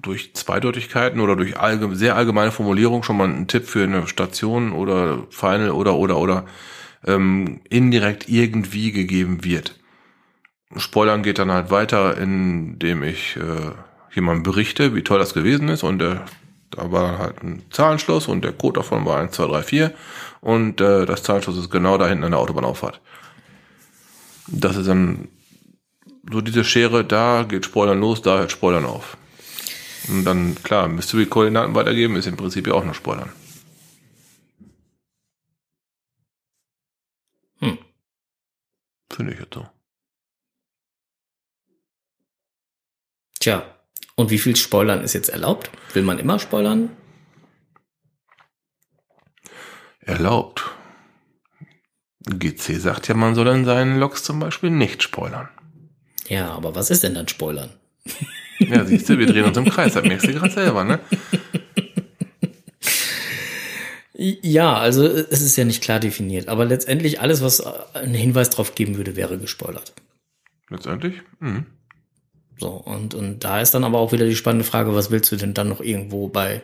durch 0.00 0.34
Zweideutigkeiten 0.34 1.20
oder 1.20 1.36
durch 1.36 1.58
allge 1.58 1.94
sehr 1.96 2.16
allgemeine 2.16 2.52
Formulierung 2.52 3.02
schon 3.02 3.16
mal 3.16 3.24
einen 3.24 3.48
Tipp 3.48 3.66
für 3.66 3.82
eine 3.82 4.06
Station 4.06 4.72
oder 4.72 5.26
Final 5.30 5.70
oder 5.70 5.96
oder 5.96 6.18
oder 6.18 6.44
ähm, 7.06 7.60
indirekt 7.68 8.28
irgendwie 8.28 8.92
gegeben 8.92 9.44
wird. 9.44 9.78
Spoilern 10.76 11.22
geht 11.22 11.38
dann 11.38 11.50
halt 11.50 11.70
weiter, 11.70 12.18
indem 12.18 13.02
ich 13.02 13.36
äh, 13.36 13.72
jemandem 14.14 14.42
berichte, 14.42 14.94
wie 14.94 15.02
toll 15.02 15.18
das 15.18 15.34
gewesen 15.34 15.68
ist 15.68 15.82
und 15.82 15.98
der, 15.98 16.26
da 16.70 16.92
war 16.92 17.18
halt 17.18 17.42
ein 17.42 17.62
Zahlenschloss 17.70 18.28
und 18.28 18.42
der 18.42 18.52
Code 18.52 18.80
davon 18.80 19.04
war 19.04 19.20
1, 19.20 19.32
2, 19.32 19.46
3, 19.46 19.62
4 19.62 19.94
und 20.40 20.80
äh, 20.80 21.06
das 21.06 21.22
Zahlenschloss 21.22 21.56
ist 21.56 21.70
genau 21.70 21.98
da 21.98 22.08
hinten 22.08 22.24
an 22.24 22.32
der 22.32 22.40
Autobahnauffahrt. 22.40 23.00
Das 24.48 24.76
ist 24.76 24.88
dann 24.88 25.28
so 26.30 26.40
diese 26.40 26.64
Schere, 26.64 27.04
da 27.04 27.44
geht 27.48 27.64
Spoilern 27.64 28.00
los, 28.00 28.22
da 28.22 28.38
hört 28.38 28.52
Spoilern 28.52 28.84
auf. 28.84 29.16
Und 30.08 30.24
dann, 30.24 30.54
klar, 30.62 30.88
Mystery-Koordinaten 30.88 31.74
weitergeben, 31.74 32.16
ist 32.16 32.26
im 32.26 32.36
Prinzip 32.36 32.66
ja 32.66 32.74
auch 32.74 32.84
nur 32.84 32.94
Spoilern. 32.94 33.30
Hm. 37.60 37.78
Finde 39.10 39.32
ich 39.32 39.40
jetzt 39.40 39.54
so. 39.54 39.66
Tja, 43.40 43.77
und 44.18 44.30
wie 44.30 44.38
viel 44.38 44.56
Spoilern 44.56 45.04
ist 45.04 45.12
jetzt 45.12 45.28
erlaubt? 45.28 45.70
Will 45.94 46.02
man 46.02 46.18
immer 46.18 46.40
spoilern? 46.40 46.90
Erlaubt. 50.00 50.64
GC 52.28 52.80
sagt 52.80 53.06
ja, 53.06 53.14
man 53.14 53.36
soll 53.36 53.46
in 53.46 53.64
seinen 53.64 54.00
Logs 54.00 54.24
zum 54.24 54.40
Beispiel 54.40 54.70
nicht 54.70 55.04
spoilern. 55.04 55.48
Ja, 56.26 56.50
aber 56.50 56.74
was 56.74 56.90
ist 56.90 57.04
denn 57.04 57.14
dann 57.14 57.28
Spoilern? 57.28 57.70
Ja, 58.58 58.84
siehst 58.84 59.08
du, 59.08 59.18
wir 59.18 59.26
drehen 59.26 59.44
uns 59.44 59.56
im 59.56 59.66
Kreis, 59.66 59.94
das 59.94 60.02
merkst 60.02 60.26
du 60.26 60.32
gerade 60.32 60.52
selber, 60.52 60.82
ne? 60.82 60.98
Ja, 64.14 64.76
also 64.78 65.06
es 65.06 65.42
ist 65.42 65.56
ja 65.56 65.64
nicht 65.64 65.80
klar 65.80 66.00
definiert, 66.00 66.48
aber 66.48 66.64
letztendlich 66.64 67.20
alles, 67.20 67.40
was 67.40 67.60
einen 67.94 68.14
Hinweis 68.14 68.50
drauf 68.50 68.74
geben 68.74 68.96
würde, 68.96 69.14
wäre 69.14 69.38
gespoilert. 69.38 69.92
Letztendlich? 70.70 71.22
Mhm. 71.38 71.66
So, 72.60 72.70
und, 72.70 73.14
und 73.14 73.44
da 73.44 73.60
ist 73.60 73.72
dann 73.72 73.84
aber 73.84 73.98
auch 73.98 74.12
wieder 74.12 74.26
die 74.26 74.34
spannende 74.36 74.64
Frage, 74.64 74.94
was 74.94 75.10
willst 75.10 75.30
du 75.30 75.36
denn 75.36 75.54
dann 75.54 75.68
noch 75.68 75.80
irgendwo 75.80 76.28
bei. 76.28 76.62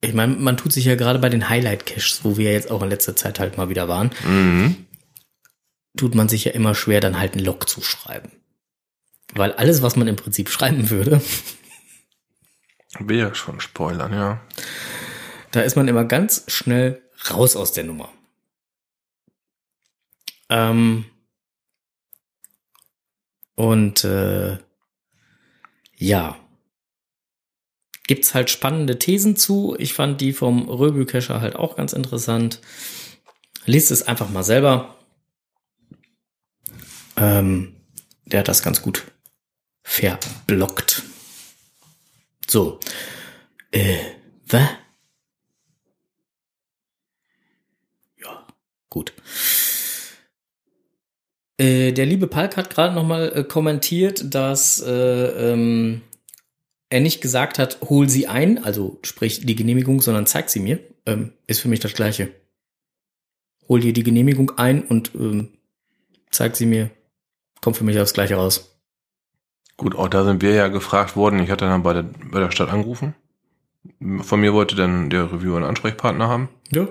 Ich 0.00 0.12
meine, 0.14 0.34
man 0.36 0.56
tut 0.56 0.72
sich 0.72 0.86
ja 0.86 0.94
gerade 0.96 1.18
bei 1.18 1.28
den 1.28 1.48
Highlight-Caches, 1.48 2.20
wo 2.24 2.36
wir 2.36 2.52
jetzt 2.52 2.70
auch 2.70 2.82
in 2.82 2.88
letzter 2.88 3.14
Zeit 3.14 3.38
halt 3.38 3.56
mal 3.58 3.68
wieder 3.68 3.86
waren, 3.86 4.10
Mhm. 4.26 4.86
tut 5.96 6.14
man 6.14 6.28
sich 6.28 6.44
ja 6.46 6.52
immer 6.52 6.74
schwer, 6.74 7.00
dann 7.00 7.18
halt 7.20 7.34
einen 7.34 7.44
Log 7.44 7.68
zu 7.68 7.80
schreiben. 7.82 8.30
Weil 9.34 9.52
alles, 9.52 9.82
was 9.82 9.96
man 9.96 10.08
im 10.08 10.16
Prinzip 10.16 10.48
schreiben 10.50 10.90
würde, 10.90 11.20
Wäre 12.98 13.34
schon 13.36 13.60
spoilern, 13.60 14.12
ja. 14.12 14.40
da 15.52 15.60
ist 15.60 15.76
man 15.76 15.86
immer 15.86 16.04
ganz 16.04 16.44
schnell 16.48 17.00
raus 17.30 17.54
aus 17.54 17.72
der 17.72 17.84
Nummer. 17.84 18.08
Ähm, 20.48 21.04
und 23.60 24.04
äh, 24.04 24.56
ja, 25.98 26.38
gibt's 28.06 28.32
halt 28.32 28.48
spannende 28.48 28.98
Thesen 28.98 29.36
zu. 29.36 29.76
Ich 29.78 29.92
fand 29.92 30.22
die 30.22 30.32
vom 30.32 30.66
Röbükescher 30.66 31.42
halt 31.42 31.56
auch 31.56 31.76
ganz 31.76 31.92
interessant. 31.92 32.62
Liest 33.66 33.90
es 33.90 34.00
einfach 34.08 34.30
mal 34.30 34.44
selber. 34.44 34.96
Ähm, 37.18 37.76
der 38.24 38.40
hat 38.40 38.48
das 38.48 38.62
ganz 38.62 38.80
gut 38.80 39.04
verblockt. 39.82 41.02
So. 42.48 42.80
Äh, 43.72 43.98
was? 44.46 44.70
Ja, 48.16 48.46
gut. 48.88 49.12
Äh, 51.60 51.92
der 51.92 52.06
liebe 52.06 52.26
Palk 52.26 52.56
hat 52.56 52.70
gerade 52.70 52.94
noch 52.94 53.06
mal 53.06 53.32
äh, 53.34 53.44
kommentiert, 53.44 54.34
dass 54.34 54.80
äh, 54.80 55.52
ähm, 55.52 56.00
er 56.88 57.00
nicht 57.00 57.20
gesagt 57.20 57.58
hat, 57.58 57.78
hol 57.82 58.08
sie 58.08 58.28
ein, 58.28 58.64
also 58.64 58.98
sprich 59.02 59.44
die 59.44 59.56
Genehmigung, 59.56 60.00
sondern 60.00 60.24
zeig 60.24 60.48
sie 60.48 60.60
mir. 60.60 60.78
Ähm, 61.04 61.32
ist 61.46 61.60
für 61.60 61.68
mich 61.68 61.80
das 61.80 61.92
Gleiche. 61.92 62.30
Hol 63.68 63.80
dir 63.80 63.92
die 63.92 64.02
Genehmigung 64.02 64.52
ein 64.56 64.82
und 64.82 65.14
ähm, 65.14 65.48
zeig 66.30 66.56
sie 66.56 66.64
mir. 66.64 66.88
Kommt 67.60 67.76
für 67.76 67.84
mich 67.84 68.00
aufs 68.00 68.14
Gleiche 68.14 68.36
raus. 68.36 68.78
Gut, 69.76 69.94
auch 69.94 70.08
da 70.08 70.24
sind 70.24 70.40
wir 70.40 70.54
ja 70.54 70.68
gefragt 70.68 71.14
worden. 71.14 71.40
Ich 71.40 71.50
hatte 71.50 71.66
dann 71.66 71.82
bei 71.82 71.92
der, 71.92 72.04
bei 72.04 72.40
der 72.40 72.52
Stadt 72.52 72.70
angerufen. 72.70 73.14
Von 74.22 74.40
mir 74.40 74.54
wollte 74.54 74.76
dann 74.76 75.10
der 75.10 75.30
Reviewer 75.30 75.56
einen 75.56 75.66
Ansprechpartner 75.66 76.26
haben. 76.26 76.48
Ja. 76.70 76.88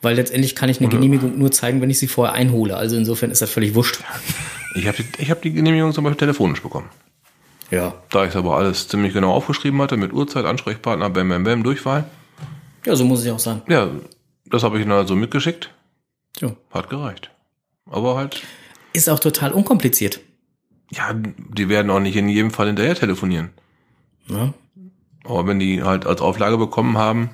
Weil 0.00 0.14
letztendlich 0.16 0.54
kann 0.54 0.68
ich 0.68 0.80
eine 0.80 0.88
Genehmigung 0.88 1.38
nur 1.38 1.50
zeigen, 1.50 1.80
wenn 1.80 1.90
ich 1.90 1.98
sie 1.98 2.06
vorher 2.06 2.34
einhole. 2.34 2.76
Also 2.76 2.96
insofern 2.96 3.30
ist 3.30 3.42
das 3.42 3.50
völlig 3.50 3.74
wurscht. 3.74 3.98
Ich 4.74 4.86
habe 4.86 5.02
die, 5.02 5.22
ich 5.22 5.30
hab 5.30 5.42
die 5.42 5.52
Genehmigung 5.52 5.92
zum 5.92 6.04
Beispiel 6.04 6.18
telefonisch 6.18 6.62
bekommen. 6.62 6.88
Ja. 7.70 7.94
Da 8.10 8.22
ich 8.24 8.30
es 8.30 8.36
aber 8.36 8.56
alles 8.56 8.86
ziemlich 8.88 9.12
genau 9.12 9.32
aufgeschrieben 9.32 9.82
hatte, 9.82 9.96
mit 9.96 10.12
Uhrzeit, 10.12 10.44
Ansprechpartner, 10.44 11.10
Bam 11.10 11.28
Bam 11.28 11.42
Bam, 11.44 11.62
Durchwahl. 11.64 12.04
Ja, 12.86 12.94
so 12.94 13.04
muss 13.04 13.20
es 13.20 13.26
ja 13.26 13.34
auch 13.34 13.38
sein. 13.40 13.60
Ja, 13.68 13.90
das 14.46 14.62
habe 14.62 14.76
ich 14.78 14.82
ihnen 14.84 14.92
also 14.92 15.16
mitgeschickt. 15.16 15.74
Ja. 16.38 16.52
Hat 16.70 16.88
gereicht. 16.88 17.30
Aber 17.90 18.16
halt, 18.16 18.42
Ist 18.92 19.10
auch 19.10 19.18
total 19.18 19.50
unkompliziert. 19.52 20.20
ja, 20.90 21.12
die 21.12 21.68
werden 21.68 21.90
auch 21.90 22.00
nicht 22.00 22.16
in 22.16 22.28
jedem 22.28 22.50
Fall 22.52 22.68
hinterher 22.68 22.94
telefonieren. 22.94 23.50
Ne? 24.28 24.54
Aber 25.24 25.46
wenn 25.46 25.58
die 25.58 25.82
halt 25.82 26.06
als 26.06 26.20
Auflage 26.20 26.56
bekommen 26.56 26.96
haben, 26.96 27.30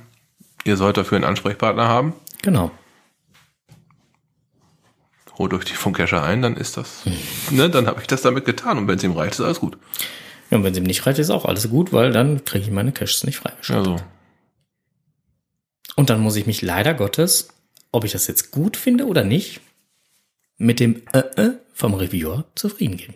ihr 0.65 0.77
sollt 0.77 0.97
dafür 0.97 1.17
einen 1.17 1.25
Ansprechpartner 1.25 1.87
haben, 1.89 2.15
Genau. 2.45 2.70
holt 5.38 5.55
euch 5.55 5.64
die 5.64 5.72
Cacher 5.72 6.22
ein, 6.22 6.42
dann 6.42 6.59
ist 6.59 6.76
das, 6.76 7.05
ne, 7.51 7.70
dann 7.70 7.86
habe 7.86 8.03
ich 8.03 8.07
das 8.07 8.20
damit 8.20 8.45
getan 8.45 8.76
und 8.76 8.86
wenn 8.86 8.99
es 8.99 9.03
ihm 9.03 9.12
reicht, 9.12 9.32
ist 9.32 9.40
alles 9.40 9.61
gut. 9.61 9.78
Ja, 10.51 10.59
und 10.59 10.64
wenn 10.64 10.74
sie 10.74 10.80
ihm 10.80 10.86
nicht 10.86 11.07
reicht, 11.07 11.18
ist 11.18 11.30
auch 11.30 11.47
alles 11.47 11.70
gut, 11.70 11.95
weil 11.95 12.12
dann 12.12 12.45
kriege 12.45 12.66
ich 12.66 12.70
meine 12.70 12.92
Caches 12.92 13.24
nicht 13.24 13.38
freigeschaltet. 13.38 13.92
Also, 13.92 14.05
Und 15.97 16.11
dann 16.11 16.20
muss 16.20 16.36
ich 16.36 16.45
mich 16.47 16.61
leider 16.61 16.92
Gottes, 16.92 17.49
ob 17.92 18.05
ich 18.05 18.12
das 18.12 18.26
jetzt 18.26 18.51
gut 18.51 18.76
finde 18.76 19.07
oder 19.07 19.24
nicht, 19.24 19.62
mit 20.59 20.80
dem 20.80 21.03
äh, 21.14 21.20
äh 21.36 21.59
vom 21.72 21.95
Reviewer 21.95 22.45
zufrieden 22.55 22.99
geben. 22.99 23.14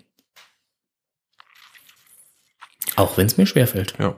Auch 2.97 3.19
wenn 3.19 3.27
es 3.27 3.37
mir 3.37 3.47
schwerfällt. 3.47 3.95
ja. 3.99 4.17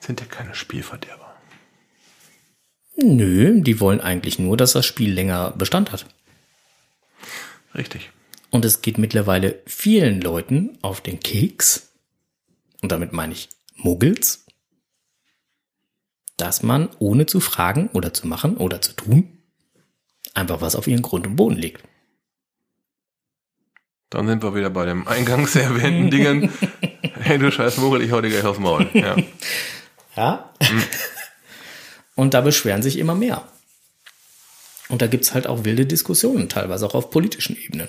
Sind 0.00 0.20
ja 0.20 0.26
keine 0.26 0.54
Spielverderber. 0.54 1.25
Nö, 2.96 3.60
die 3.60 3.80
wollen 3.80 4.00
eigentlich 4.00 4.38
nur, 4.38 4.56
dass 4.56 4.72
das 4.72 4.86
Spiel 4.86 5.12
länger 5.12 5.52
Bestand 5.56 5.92
hat. 5.92 6.06
Richtig. 7.74 8.10
Und 8.50 8.64
es 8.64 8.80
geht 8.80 8.96
mittlerweile 8.96 9.60
vielen 9.66 10.20
Leuten 10.20 10.78
auf 10.82 11.00
den 11.00 11.20
Keks, 11.20 11.92
und 12.80 12.92
damit 12.92 13.12
meine 13.12 13.34
ich 13.34 13.48
Muggels, 13.74 14.46
dass 16.36 16.62
man 16.62 16.88
ohne 16.98 17.26
zu 17.26 17.40
fragen 17.40 17.88
oder 17.92 18.14
zu 18.14 18.26
machen 18.26 18.56
oder 18.56 18.80
zu 18.80 18.92
tun, 18.92 19.38
einfach 20.34 20.60
was 20.60 20.76
auf 20.76 20.86
ihren 20.86 21.02
Grund 21.02 21.26
und 21.26 21.36
Boden 21.36 21.56
legt. 21.56 21.82
Dann 24.10 24.26
sind 24.28 24.42
wir 24.42 24.54
wieder 24.54 24.70
bei 24.70 24.86
dem 24.86 25.08
eingangs 25.08 25.56
erwähnten 25.56 26.10
Dingen. 26.10 26.52
hey, 27.20 27.38
du 27.38 27.50
scheiß 27.50 27.78
Muggel, 27.78 28.02
ich 28.02 28.12
hau 28.12 28.20
dir 28.20 28.30
gleich 28.30 28.44
aufs 28.44 28.60
Maul. 28.60 28.88
Ja. 28.94 29.16
Ja. 30.16 30.52
Und 32.16 32.34
da 32.34 32.40
beschweren 32.40 32.82
sich 32.82 32.98
immer 32.98 33.14
mehr. 33.14 33.46
Und 34.88 35.02
da 35.02 35.06
gibt's 35.06 35.34
halt 35.34 35.46
auch 35.46 35.64
wilde 35.64 35.86
Diskussionen, 35.86 36.48
teilweise 36.48 36.86
auch 36.86 36.94
auf 36.94 37.10
politischen 37.10 37.56
Ebenen. 37.56 37.88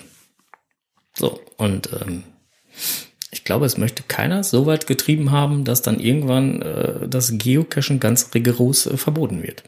So, 1.14 1.40
und 1.56 1.90
ähm, 1.92 2.22
ich 3.30 3.44
glaube, 3.44 3.66
es 3.66 3.78
möchte 3.78 4.02
keiner 4.04 4.44
so 4.44 4.66
weit 4.66 4.86
getrieben 4.86 5.30
haben, 5.30 5.64
dass 5.64 5.82
dann 5.82 5.98
irgendwann 5.98 6.62
äh, 6.62 7.08
das 7.08 7.32
Geocachen 7.36 7.98
ganz 7.98 8.30
rigoros 8.34 8.86
äh, 8.86 8.96
verboten 8.96 9.42
wird. 9.42 9.64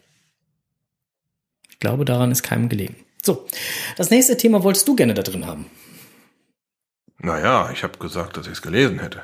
Ich 1.68 1.80
glaube, 1.80 2.04
daran 2.04 2.30
ist 2.30 2.42
keinem 2.42 2.68
gelegen. 2.68 2.96
So, 3.22 3.46
das 3.96 4.10
nächste 4.10 4.36
Thema 4.36 4.62
wolltest 4.62 4.86
du 4.86 4.94
gerne 4.94 5.14
da 5.14 5.22
drin 5.22 5.46
haben. 5.46 5.66
Naja, 7.18 7.70
ich 7.72 7.82
habe 7.82 7.98
gesagt, 7.98 8.36
dass 8.36 8.46
ich 8.46 8.52
es 8.52 8.62
gelesen 8.62 8.98
hätte. 8.98 9.22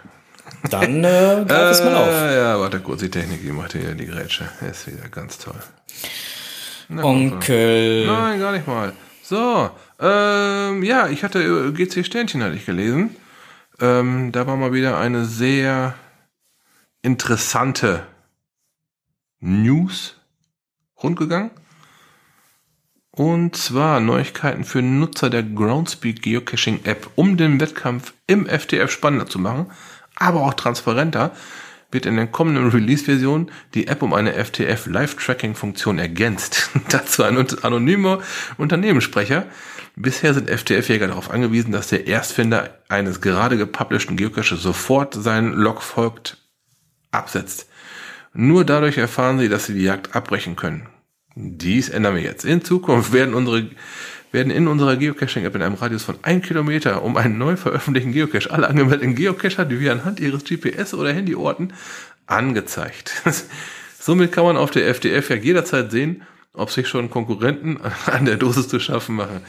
Dann 0.71 1.05
äh, 1.05 1.45
greif 1.47 1.71
es 1.71 1.85
mal 1.85 1.95
auf. 1.95 2.09
Äh, 2.09 2.37
ja, 2.37 2.61
warte 2.61 2.81
kurz, 2.81 3.01
die 3.01 3.11
Technik, 3.11 3.43
die 3.43 3.53
macht 3.53 3.73
hier 3.73 3.95
die 3.95 4.07
Grätsche. 4.07 4.49
Ist 4.69 4.87
wieder 4.87 5.09
ganz 5.09 5.39
toll. 5.39 5.55
Na, 6.89 7.05
Onkel. 7.05 8.07
Nein, 8.07 8.41
gar 8.41 8.53
nicht 8.53 8.67
mal. 8.67 8.93
So, 9.23 9.71
ähm, 9.99 10.83
ja, 10.83 11.09
ich 11.09 11.25
hatte 11.25 11.43
äh, 11.43 11.73
GC 11.73 12.05
Sternchen 12.05 12.43
hatte 12.43 12.55
ich 12.55 12.67
gelesen. 12.67 13.17
Ähm, 13.81 14.33
da 14.33 14.47
war 14.47 14.57
mal 14.57 14.73
wieder 14.73 14.99
eine 14.99 15.25
sehr 15.25 15.95
interessante 17.03 18.07
News 19.41 20.17
rundgegangen. 21.03 21.51
Und 23.11 23.57
zwar 23.57 24.01
Neuigkeiten 24.01 24.65
für 24.65 24.83
Nutzer 24.83 25.31
der 25.31 25.43
Groundspeak 25.43 26.21
Geocaching 26.21 26.81
App. 26.85 27.09
Um 27.17 27.37
den 27.37 27.61
Wettkampf 27.61 28.13
im 28.27 28.47
FTF 28.47 28.91
spannender 28.91 29.27
zu 29.27 29.39
machen, 29.39 29.71
aber 30.17 30.43
auch 30.43 30.55
transparenter, 30.55 31.33
wird 31.91 32.07
in 32.07 32.17
der 32.17 32.27
kommenden 32.27 32.69
Release-Version 32.69 33.51
die 33.75 33.87
App 33.87 34.03
um 34.03 34.13
eine 34.13 34.33
FTF 34.33 34.87
Live-Tracking-Funktion 34.87 35.99
ergänzt. 35.99 36.71
Dazu 36.89 37.23
ein 37.23 37.39
anonymer 37.63 38.19
Unternehmenssprecher. 38.59 39.47
Bisher 39.95 40.35
sind 40.35 40.51
FTF-Jäger 40.51 41.09
darauf 41.09 41.31
angewiesen, 41.31 41.73
dass 41.73 41.89
der 41.89 42.07
Erstfinder 42.07 42.79
eines 42.89 43.21
gerade 43.21 43.57
gepublishten 43.57 44.17
Geocaches 44.17 44.63
sofort 44.63 45.15
seinen 45.15 45.53
Log 45.53 45.81
folgt 45.81 46.39
absetzt. 47.13 47.69
Nur 48.35 48.65
dadurch 48.65 48.99
erfahren 48.99 49.39
sie, 49.39 49.49
dass 49.49 49.67
sie 49.67 49.75
die 49.75 49.85
Jagd 49.85 50.15
abbrechen 50.15 50.57
können. 50.57 50.89
Dies 51.35 51.89
ändern 51.89 52.17
wir 52.17 52.23
jetzt. 52.23 52.45
In 52.45 52.63
Zukunft 52.63 53.13
werden 53.13 53.35
unsere 53.35 53.71
werden 54.37 54.53
in 54.53 54.69
unserer 54.69 54.97
Geocaching-App 54.97 55.55
in 55.57 55.63
einem 55.63 55.75
Radius 55.75 56.05
von 56.05 56.17
1 56.23 56.47
Kilometer 56.47 57.03
um 57.03 57.17
einen 57.17 57.39
neu 57.39 57.57
veröffentlichten 57.57 58.13
Geocache 58.13 58.51
alle 58.51 58.69
angemeldeten 58.69 59.15
Geocacher, 59.17 59.65
die 59.65 59.81
wir 59.81 59.91
anhand 59.91 60.21
ihres 60.21 60.45
GPS 60.45 60.95
oder 60.95 61.13
Handyorten 61.13 61.73
angezeigt. 62.27 63.23
Somit 63.99 64.33
kann 64.33 64.45
man 64.45 64.59
auf 64.59 64.71
der 64.71 64.87
FDF 64.89 65.31
ja 65.31 65.37
jederzeit 65.37 65.91
sehen, 65.91 66.23
ob 66.53 66.71
sich 66.71 66.87
schon 66.87 67.09
Konkurrenten 67.09 67.79
an 68.07 68.27
der 68.27 68.37
Dosis 68.37 68.69
zu 68.69 68.79
schaffen 68.79 69.17
machen, 69.17 69.41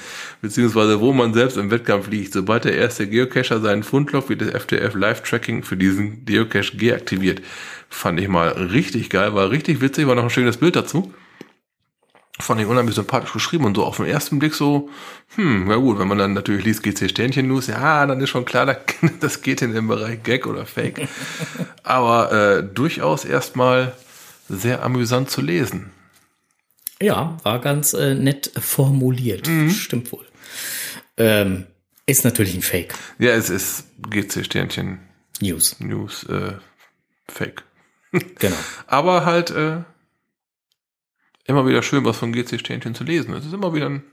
beziehungsweise 0.41 1.01
wo 1.01 1.11
man 1.11 1.33
selbst 1.33 1.57
im 1.57 1.69
Wettkampf 1.69 2.07
liegt. 2.07 2.31
Sobald 2.31 2.63
der 2.63 2.77
erste 2.77 3.07
Geocacher 3.07 3.59
seinen 3.59 3.83
Fundlog 3.83 4.29
wird 4.29 4.39
das 4.39 4.51
FDF 4.51 4.95
Live-Tracking 4.95 5.63
für 5.63 5.75
diesen 5.75 6.23
Geocache 6.25 6.77
deaktiviert. 6.77 7.41
Fand 7.89 8.21
ich 8.21 8.29
mal 8.29 8.47
richtig 8.47 9.09
geil, 9.09 9.35
war 9.35 9.51
richtig 9.51 9.81
witzig, 9.81 10.07
war 10.07 10.15
noch 10.15 10.23
ein 10.23 10.29
schönes 10.29 10.57
Bild 10.57 10.77
dazu. 10.77 11.13
Fand 12.39 12.61
ich 12.61 12.67
unheimlich 12.67 12.93
sympathisch 12.95 13.33
geschrieben 13.33 13.65
und 13.65 13.75
so 13.75 13.83
auf 13.83 13.97
den 13.97 14.05
ersten 14.05 14.37
Blick 14.37 14.53
so, 14.53 14.89
hm, 15.35 15.69
ja 15.69 15.77
gut, 15.77 15.97
wenn 15.97 16.07
man 16.07 16.19
dann 16.19 16.33
natürlich 16.33 16.65
liest 16.65 16.83
GC 16.83 17.09
Sternchen 17.09 17.47
News, 17.47 17.65
ja, 17.67 18.05
dann 18.05 18.21
ist 18.21 18.29
schon 18.29 18.45
klar, 18.45 18.65
da- 18.67 18.77
das 19.19 19.41
geht 19.41 19.61
in 19.63 19.73
den 19.73 19.87
Bereich 19.87 20.21
Gag 20.21 20.45
oder 20.45 20.65
Fake. 20.67 21.07
Aber 21.83 22.31
äh, 22.31 22.63
durchaus 22.63 23.25
erstmal 23.25 23.93
sehr 24.49 24.83
amüsant 24.83 25.31
zu 25.31 25.41
lesen. 25.41 25.91
Ja, 27.01 27.37
war 27.43 27.59
ganz 27.59 27.93
äh, 27.93 28.13
nett 28.15 28.51
formuliert. 28.59 29.47
Stimmt 29.71 30.11
wohl. 30.11 30.25
Ähm, 31.17 31.65
ist 32.05 32.23
natürlich 32.23 32.55
ein 32.55 32.61
Fake. 32.61 32.93
Ja, 33.19 33.31
es 33.31 33.49
ist 33.49 33.85
GC 34.09 34.45
Sternchen 34.45 34.99
News. 35.41 35.79
News 35.79 36.23
äh, 36.25 36.53
Fake. 37.27 37.63
Genau. 38.39 38.55
Aber 38.87 39.25
halt 39.25 39.49
äh, 39.51 39.77
immer 41.47 41.65
wieder 41.65 41.81
schön, 41.83 42.05
was 42.05 42.17
von 42.17 42.31
GC 42.33 42.59
Sternchen 42.59 42.93
zu 42.95 43.03
lesen. 43.03 43.33
Es 43.33 43.45
ist 43.45 43.53
immer 43.53 43.73
wieder 43.73 43.87
ein 43.89 44.03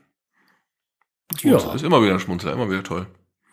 Schmunzel. 1.39 1.69
Ja. 1.69 1.75
Ist 1.75 1.85
immer 1.85 2.03
wieder 2.03 2.13
ein 2.15 2.21
Schmunzler, 2.21 2.53
immer 2.53 2.71
wieder 2.71 2.83
toll. 2.83 3.07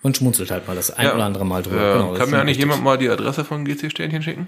Und 0.04 0.18
schmunzelt 0.18 0.50
halt 0.52 0.68
mal 0.68 0.76
das 0.76 0.92
ein 0.92 1.06
Ja. 1.06 1.14
oder 1.16 1.26
andere 1.26 1.46
Mal 1.46 1.62
drüber. 1.64 1.78
Äh, 1.80 1.94
Genau, 1.94 2.14
kann 2.14 2.30
mir 2.30 2.38
eigentlich 2.38 2.58
richtig. 2.58 2.60
jemand 2.60 2.84
mal 2.84 2.98
die 2.98 3.10
Adresse 3.10 3.46
von 3.46 3.66
GC 3.66 3.90
Sternchen 3.92 4.24
schicken? 4.24 4.48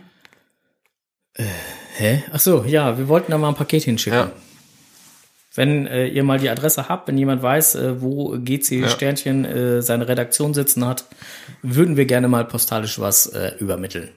Hä? 1.95 2.23
Ach 2.31 2.39
so, 2.39 2.63
ja, 2.63 2.97
wir 2.97 3.07
wollten 3.07 3.31
da 3.31 3.37
mal 3.37 3.49
ein 3.49 3.55
Paket 3.55 3.83
hinschicken. 3.83 4.19
Ja. 4.19 4.31
Wenn 5.55 5.85
äh, 5.85 6.07
ihr 6.07 6.23
mal 6.23 6.39
die 6.39 6.49
Adresse 6.49 6.89
habt, 6.89 7.07
wenn 7.07 7.17
jemand 7.17 7.43
weiß, 7.43 7.75
äh, 7.75 8.01
wo 8.01 8.37
GC 8.39 8.89
Sternchen 8.89 9.45
äh, 9.45 9.81
seine 9.83 10.07
Redaktion 10.07 10.53
sitzen 10.55 10.85
hat, 10.85 11.05
würden 11.61 11.95
wir 11.97 12.05
gerne 12.05 12.27
mal 12.27 12.45
postalisch 12.45 12.99
was 12.99 13.27
äh, 13.27 13.53
übermitteln. 13.59 14.09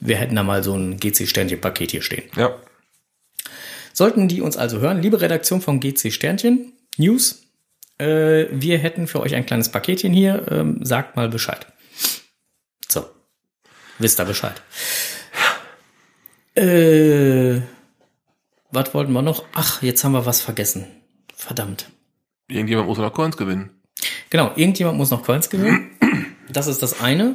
Wir 0.00 0.16
hätten 0.16 0.34
da 0.36 0.42
mal 0.42 0.62
so 0.64 0.74
ein 0.74 0.98
GC 0.98 1.28
Sternchen 1.28 1.60
Paket 1.60 1.92
hier 1.92 2.02
stehen. 2.02 2.24
Ja. 2.36 2.50
Sollten 3.98 4.28
die 4.28 4.42
uns 4.42 4.56
also 4.56 4.78
hören, 4.78 5.02
liebe 5.02 5.20
Redaktion 5.20 5.60
von 5.60 5.80
GC 5.80 6.12
Sternchen 6.12 6.72
News, 6.98 7.42
äh, 7.98 8.46
wir 8.52 8.78
hätten 8.78 9.08
für 9.08 9.18
euch 9.18 9.34
ein 9.34 9.44
kleines 9.44 9.70
Paketchen 9.70 10.12
hier. 10.12 10.46
Ähm, 10.52 10.78
sagt 10.84 11.16
mal 11.16 11.28
Bescheid. 11.28 11.66
So, 12.86 13.04
wisst 13.98 14.20
ihr 14.20 14.24
Bescheid. 14.24 14.62
Äh, 16.54 17.60
was 18.70 18.94
wollten 18.94 19.10
wir 19.10 19.22
noch? 19.22 19.44
Ach, 19.52 19.82
jetzt 19.82 20.04
haben 20.04 20.12
wir 20.12 20.26
was 20.26 20.42
vergessen. 20.42 20.86
Verdammt. 21.34 21.90
Irgendjemand 22.46 22.86
muss 22.86 22.98
noch 22.98 23.12
Coins 23.12 23.36
gewinnen. 23.36 23.82
Genau, 24.30 24.52
irgendjemand 24.54 24.96
muss 24.96 25.10
noch 25.10 25.24
Coins 25.24 25.50
gewinnen. 25.50 25.90
Das 26.50 26.68
ist 26.68 26.84
das 26.84 27.00
eine. 27.00 27.34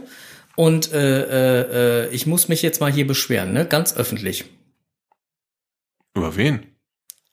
Und 0.55 0.93
äh, 0.93 1.23
äh, 1.23 2.05
äh, 2.05 2.09
ich 2.11 2.25
muss 2.25 2.47
mich 2.47 2.61
jetzt 2.61 2.79
mal 2.79 2.89
hier 2.89 3.05
beschweren, 3.05 3.51
ne? 3.51 3.65
Ganz 3.65 3.97
öffentlich. 3.97 4.45
Über 6.15 6.35
wen? 6.35 6.67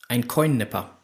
Ein 0.08 0.26
Coin-Nepper. 0.26 1.00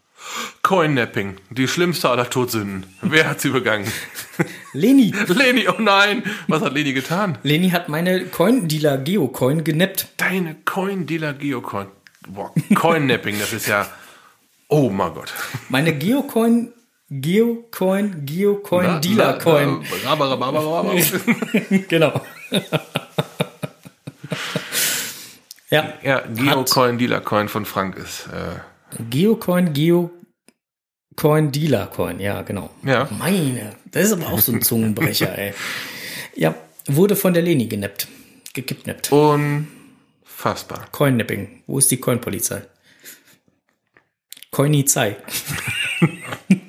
Coinnapping, 0.62 1.36
die 1.50 1.68
schlimmste 1.68 2.08
aller 2.08 2.28
Todsünden. 2.28 2.86
Wer 3.02 3.28
hat 3.28 3.40
sie 3.40 3.50
begangen? 3.50 3.86
Leni. 4.72 5.12
Leni, 5.28 5.68
oh 5.68 5.80
nein! 5.80 6.24
Was 6.48 6.62
hat 6.62 6.72
Leni 6.72 6.92
getan? 6.92 7.38
Leni 7.42 7.70
hat 7.70 7.88
meine 7.88 8.24
Coin-Dealer 8.24 8.98
Geocoin 8.98 9.62
genappt. 9.62 10.08
Deine 10.16 10.56
Coin-Dealer 10.64 11.34
Geocoin. 11.34 11.86
Boah, 12.28 12.52
Coinnapping, 12.74 13.38
das 13.38 13.52
ist 13.52 13.68
ja. 13.68 13.86
Oh 14.68 14.90
mein 14.90 15.14
Gott. 15.14 15.32
Meine 15.68 15.92
Geocoin, 15.96 16.72
Geocoin, 17.08 18.26
Geocoin, 18.26 19.00
Dealer 19.02 19.38
Coin. 19.38 19.84
Raba, 20.04 20.28
raba, 20.30 20.46
raba, 20.48 20.80
raba. 20.80 20.94
genau. 21.88 22.20
Ja, 25.70 25.94
Ja, 26.02 26.20
Geocoin, 26.20 26.98
Dealer 26.98 27.20
Coin 27.20 27.48
von 27.48 27.64
Frank 27.64 27.96
ist. 27.96 28.28
Äh, 28.28 28.60
Geocoin, 29.10 29.72
Geocoin, 29.72 31.52
Dealer 31.52 31.86
Coin. 31.86 32.20
Ja, 32.20 32.42
genau. 32.42 32.70
Ja. 32.84 33.08
Meine, 33.18 33.74
das 33.90 34.04
ist 34.06 34.12
aber 34.12 34.28
auch 34.28 34.38
so 34.38 34.52
ein 34.52 34.62
Zungenbrecher, 34.62 35.36
ey. 35.36 35.52
Ja, 36.34 36.54
wurde 36.86 37.16
von 37.16 37.34
der 37.34 37.42
Leni 37.42 37.66
genappt. 37.66 38.08
Gekidnappt. 38.54 39.12
unfassbar. 39.12 40.86
Coin-Napping. 40.92 41.62
Wo 41.66 41.78
ist 41.78 41.90
die 41.90 41.98
Coin-Polizei? 41.98 42.62
Coinizei. 44.50 45.16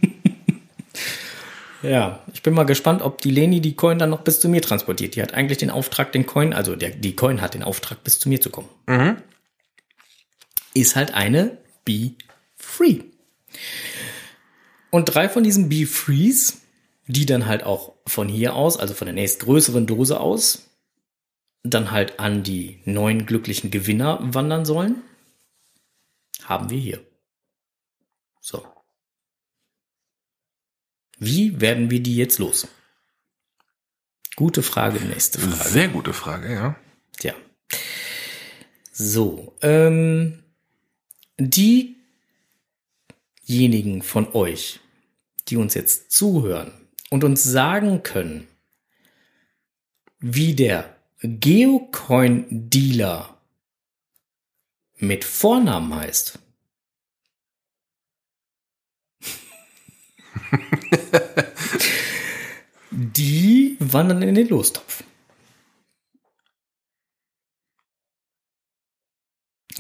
Ja, 1.84 2.24
ich 2.34 2.42
bin 2.42 2.54
mal 2.54 2.64
gespannt, 2.64 3.02
ob 3.02 3.22
die 3.22 3.32
Leni 3.32 3.62
die 3.62 3.76
Coin 3.76 4.00
dann 4.00 4.10
noch 4.10 4.22
bis 4.22 4.40
zu 4.40 4.50
mir 4.50 4.62
transportiert. 4.62 5.16
Die 5.16 5.22
hat 5.22 5.34
eigentlich 5.34 5.60
den 5.60 5.70
Auftrag, 5.70 6.12
den 6.12 6.26
Coin, 6.26 6.54
also 6.54 6.76
der, 6.76 6.90
die 6.90 7.16
Coin 7.16 7.42
hat 7.42 7.54
den 7.54 7.64
Auftrag, 7.64 8.04
bis 8.04 8.20
zu 8.20 8.30
mir 8.30 8.42
zu 8.42 8.50
kommen. 8.50 8.70
Ist 10.74 10.96
halt 10.96 11.14
eine 11.14 11.58
Be 11.86 12.14
Free. 12.56 13.02
Und 14.90 15.06
drei 15.06 15.30
von 15.30 15.44
diesen 15.44 15.70
Be 15.70 15.86
Frees, 15.86 16.62
die 17.06 17.26
dann 17.26 17.46
halt 17.46 17.64
auch 17.64 17.94
von 18.06 18.28
hier 18.28 18.56
aus, 18.56 18.78
also 18.78 18.94
von 18.94 19.06
der 19.06 19.14
nächstgrößeren 19.14 19.86
Dose 19.86 20.20
aus, 20.20 20.70
dann 21.64 21.92
halt 21.92 22.20
an 22.20 22.44
die 22.44 22.80
neuen 22.86 23.26
glücklichen 23.26 23.72
Gewinner 23.72 24.20
wandern 24.22 24.66
sollen, 24.66 25.02
haben 26.44 26.70
wir 26.70 26.80
hier. 26.80 27.02
So. 28.40 28.66
Wie 31.18 31.60
werden 31.60 31.90
wir 31.90 32.02
die 32.02 32.16
jetzt 32.16 32.40
los? 32.40 32.68
Gute 34.36 34.62
Frage, 34.62 35.04
nächste 35.04 35.40
Frage. 35.40 35.70
Sehr 35.70 35.88
gute 35.88 36.14
Frage, 36.14 36.54
ja. 36.54 36.76
Tja. 37.18 37.34
So, 38.92 39.58
ähm, 39.62 40.44
diejenigen 41.40 41.96
von 44.04 44.32
euch, 44.34 44.80
die 45.48 45.58
uns 45.58 45.74
jetzt 45.74 46.12
zuhören 46.12 46.72
und 47.10 47.24
uns 47.24 47.42
sagen 47.42 48.04
können, 48.04 48.48
wie 50.20 50.54
der 50.56 50.96
Geocoin-Dealer 51.22 53.42
mit 54.98 55.24
Vornamen 55.24 55.96
heißt. 55.96 56.38
Die 62.92 63.78
wandern 63.80 64.22
in 64.22 64.36
den 64.36 64.48
Lostopf. 64.48 65.04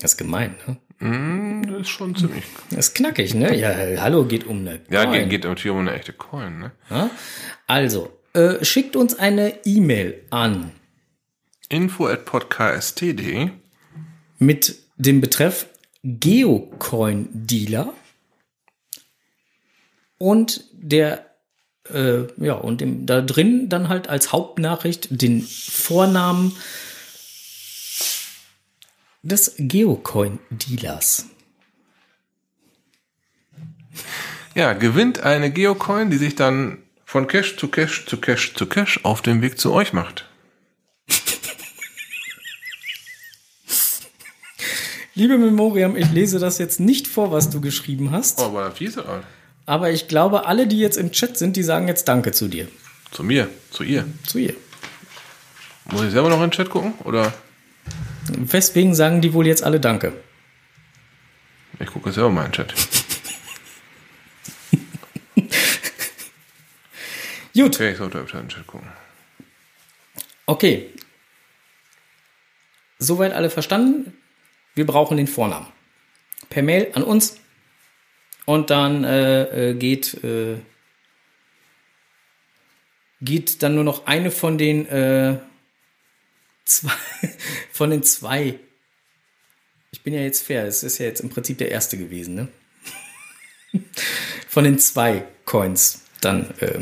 Das 0.02 0.12
ist 0.12 0.18
gemein, 0.18 0.56
ne? 0.68 0.78
Mm, 1.08 1.64
Das 1.72 1.82
ist 1.82 1.90
schon 1.90 2.16
ziemlich. 2.16 2.44
Das 2.70 2.88
ist 2.90 2.94
knackig, 2.96 3.34
ne? 3.34 3.56
Ja, 3.56 3.74
hallo, 4.02 4.26
geht 4.26 4.46
um 4.46 4.60
eine 4.60 4.82
Ja, 4.90 5.06
Coin. 5.06 5.14
geht, 5.22 5.30
geht 5.30 5.44
natürlich 5.46 5.72
um 5.72 5.80
eine 5.80 5.94
echte 5.94 6.14
Coin, 6.14 6.60
ne? 6.60 6.72
Ja? 6.90 7.10
Also, 7.66 8.12
äh, 8.34 8.64
schickt 8.64 8.96
uns 8.96 9.16
eine 9.18 9.66
E-Mail 9.66 10.24
an 10.30 10.72
Info 11.70 12.08
at 12.08 12.26
podcast.de. 12.26 13.50
mit 14.40 14.80
dem 14.98 15.20
Betreff 15.22 15.68
Geocoin 16.04 17.30
Dealer 17.34 17.94
und 20.18 20.64
der 20.74 21.26
äh, 21.90 22.24
ja 22.38 22.54
und 22.54 22.82
dem, 22.82 23.06
da 23.06 23.22
drin 23.22 23.70
dann 23.70 23.90
halt 23.90 24.10
als 24.10 24.32
Hauptnachricht 24.32 25.08
den 25.22 25.42
Vornamen 25.42 26.56
des 29.22 29.56
Geocoin 29.58 30.40
Dealers. 30.50 31.26
Ja, 34.56 34.74
gewinnt 34.74 35.20
eine 35.20 35.52
Geocoin, 35.52 36.10
die 36.10 36.18
sich 36.18 36.36
dann 36.36 36.80
von 37.06 37.28
Cash 37.28 37.58
zu 37.58 37.68
Cash 37.68 38.06
zu 38.06 38.18
Cash 38.18 38.54
zu 38.54 38.66
Cash 38.66 39.02
auf 39.04 39.22
dem 39.22 39.42
Weg 39.42 39.60
zu 39.60 39.74
euch 39.74 39.94
macht. 39.94 40.26
Liebe 45.16 45.38
Memoriam, 45.40 45.96
ich 45.96 46.12
lese 46.12 46.38
das 46.38 46.60
jetzt 46.60 46.80
nicht 46.80 47.08
vor, 47.08 47.32
was 47.32 47.50
du 47.50 47.60
geschrieben 47.60 48.12
hast, 48.12 48.40
Oh, 48.40 48.44
aber 48.44 48.72
fiese. 48.72 49.04
Alter. 49.04 49.26
Aber 49.68 49.92
ich 49.92 50.08
glaube, 50.08 50.48
alle, 50.48 50.66
die 50.66 50.80
jetzt 50.80 50.98
im 50.98 51.12
Chat 51.12 51.38
sind, 51.38 51.56
die 51.56 51.62
sagen 51.64 51.88
jetzt 51.88 52.08
Danke 52.08 52.32
zu 52.32 52.48
dir. 52.48 52.68
Zu 53.12 53.24
mir, 53.24 53.48
zu 53.70 53.84
ihr. 53.84 54.08
Zu 54.26 54.40
ihr. 54.40 54.56
Muss 55.92 56.02
ich 56.04 56.12
selber 56.12 56.30
noch 56.30 56.38
in 56.38 56.44
den 56.50 56.52
Chat 56.52 56.70
gucken? 56.70 56.94
Oder 57.04 57.32
Weswegen 58.30 58.96
sagen 58.96 59.22
die 59.22 59.34
wohl 59.34 59.46
jetzt 59.46 59.64
alle 59.64 59.80
Danke? 59.80 60.14
ich 61.80 61.88
gucke 61.88 62.12
selber 62.12 62.32
mal 62.32 62.46
in 62.46 62.52
den 62.52 62.56
Chat. 62.56 62.74
Gut, 67.54 67.76
Okay, 67.76 67.92
ich 67.92 67.98
sollte 67.98 68.20
öfter 68.20 68.40
in 68.40 68.46
den 68.46 68.50
Chat 68.50 68.68
gucken. 68.68 68.88
okay. 70.46 70.90
Soweit 73.00 73.32
alle 73.34 73.50
verstanden? 73.52 74.14
Wir 74.74 74.86
brauchen 74.88 75.18
den 75.18 75.28
Vornamen. 75.28 75.68
Per 76.50 76.64
Mail 76.64 76.90
an 76.94 77.04
uns. 77.04 77.38
Und 78.48 78.70
dann 78.70 79.04
äh, 79.04 79.72
äh, 79.72 79.74
geht, 79.74 80.24
äh, 80.24 80.56
geht 83.20 83.62
dann 83.62 83.76
nur 83.76 83.84
noch 83.84 84.08
eine 84.08 84.32
von 84.32 84.58
den 84.58 84.86
äh, 84.88 85.38
zwei, 86.64 86.94
von 87.74 87.90
den 87.90 88.04
zwei. 88.04 88.58
Ich 89.92 90.02
bin 90.02 90.14
ja 90.14 90.22
jetzt 90.22 90.44
fair, 90.44 90.66
es 90.66 90.82
ist 90.82 90.98
ja 90.98 91.08
jetzt 91.08 91.20
im 91.20 91.30
Prinzip 91.30 91.58
der 91.58 91.72
erste 91.72 91.98
gewesen, 91.98 92.36
ne? 92.36 92.48
Von 94.48 94.64
den 94.64 94.80
zwei 94.80 95.26
Coins 95.44 96.04
dann 96.22 96.50
äh, 96.62 96.80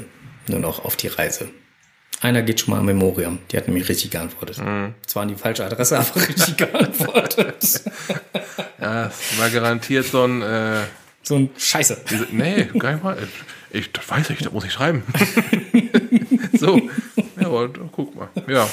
nur 0.47 0.59
noch 0.59 0.86
auf 0.86 0.95
die 0.95 1.07
Reise. 1.07 1.49
Einer 2.22 2.43
geht 2.43 2.59
schon 2.59 2.76
mal 2.76 2.80
an 2.80 2.86
Memoriam. 2.86 3.39
Die 3.51 3.57
hat 3.57 3.68
nämlich 3.68 3.89
richtig 3.89 4.11
geantwortet. 4.11 4.57
Zwar 5.07 5.24
an 5.24 5.30
die 5.30 5.36
falsche 5.36 5.66
Adresse, 5.66 5.97
aber 5.97 6.16
richtig 6.28 6.57
geantwortet. 6.57 7.82
Ja, 8.80 9.11
war 9.38 9.49
garantiert 9.49 10.05
so 10.05 10.26
ein. 10.26 10.43
Äh, 10.43 10.84
So 11.28 11.36
ein 11.36 11.49
Scheiße. 11.57 12.03
diese, 12.09 12.28
nee, 12.32 12.65
gar 12.78 12.91
nicht 12.93 13.03
mal. 13.03 13.17
Ich, 13.71 13.91
das 13.91 14.07
weiß 14.07 14.30
ich, 14.30 14.38
das 14.39 14.53
muss 14.53 14.63
ich 14.63 14.71
schreiben. 14.71 15.03
so. 16.53 16.78
Ja, 17.39 17.47
aber 17.47 17.67
guck 17.91 18.15
mal. 18.15 18.30
Ja. 18.47 18.69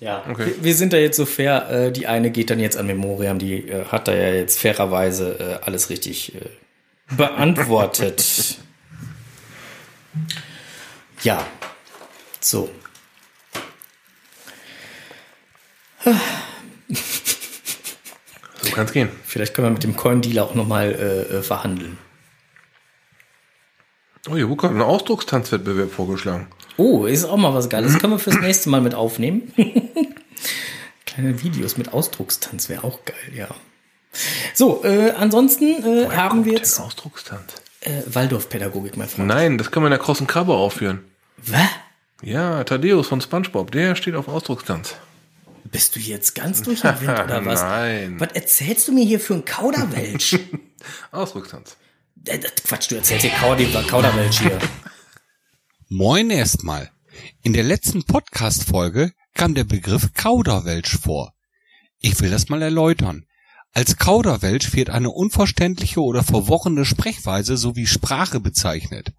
Ja, 0.00 0.24
Okay. 0.30 0.46
wir, 0.46 0.64
wir 0.64 0.74
sind 0.74 0.92
da 0.92 0.96
jetzt 0.96 1.16
so 1.16 1.26
fair. 1.26 1.68
Äh, 1.70 1.92
die 1.92 2.06
eine 2.06 2.30
geht 2.30 2.50
dann 2.50 2.58
jetzt 2.60 2.76
an 2.76 2.86
Memoriam. 2.86 3.38
Die 3.38 3.68
äh, 3.68 3.84
hat 3.86 4.08
da 4.08 4.14
ja 4.14 4.32
jetzt 4.32 4.58
fairerweise 4.58 5.58
äh, 5.60 5.64
alles 5.66 5.90
richtig 5.90 6.34
äh, 6.36 6.40
beantwortet. 7.16 8.56
ja. 11.22 11.46
So. 12.40 12.70
So 18.68 18.74
kann's 18.74 18.92
gehen. 18.92 19.08
Vielleicht 19.24 19.54
können 19.54 19.66
wir 19.68 19.72
mit 19.72 19.84
dem 19.84 19.96
Coin-Dealer 19.96 20.44
auch 20.44 20.54
nochmal 20.54 20.92
äh, 20.92 21.36
äh, 21.38 21.42
verhandelden. 21.42 21.98
Oh, 24.28 24.34
hier 24.36 24.48
wurde 24.48 24.68
ein 24.68 24.82
Ausdruckstanzwettbewerb 24.82 25.90
vorgeschlagen. 25.90 26.48
Oh, 26.76 27.06
ist 27.06 27.24
auch 27.24 27.36
mal 27.36 27.54
was 27.54 27.68
Geiles. 27.68 27.92
Das 27.92 28.00
können 28.00 28.12
wir 28.12 28.18
fürs 28.18 28.38
nächste 28.40 28.68
Mal 28.68 28.80
mit 28.80 28.94
aufnehmen. 28.94 29.52
Kleine 31.06 31.42
Videos 31.42 31.76
mit 31.76 31.92
Ausdruckstanz 31.92 32.68
wäre 32.68 32.84
auch 32.84 33.04
geil, 33.04 33.16
ja. 33.34 33.48
So, 34.54 34.84
äh, 34.84 35.12
ansonsten 35.12 35.82
äh, 35.84 36.08
haben 36.10 36.44
wir 36.44 36.54
jetzt 36.54 36.78
Den 36.78 36.84
Ausdruckstanz. 36.84 37.54
äh, 37.80 38.02
Waldorfpädagogik, 38.06 38.96
mein 38.96 39.08
Freund. 39.08 39.28
Nein, 39.28 39.58
das 39.58 39.70
können 39.70 39.84
wir 39.84 39.88
in 39.88 39.92
der 39.92 39.98
großen 40.00 40.26
Krabbe 40.26 40.54
aufführen. 40.54 41.04
Was? 41.38 41.68
Ja, 42.22 42.64
Thaddeus 42.64 43.06
von 43.06 43.20
Spongebob, 43.20 43.70
der 43.70 43.94
steht 43.94 44.14
auf 44.14 44.28
Ausdruckstanz. 44.28 44.96
Bist 45.70 45.96
du 45.96 46.00
jetzt 46.00 46.34
ganz 46.34 46.62
durch 46.62 46.80
den 46.82 47.00
Wind 47.00 47.10
oder 47.20 47.44
was? 47.44 47.60
Nein. 47.62 48.20
Was 48.20 48.32
erzählst 48.32 48.88
du 48.88 48.92
mir 48.92 49.04
hier 49.04 49.20
für 49.20 49.34
ein 49.34 49.44
Kauderwelsch? 49.44 50.38
Ausdruckstanz. 51.10 51.76
Äh, 52.26 52.38
das- 52.38 52.54
Quatsch, 52.64 52.90
du 52.90 52.96
erzählst 52.96 53.24
hier 53.24 53.34
Kauder 53.34 53.82
Kauderwelsch 53.84 54.40
hier. 54.40 54.58
Moin 55.88 56.30
erstmal. 56.30 56.90
In 57.42 57.52
der 57.52 57.64
letzten 57.64 58.04
Podcast-Folge 58.04 59.12
kam 59.34 59.54
der 59.54 59.64
Begriff 59.64 60.12
Kauderwelsch 60.14 60.98
vor. 60.98 61.32
Ich 62.00 62.20
will 62.20 62.30
das 62.30 62.48
mal 62.48 62.62
erläutern. 62.62 63.24
Als 63.72 63.96
Kauderwelsch 63.96 64.74
wird 64.74 64.90
eine 64.90 65.10
unverständliche 65.10 66.00
oder 66.00 66.22
verworrene 66.24 66.84
Sprechweise 66.84 67.56
sowie 67.56 67.86
Sprache 67.86 68.40
bezeichnet. 68.40 69.12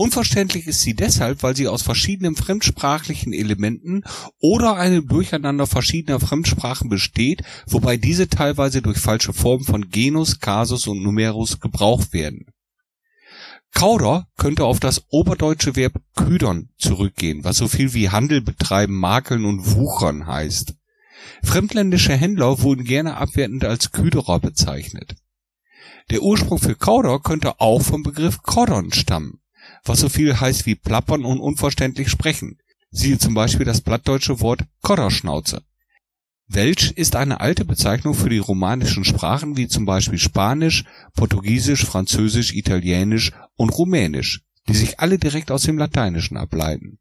Unverständlich 0.00 0.68
ist 0.68 0.82
sie 0.82 0.94
deshalb, 0.94 1.42
weil 1.42 1.56
sie 1.56 1.66
aus 1.66 1.82
verschiedenen 1.82 2.36
fremdsprachlichen 2.36 3.32
Elementen 3.32 4.04
oder 4.38 4.76
einem 4.76 5.08
Durcheinander 5.08 5.66
verschiedener 5.66 6.20
Fremdsprachen 6.20 6.88
besteht, 6.88 7.42
wobei 7.66 7.96
diese 7.96 8.28
teilweise 8.28 8.80
durch 8.80 8.98
falsche 8.98 9.32
Formen 9.32 9.64
von 9.64 9.90
Genus, 9.90 10.38
Kasus 10.38 10.86
und 10.86 11.02
Numerus 11.02 11.58
gebraucht 11.58 12.12
werden. 12.12 12.46
Kauder 13.74 14.28
könnte 14.36 14.66
auf 14.66 14.78
das 14.78 15.02
oberdeutsche 15.08 15.74
Verb 15.74 16.00
küdern 16.14 16.68
zurückgehen, 16.78 17.42
was 17.42 17.56
so 17.56 17.66
viel 17.66 17.92
wie 17.92 18.08
Handel 18.08 18.40
betreiben, 18.40 18.94
makeln 18.94 19.44
und 19.44 19.74
wuchern 19.74 20.28
heißt. 20.28 20.76
Fremdländische 21.42 22.14
Händler 22.14 22.62
wurden 22.62 22.84
gerne 22.84 23.16
abwertend 23.16 23.64
als 23.64 23.90
Küderer 23.90 24.38
bezeichnet. 24.38 25.16
Der 26.12 26.22
Ursprung 26.22 26.60
für 26.60 26.76
Kauder 26.76 27.18
könnte 27.18 27.60
auch 27.60 27.82
vom 27.82 28.04
Begriff 28.04 28.42
Koddern 28.42 28.92
stammen, 28.92 29.40
was 29.84 30.00
so 30.00 30.08
viel 30.08 30.38
heißt 30.38 30.66
wie 30.66 30.74
plappern 30.74 31.24
und 31.24 31.40
unverständlich 31.40 32.08
sprechen. 32.08 32.58
Siehe 32.90 33.18
zum 33.18 33.34
Beispiel 33.34 33.66
das 33.66 33.80
blattdeutsche 33.80 34.40
Wort 34.40 34.64
Kodderschnauze. 34.82 35.62
Welsch 36.46 36.92
ist 36.92 37.14
eine 37.14 37.40
alte 37.40 37.66
Bezeichnung 37.66 38.14
für 38.14 38.30
die 38.30 38.38
romanischen 38.38 39.04
Sprachen 39.04 39.58
wie 39.58 39.68
zum 39.68 39.84
Beispiel 39.84 40.18
Spanisch, 40.18 40.84
Portugiesisch, 41.14 41.84
Französisch, 41.84 42.54
Italienisch 42.54 43.32
und 43.56 43.70
Rumänisch. 43.70 44.42
die 44.68 44.74
sich 44.74 45.00
alle 45.00 45.18
direkt 45.18 45.50
aus 45.50 45.62
dem 45.62 45.78
Lateinischen 45.78 46.36
ableiten. 46.36 46.98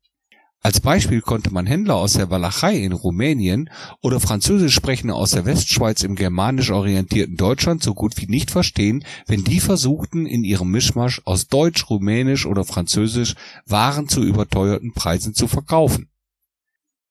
Als 0.62 0.82
Beispiel 0.82 1.22
konnte 1.22 1.52
man 1.52 1.68
Händler 1.68 1.96
aus 1.96 2.14
der 2.14 2.30
Walachei 2.30 2.78
in 2.78 2.92
Rumänien 2.92 3.70
oder 4.02 4.20
Französisch 4.20 4.74
sprechende 4.74 5.14
aus 5.14 5.32
der 5.32 5.46
Westschweiz 5.46 6.04
im 6.04 6.16
germanisch 6.16 6.72
orientierten 6.72 7.38
Deutschland 7.38 7.84
so 7.84 7.94
gut 7.94 8.18
wie 8.18 8.26
nicht 8.26 8.52
verstehen, 8.52 9.06
wenn 9.28 9.44
die 9.44 9.60
versuchten, 9.60 10.26
in 10.26 10.44
ihrem 10.44 10.72
Mischmasch 10.72 11.22
aus 11.26 11.48
Deutsch, 11.48 11.90
Rumänisch 11.90 12.46
oder 12.46 12.66
Französisch 12.66 13.36
Waren 13.66 14.10
zu 14.10 14.24
überteuerten 14.24 14.94
Preisen 14.94 15.34
zu 15.34 15.48
verkaufen. 15.48 16.10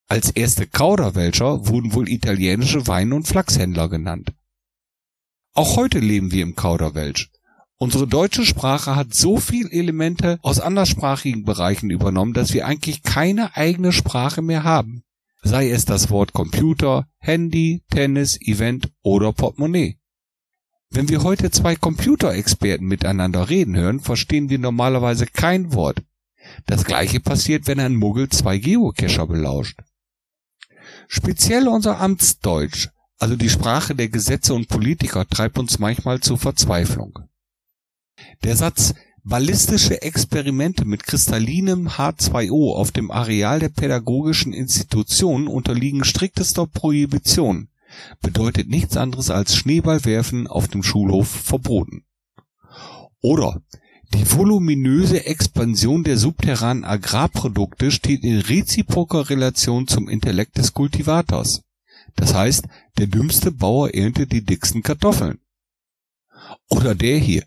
Als 0.09 0.29
erste 0.29 0.67
Kauderwelcher 0.67 1.67
wurden 1.67 1.93
wohl 1.93 2.09
italienische 2.09 2.87
Wein- 2.87 3.13
und 3.13 3.27
Flachshändler 3.27 3.89
genannt. 3.89 4.33
Auch 5.53 5.75
heute 5.75 5.99
leben 5.99 6.31
wir 6.31 6.43
im 6.43 6.55
Kauderwelsch. 6.55 7.31
Unsere 7.79 8.07
deutsche 8.07 8.43
Sprache 8.43 8.95
hat 8.95 9.13
so 9.13 9.37
viel 9.37 9.67
Elemente 9.67 10.39
aus 10.41 10.59
anderssprachigen 10.59 11.43
Bereichen 11.43 11.91
übernommen, 11.91 12.33
dass 12.33 12.53
wir 12.53 12.65
eigentlich 12.65 13.03
keine 13.03 13.55
eigene 13.55 13.91
Sprache 13.91 14.41
mehr 14.41 14.63
haben. 14.63 15.03
Sei 15.43 15.69
es 15.69 15.85
das 15.85 16.09
Wort 16.09 16.33
Computer, 16.33 17.07
Handy, 17.19 17.83
Tennis, 17.91 18.41
Event 18.41 18.91
oder 19.03 19.31
Portemonnaie. 19.31 19.99
Wenn 20.89 21.09
wir 21.09 21.21
heute 21.21 21.51
zwei 21.51 21.75
Computerexperten 21.75 22.87
miteinander 22.87 23.47
reden 23.49 23.75
hören, 23.75 23.99
verstehen 23.99 24.49
wir 24.49 24.57
normalerweise 24.57 25.27
kein 25.27 25.73
Wort. 25.73 26.01
Das 26.65 26.83
gleiche 26.83 27.19
passiert, 27.19 27.67
wenn 27.67 27.79
ein 27.79 27.95
Muggel 27.95 28.29
zwei 28.29 28.57
Geocacher 28.57 29.27
belauscht. 29.27 29.79
Speziell 31.07 31.67
unser 31.67 31.99
Amtsdeutsch, 31.99 32.89
also 33.19 33.35
die 33.35 33.49
Sprache 33.49 33.93
der 33.93 34.09
Gesetze 34.09 34.55
und 34.55 34.67
Politiker, 34.67 35.27
treibt 35.27 35.59
uns 35.59 35.77
manchmal 35.77 36.21
zur 36.21 36.39
Verzweiflung. 36.39 37.19
Der 38.43 38.55
Satz 38.55 38.93
ballistische 39.23 40.01
Experimente 40.01 40.85
mit 40.85 41.03
kristallinem 41.03 41.87
H2O 41.89 42.75
auf 42.75 42.91
dem 42.91 43.11
Areal 43.11 43.59
der 43.59 43.69
pädagogischen 43.69 44.53
Institution 44.53 45.47
unterliegen 45.47 46.03
striktester 46.03 46.65
Prohibition 46.65 47.69
bedeutet 48.21 48.69
nichts 48.69 48.97
anderes 48.97 49.29
als 49.29 49.55
Schneeballwerfen 49.55 50.47
auf 50.47 50.67
dem 50.67 50.83
Schulhof 50.83 51.27
verboten. 51.27 52.03
Oder 53.21 53.61
die 54.13 54.31
voluminöse 54.31 55.25
Expansion 55.25 56.03
der 56.03 56.17
subterranen 56.17 56.85
Agrarprodukte 56.85 57.91
steht 57.91 58.23
in 58.23 58.39
reziproker 58.39 59.29
Relation 59.29 59.87
zum 59.87 60.07
Intellekt 60.07 60.57
des 60.57 60.73
Kultivators. 60.73 61.63
Das 62.15 62.33
heißt, 62.33 62.67
der 62.97 63.07
dümmste 63.07 63.51
Bauer 63.51 63.93
erntet 63.93 64.31
die 64.31 64.45
dicksten 64.45 64.81
Kartoffeln. 64.81 65.39
Oder 66.69 66.95
der 66.95 67.17
hier. 67.17 67.43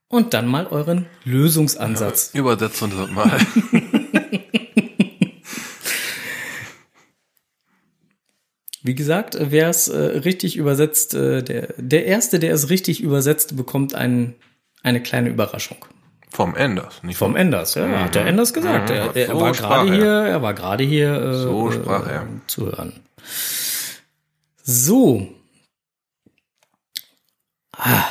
und 0.08 0.32
dann 0.32 0.46
mal 0.46 0.66
euren 0.66 1.08
Lösungsansatz. 1.24 2.30
Übersetzt 2.32 2.80
uns 2.80 2.94
das 2.96 3.10
mal. 3.10 3.38
Wie 8.82 8.94
gesagt, 8.94 9.36
wer 9.38 9.68
es 9.68 9.88
äh, 9.88 9.98
richtig 9.98 10.56
übersetzt, 10.56 11.12
äh, 11.12 11.42
der, 11.42 11.74
der 11.76 12.06
Erste, 12.06 12.38
der 12.38 12.54
es 12.54 12.70
richtig 12.70 13.02
übersetzt, 13.02 13.58
bekommt 13.58 13.94
ein, 13.94 14.36
eine 14.82 15.02
kleine 15.02 15.28
Überraschung. 15.28 15.84
Vom 16.32 16.54
Enders, 16.54 17.02
nicht 17.02 17.16
Vom 17.18 17.34
Enders, 17.36 17.74
ja, 17.74 17.88
hat 18.04 18.14
der 18.14 18.24
Enders 18.26 18.52
gesagt. 18.52 18.88
Mhm. 18.90 18.94
Er, 18.94 19.16
er 19.16 19.26
So 19.28 19.40
war 19.40 19.52
gerade 19.52 19.88
er. 19.88 19.94
hier, 19.94 20.12
er 20.30 20.42
war 20.42 20.54
gerade 20.54 20.84
hier 20.84 21.12
äh, 21.20 21.34
So 21.34 21.72
sprach 21.72 22.06
äh, 22.06 22.12
er. 22.12 22.26
zu 22.46 22.66
hören. 22.66 23.00
So. 24.62 25.26
Ah. 27.76 28.04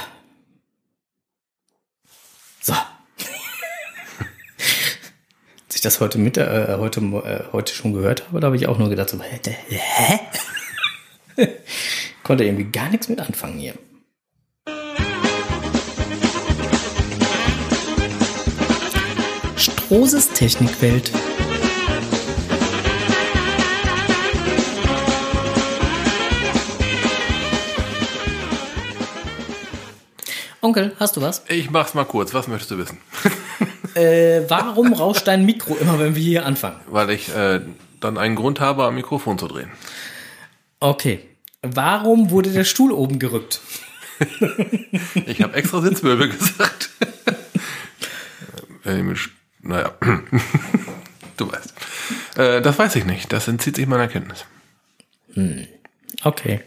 So. 2.61 2.73
Als 5.67 5.75
ich 5.75 5.81
das 5.81 5.99
heute 6.01 6.17
mit, 6.17 6.37
äh, 6.37 6.75
heute, 6.77 6.99
äh, 6.99 7.43
heute 7.53 7.73
schon 7.73 7.93
gehört 7.93 8.27
habe, 8.27 8.39
da 8.41 8.47
habe 8.47 8.55
ich 8.57 8.67
auch 8.67 8.77
nur 8.77 8.89
gedacht, 8.89 9.09
so, 9.09 9.19
hä? 9.21 10.19
Konnte 12.23 12.43
irgendwie 12.43 12.65
gar 12.69 12.89
nichts 12.89 13.07
mit 13.07 13.19
anfangen 13.21 13.59
hier. 13.59 13.75
Strohses 19.89 20.29
Technikwelt. 20.29 21.11
Onkel, 30.61 30.95
hast 30.99 31.17
du 31.17 31.21
was? 31.21 31.41
Ich 31.47 31.71
mach's 31.71 31.95
mal 31.95 32.03
kurz. 32.03 32.35
Was 32.35 32.47
möchtest 32.47 32.69
du 32.69 32.77
wissen? 32.77 32.99
Äh, 33.95 34.43
warum 34.47 34.93
rauscht 34.93 35.27
dein 35.27 35.45
Mikro 35.45 35.75
immer, 35.75 35.97
wenn 35.97 36.15
wir 36.15 36.21
hier 36.21 36.45
anfangen? 36.45 36.79
Weil 36.87 37.09
ich 37.09 37.35
äh, 37.35 37.59
dann 37.99 38.19
einen 38.19 38.35
Grund 38.35 38.59
habe, 38.59 38.83
am 38.85 38.93
Mikrofon 38.93 39.39
zu 39.39 39.47
drehen. 39.47 39.71
Okay. 40.79 41.27
Warum 41.63 42.29
wurde 42.29 42.51
der 42.51 42.65
Stuhl 42.65 42.91
oben 42.91 43.17
gerückt? 43.17 43.59
Ich 45.25 45.41
habe 45.41 45.55
extra 45.55 45.81
Sitzmöbel 45.81 46.29
gesagt. 46.29 46.91
Wenn 48.83 48.99
ich 48.99 49.03
mich, 49.03 49.29
naja, 49.61 49.91
du 51.37 51.51
weißt. 51.51 51.73
Äh, 52.37 52.61
das 52.61 52.77
weiß 52.79 52.95
ich 52.95 53.05
nicht. 53.05 53.31
Das 53.33 53.47
entzieht 53.47 53.75
sich 53.75 53.87
meiner 53.87 54.07
Kenntnis. 54.07 54.45
Okay. 56.23 56.61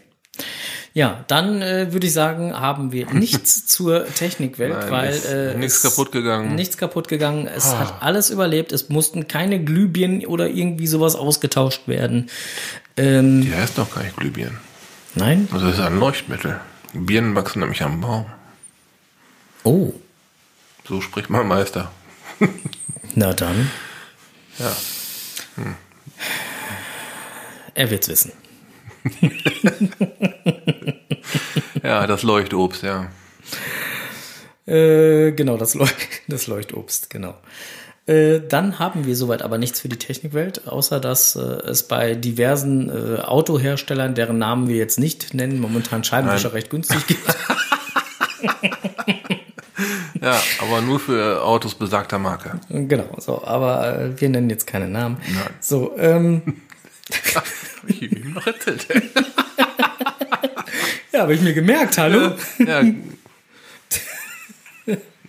Ja, 0.95 1.25
dann 1.27 1.61
äh, 1.63 1.91
würde 1.91 2.05
ich 2.05 2.13
sagen, 2.13 2.53
haben 2.53 2.91
wir 2.91 3.07
nichts 3.13 3.65
zur 3.65 4.05
Technikwelt, 4.05 4.73
Nein, 4.77 4.91
weil 4.91 5.09
ist 5.13 5.25
äh, 5.25 5.55
nichts 5.55 5.81
kaputt 5.81 6.11
gegangen. 6.11 6.53
Nichts 6.55 6.77
kaputt 6.77 7.07
gegangen. 7.07 7.47
Es 7.47 7.75
hat 7.75 8.01
alles 8.01 8.29
überlebt. 8.29 8.71
Es 8.71 8.89
mussten 8.89 9.27
keine 9.27 9.63
Glühbirnen 9.63 10.25
oder 10.25 10.47
irgendwie 10.49 10.87
sowas 10.87 11.15
ausgetauscht 11.15 11.87
werden. 11.87 12.29
Ähm, 12.95 13.41
Die 13.41 13.53
heißt 13.53 13.77
doch 13.77 13.93
gar 13.93 14.03
nicht 14.03 14.17
Glühbirnen. 14.17 14.59
nein? 15.15 15.47
Also 15.51 15.65
das 15.65 15.75
ist 15.79 15.81
ein 15.81 15.99
Leuchtmittel. 15.99 16.59
Birnen 16.93 17.33
wachsen 17.35 17.59
nämlich 17.61 17.81
am 17.81 18.01
Baum. 18.01 18.25
Oh, 19.63 19.93
So 20.87 21.01
spricht 21.01 21.29
mein 21.31 21.47
Meister. 21.47 21.91
na 23.15 23.33
dann. 23.33 23.71
Ja. 24.59 24.75
Er 27.73 27.89
wird's 27.89 28.07
wissen. 28.07 28.31
Ja, 31.83 32.07
das 32.07 32.23
Leuchtobst, 32.23 32.81
ja. 32.83 33.11
Äh, 34.65 35.33
genau, 35.33 35.57
das, 35.57 35.75
Leuch 35.75 35.93
das 36.29 36.47
Leuchtobst, 36.47 37.09
genau. 37.09 37.35
Äh, 38.05 38.39
dann 38.47 38.79
haben 38.79 39.05
wir 39.05 39.15
soweit 39.15 39.41
aber 39.41 39.57
nichts 39.57 39.81
für 39.81 39.89
die 39.89 39.97
Technikwelt, 39.97 40.67
außer 40.67 40.99
dass 41.01 41.35
äh, 41.35 41.39
es 41.39 41.83
bei 41.87 42.15
diversen 42.15 42.89
äh, 42.89 43.19
Autoherstellern, 43.19 44.15
deren 44.15 44.37
Namen 44.37 44.67
wir 44.69 44.77
jetzt 44.77 44.97
nicht 44.97 45.33
nennen, 45.33 45.59
momentan 45.59 46.03
Scheibenwischer 46.05 46.49
Nein. 46.49 46.55
recht 46.55 46.69
günstig 46.69 47.05
gibt. 47.07 47.21
Ja, 50.23 50.41
aber 50.59 50.81
nur 50.81 50.99
für 51.01 51.43
Autos 51.43 51.75
besagter 51.75 52.17
Marke. 52.17 52.59
Genau, 52.69 53.13
so, 53.19 53.43
aber 53.43 53.99
äh, 53.99 54.21
wir 54.21 54.29
nennen 54.29 54.49
jetzt 54.49 54.65
keine 54.65 54.87
Namen. 54.87 55.17
Nein. 55.27 55.49
So, 55.59 55.97
ähm, 55.97 56.61
Hab 57.35 57.43
ich 57.87 58.01
ihm 58.03 58.31
noch 58.33 58.47
ey. 58.47 58.53
ja, 61.11 61.19
habe 61.19 61.33
ich 61.33 61.41
mir 61.41 61.53
gemerkt, 61.53 61.97
hallo? 61.97 62.35
Ja. 62.59 62.81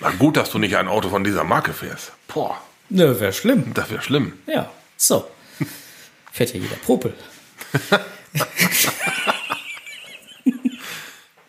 Na 0.01 0.11
gut, 0.19 0.37
dass 0.37 0.51
du 0.51 0.59
nicht 0.59 0.77
ein 0.77 0.89
Auto 0.89 1.09
von 1.09 1.23
dieser 1.25 1.45
Marke 1.45 1.73
fährst. 1.73 2.13
Boah, 2.29 2.59
Ne, 2.91 3.19
wäre 3.19 3.33
schlimm. 3.33 3.73
das 3.75 3.91
wäre 3.91 4.03
schlimm. 4.03 4.35
Ja, 4.47 4.71
so. 4.97 5.27
Fährt 6.33 6.53
ja 6.55 6.61
jeder 6.61 6.77
Popel. 6.77 7.15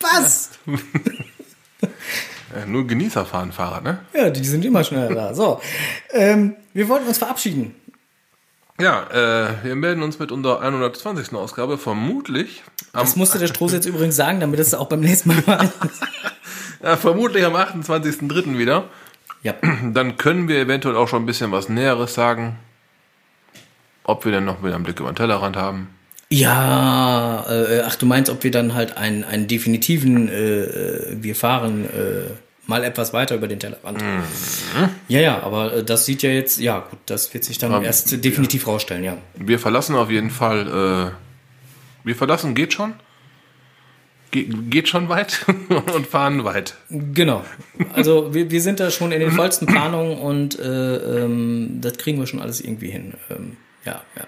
Was? 0.00 0.50
Äh, 2.56 2.66
nur 2.66 2.86
Genießer 2.86 3.24
fahren 3.26 3.52
Fahrrad, 3.52 3.84
ne? 3.84 3.98
Ja, 4.14 4.30
die 4.30 4.44
sind 4.44 4.64
immer 4.64 4.82
schneller 4.84 5.14
da. 5.14 5.34
So, 5.34 5.60
ähm, 6.12 6.56
wir 6.72 6.88
wollten 6.88 7.06
uns 7.06 7.18
verabschieden. 7.18 7.74
Ja, 8.80 9.04
äh, 9.10 9.64
wir 9.64 9.74
melden 9.74 10.02
uns 10.02 10.18
mit 10.18 10.30
unserer 10.32 10.60
120. 10.60 11.32
Ausgabe 11.34 11.78
vermutlich 11.78 12.62
Das 12.92 13.16
musste 13.16 13.38
der 13.38 13.46
Stroß 13.46 13.72
jetzt 13.72 13.86
übrigens 13.86 14.16
sagen, 14.16 14.38
damit 14.40 14.60
es 14.60 14.74
auch 14.74 14.88
beim 14.88 15.00
nächsten 15.00 15.30
Mal 15.30 15.46
war. 15.46 15.64
äh, 16.82 16.96
vermutlich 16.96 17.44
am 17.44 17.56
28.03. 17.56 18.58
wieder. 18.58 18.84
ja, 19.42 19.54
Dann 19.92 20.16
können 20.18 20.48
wir 20.48 20.58
eventuell 20.58 20.96
auch 20.96 21.08
schon 21.08 21.22
ein 21.22 21.26
bisschen 21.26 21.52
was 21.52 21.68
Näheres 21.68 22.14
sagen. 22.14 22.56
Ob 24.04 24.24
wir 24.24 24.32
denn 24.32 24.44
noch 24.44 24.62
wieder 24.62 24.74
einen 24.74 24.84
Blick 24.84 25.00
über 25.00 25.10
den 25.10 25.16
Tellerrand 25.16 25.56
haben. 25.56 25.88
Ja, 26.28 27.46
äh, 27.48 27.82
ach, 27.86 27.96
du 27.96 28.04
meinst, 28.04 28.30
ob 28.30 28.44
wir 28.44 28.50
dann 28.50 28.74
halt 28.74 28.96
einen, 28.96 29.24
einen 29.24 29.46
definitiven, 29.46 30.28
äh, 30.28 30.62
äh, 30.64 31.16
wir 31.22 31.34
fahren 31.34 31.84
äh, 31.86 32.30
mal 32.66 32.82
etwas 32.84 33.12
weiter 33.12 33.34
über 33.36 33.48
den 33.48 33.58
Tellerrand. 33.60 34.02
Ja, 35.08 35.20
ja, 35.20 35.42
aber 35.42 35.72
äh, 35.74 35.84
das 35.84 36.04
sieht 36.06 36.22
ja 36.22 36.30
jetzt, 36.30 36.58
ja 36.60 36.80
gut, 36.80 36.98
das 37.06 37.32
wird 37.34 37.44
sich 37.44 37.58
dann 37.58 37.72
Aber- 37.72 37.84
erst 37.84 38.24
definitiv 38.24 38.66
rausstellen, 38.66 39.04
ja. 39.04 39.16
Wir 39.34 39.58
verlassen 39.58 39.94
auf 39.96 40.10
jeden 40.10 40.30
Fall, 40.30 41.12
äh, 41.12 42.06
wir 42.06 42.16
verlassen 42.16 42.54
geht 42.54 42.72
schon. 42.72 42.94
Ge 44.32 44.48
geht 44.68 44.88
schon 44.88 45.08
weit 45.08 45.46
und 45.94 46.06
fahren 46.06 46.42
weit. 46.44 46.74
Genau. 46.90 47.44
Also 47.94 48.34
wir, 48.34 48.50
wir 48.50 48.60
sind 48.60 48.80
da 48.80 48.90
schon 48.90 49.12
in 49.12 49.20
den 49.20 49.30
vollsten 49.30 49.66
Planungen 49.66 50.18
und 50.18 50.58
äh, 50.58 50.96
ähm, 50.96 51.78
das 51.80 51.96
kriegen 51.98 52.18
wir 52.18 52.26
schon 52.26 52.40
alles 52.40 52.60
irgendwie 52.60 52.90
hin. 52.90 53.14
Ähm, 53.30 53.56
ja, 53.84 54.02
ja. 54.16 54.24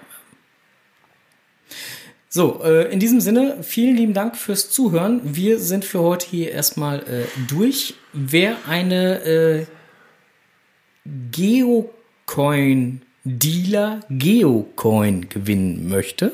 So, 2.31 2.61
äh, 2.63 2.93
in 2.93 2.99
diesem 2.99 3.21
Sinne, 3.21 3.57
vielen 3.63 3.97
lieben 3.97 4.13
Dank 4.13 4.37
fürs 4.37 4.69
Zuhören. 4.69 5.19
Wir 5.23 5.57
sind 5.57 5.83
für 5.83 6.01
heute 6.01 6.27
hier 6.29 6.51
erstmal 6.51 6.99
äh, 6.99 7.25
durch. 7.47 7.95
Wer 8.13 8.55
eine 8.67 9.23
äh, 9.23 9.65
Geocoin-Dealer 11.31 14.01
Geocoin 14.11 15.27
gewinnen 15.29 15.89
möchte, 15.89 16.33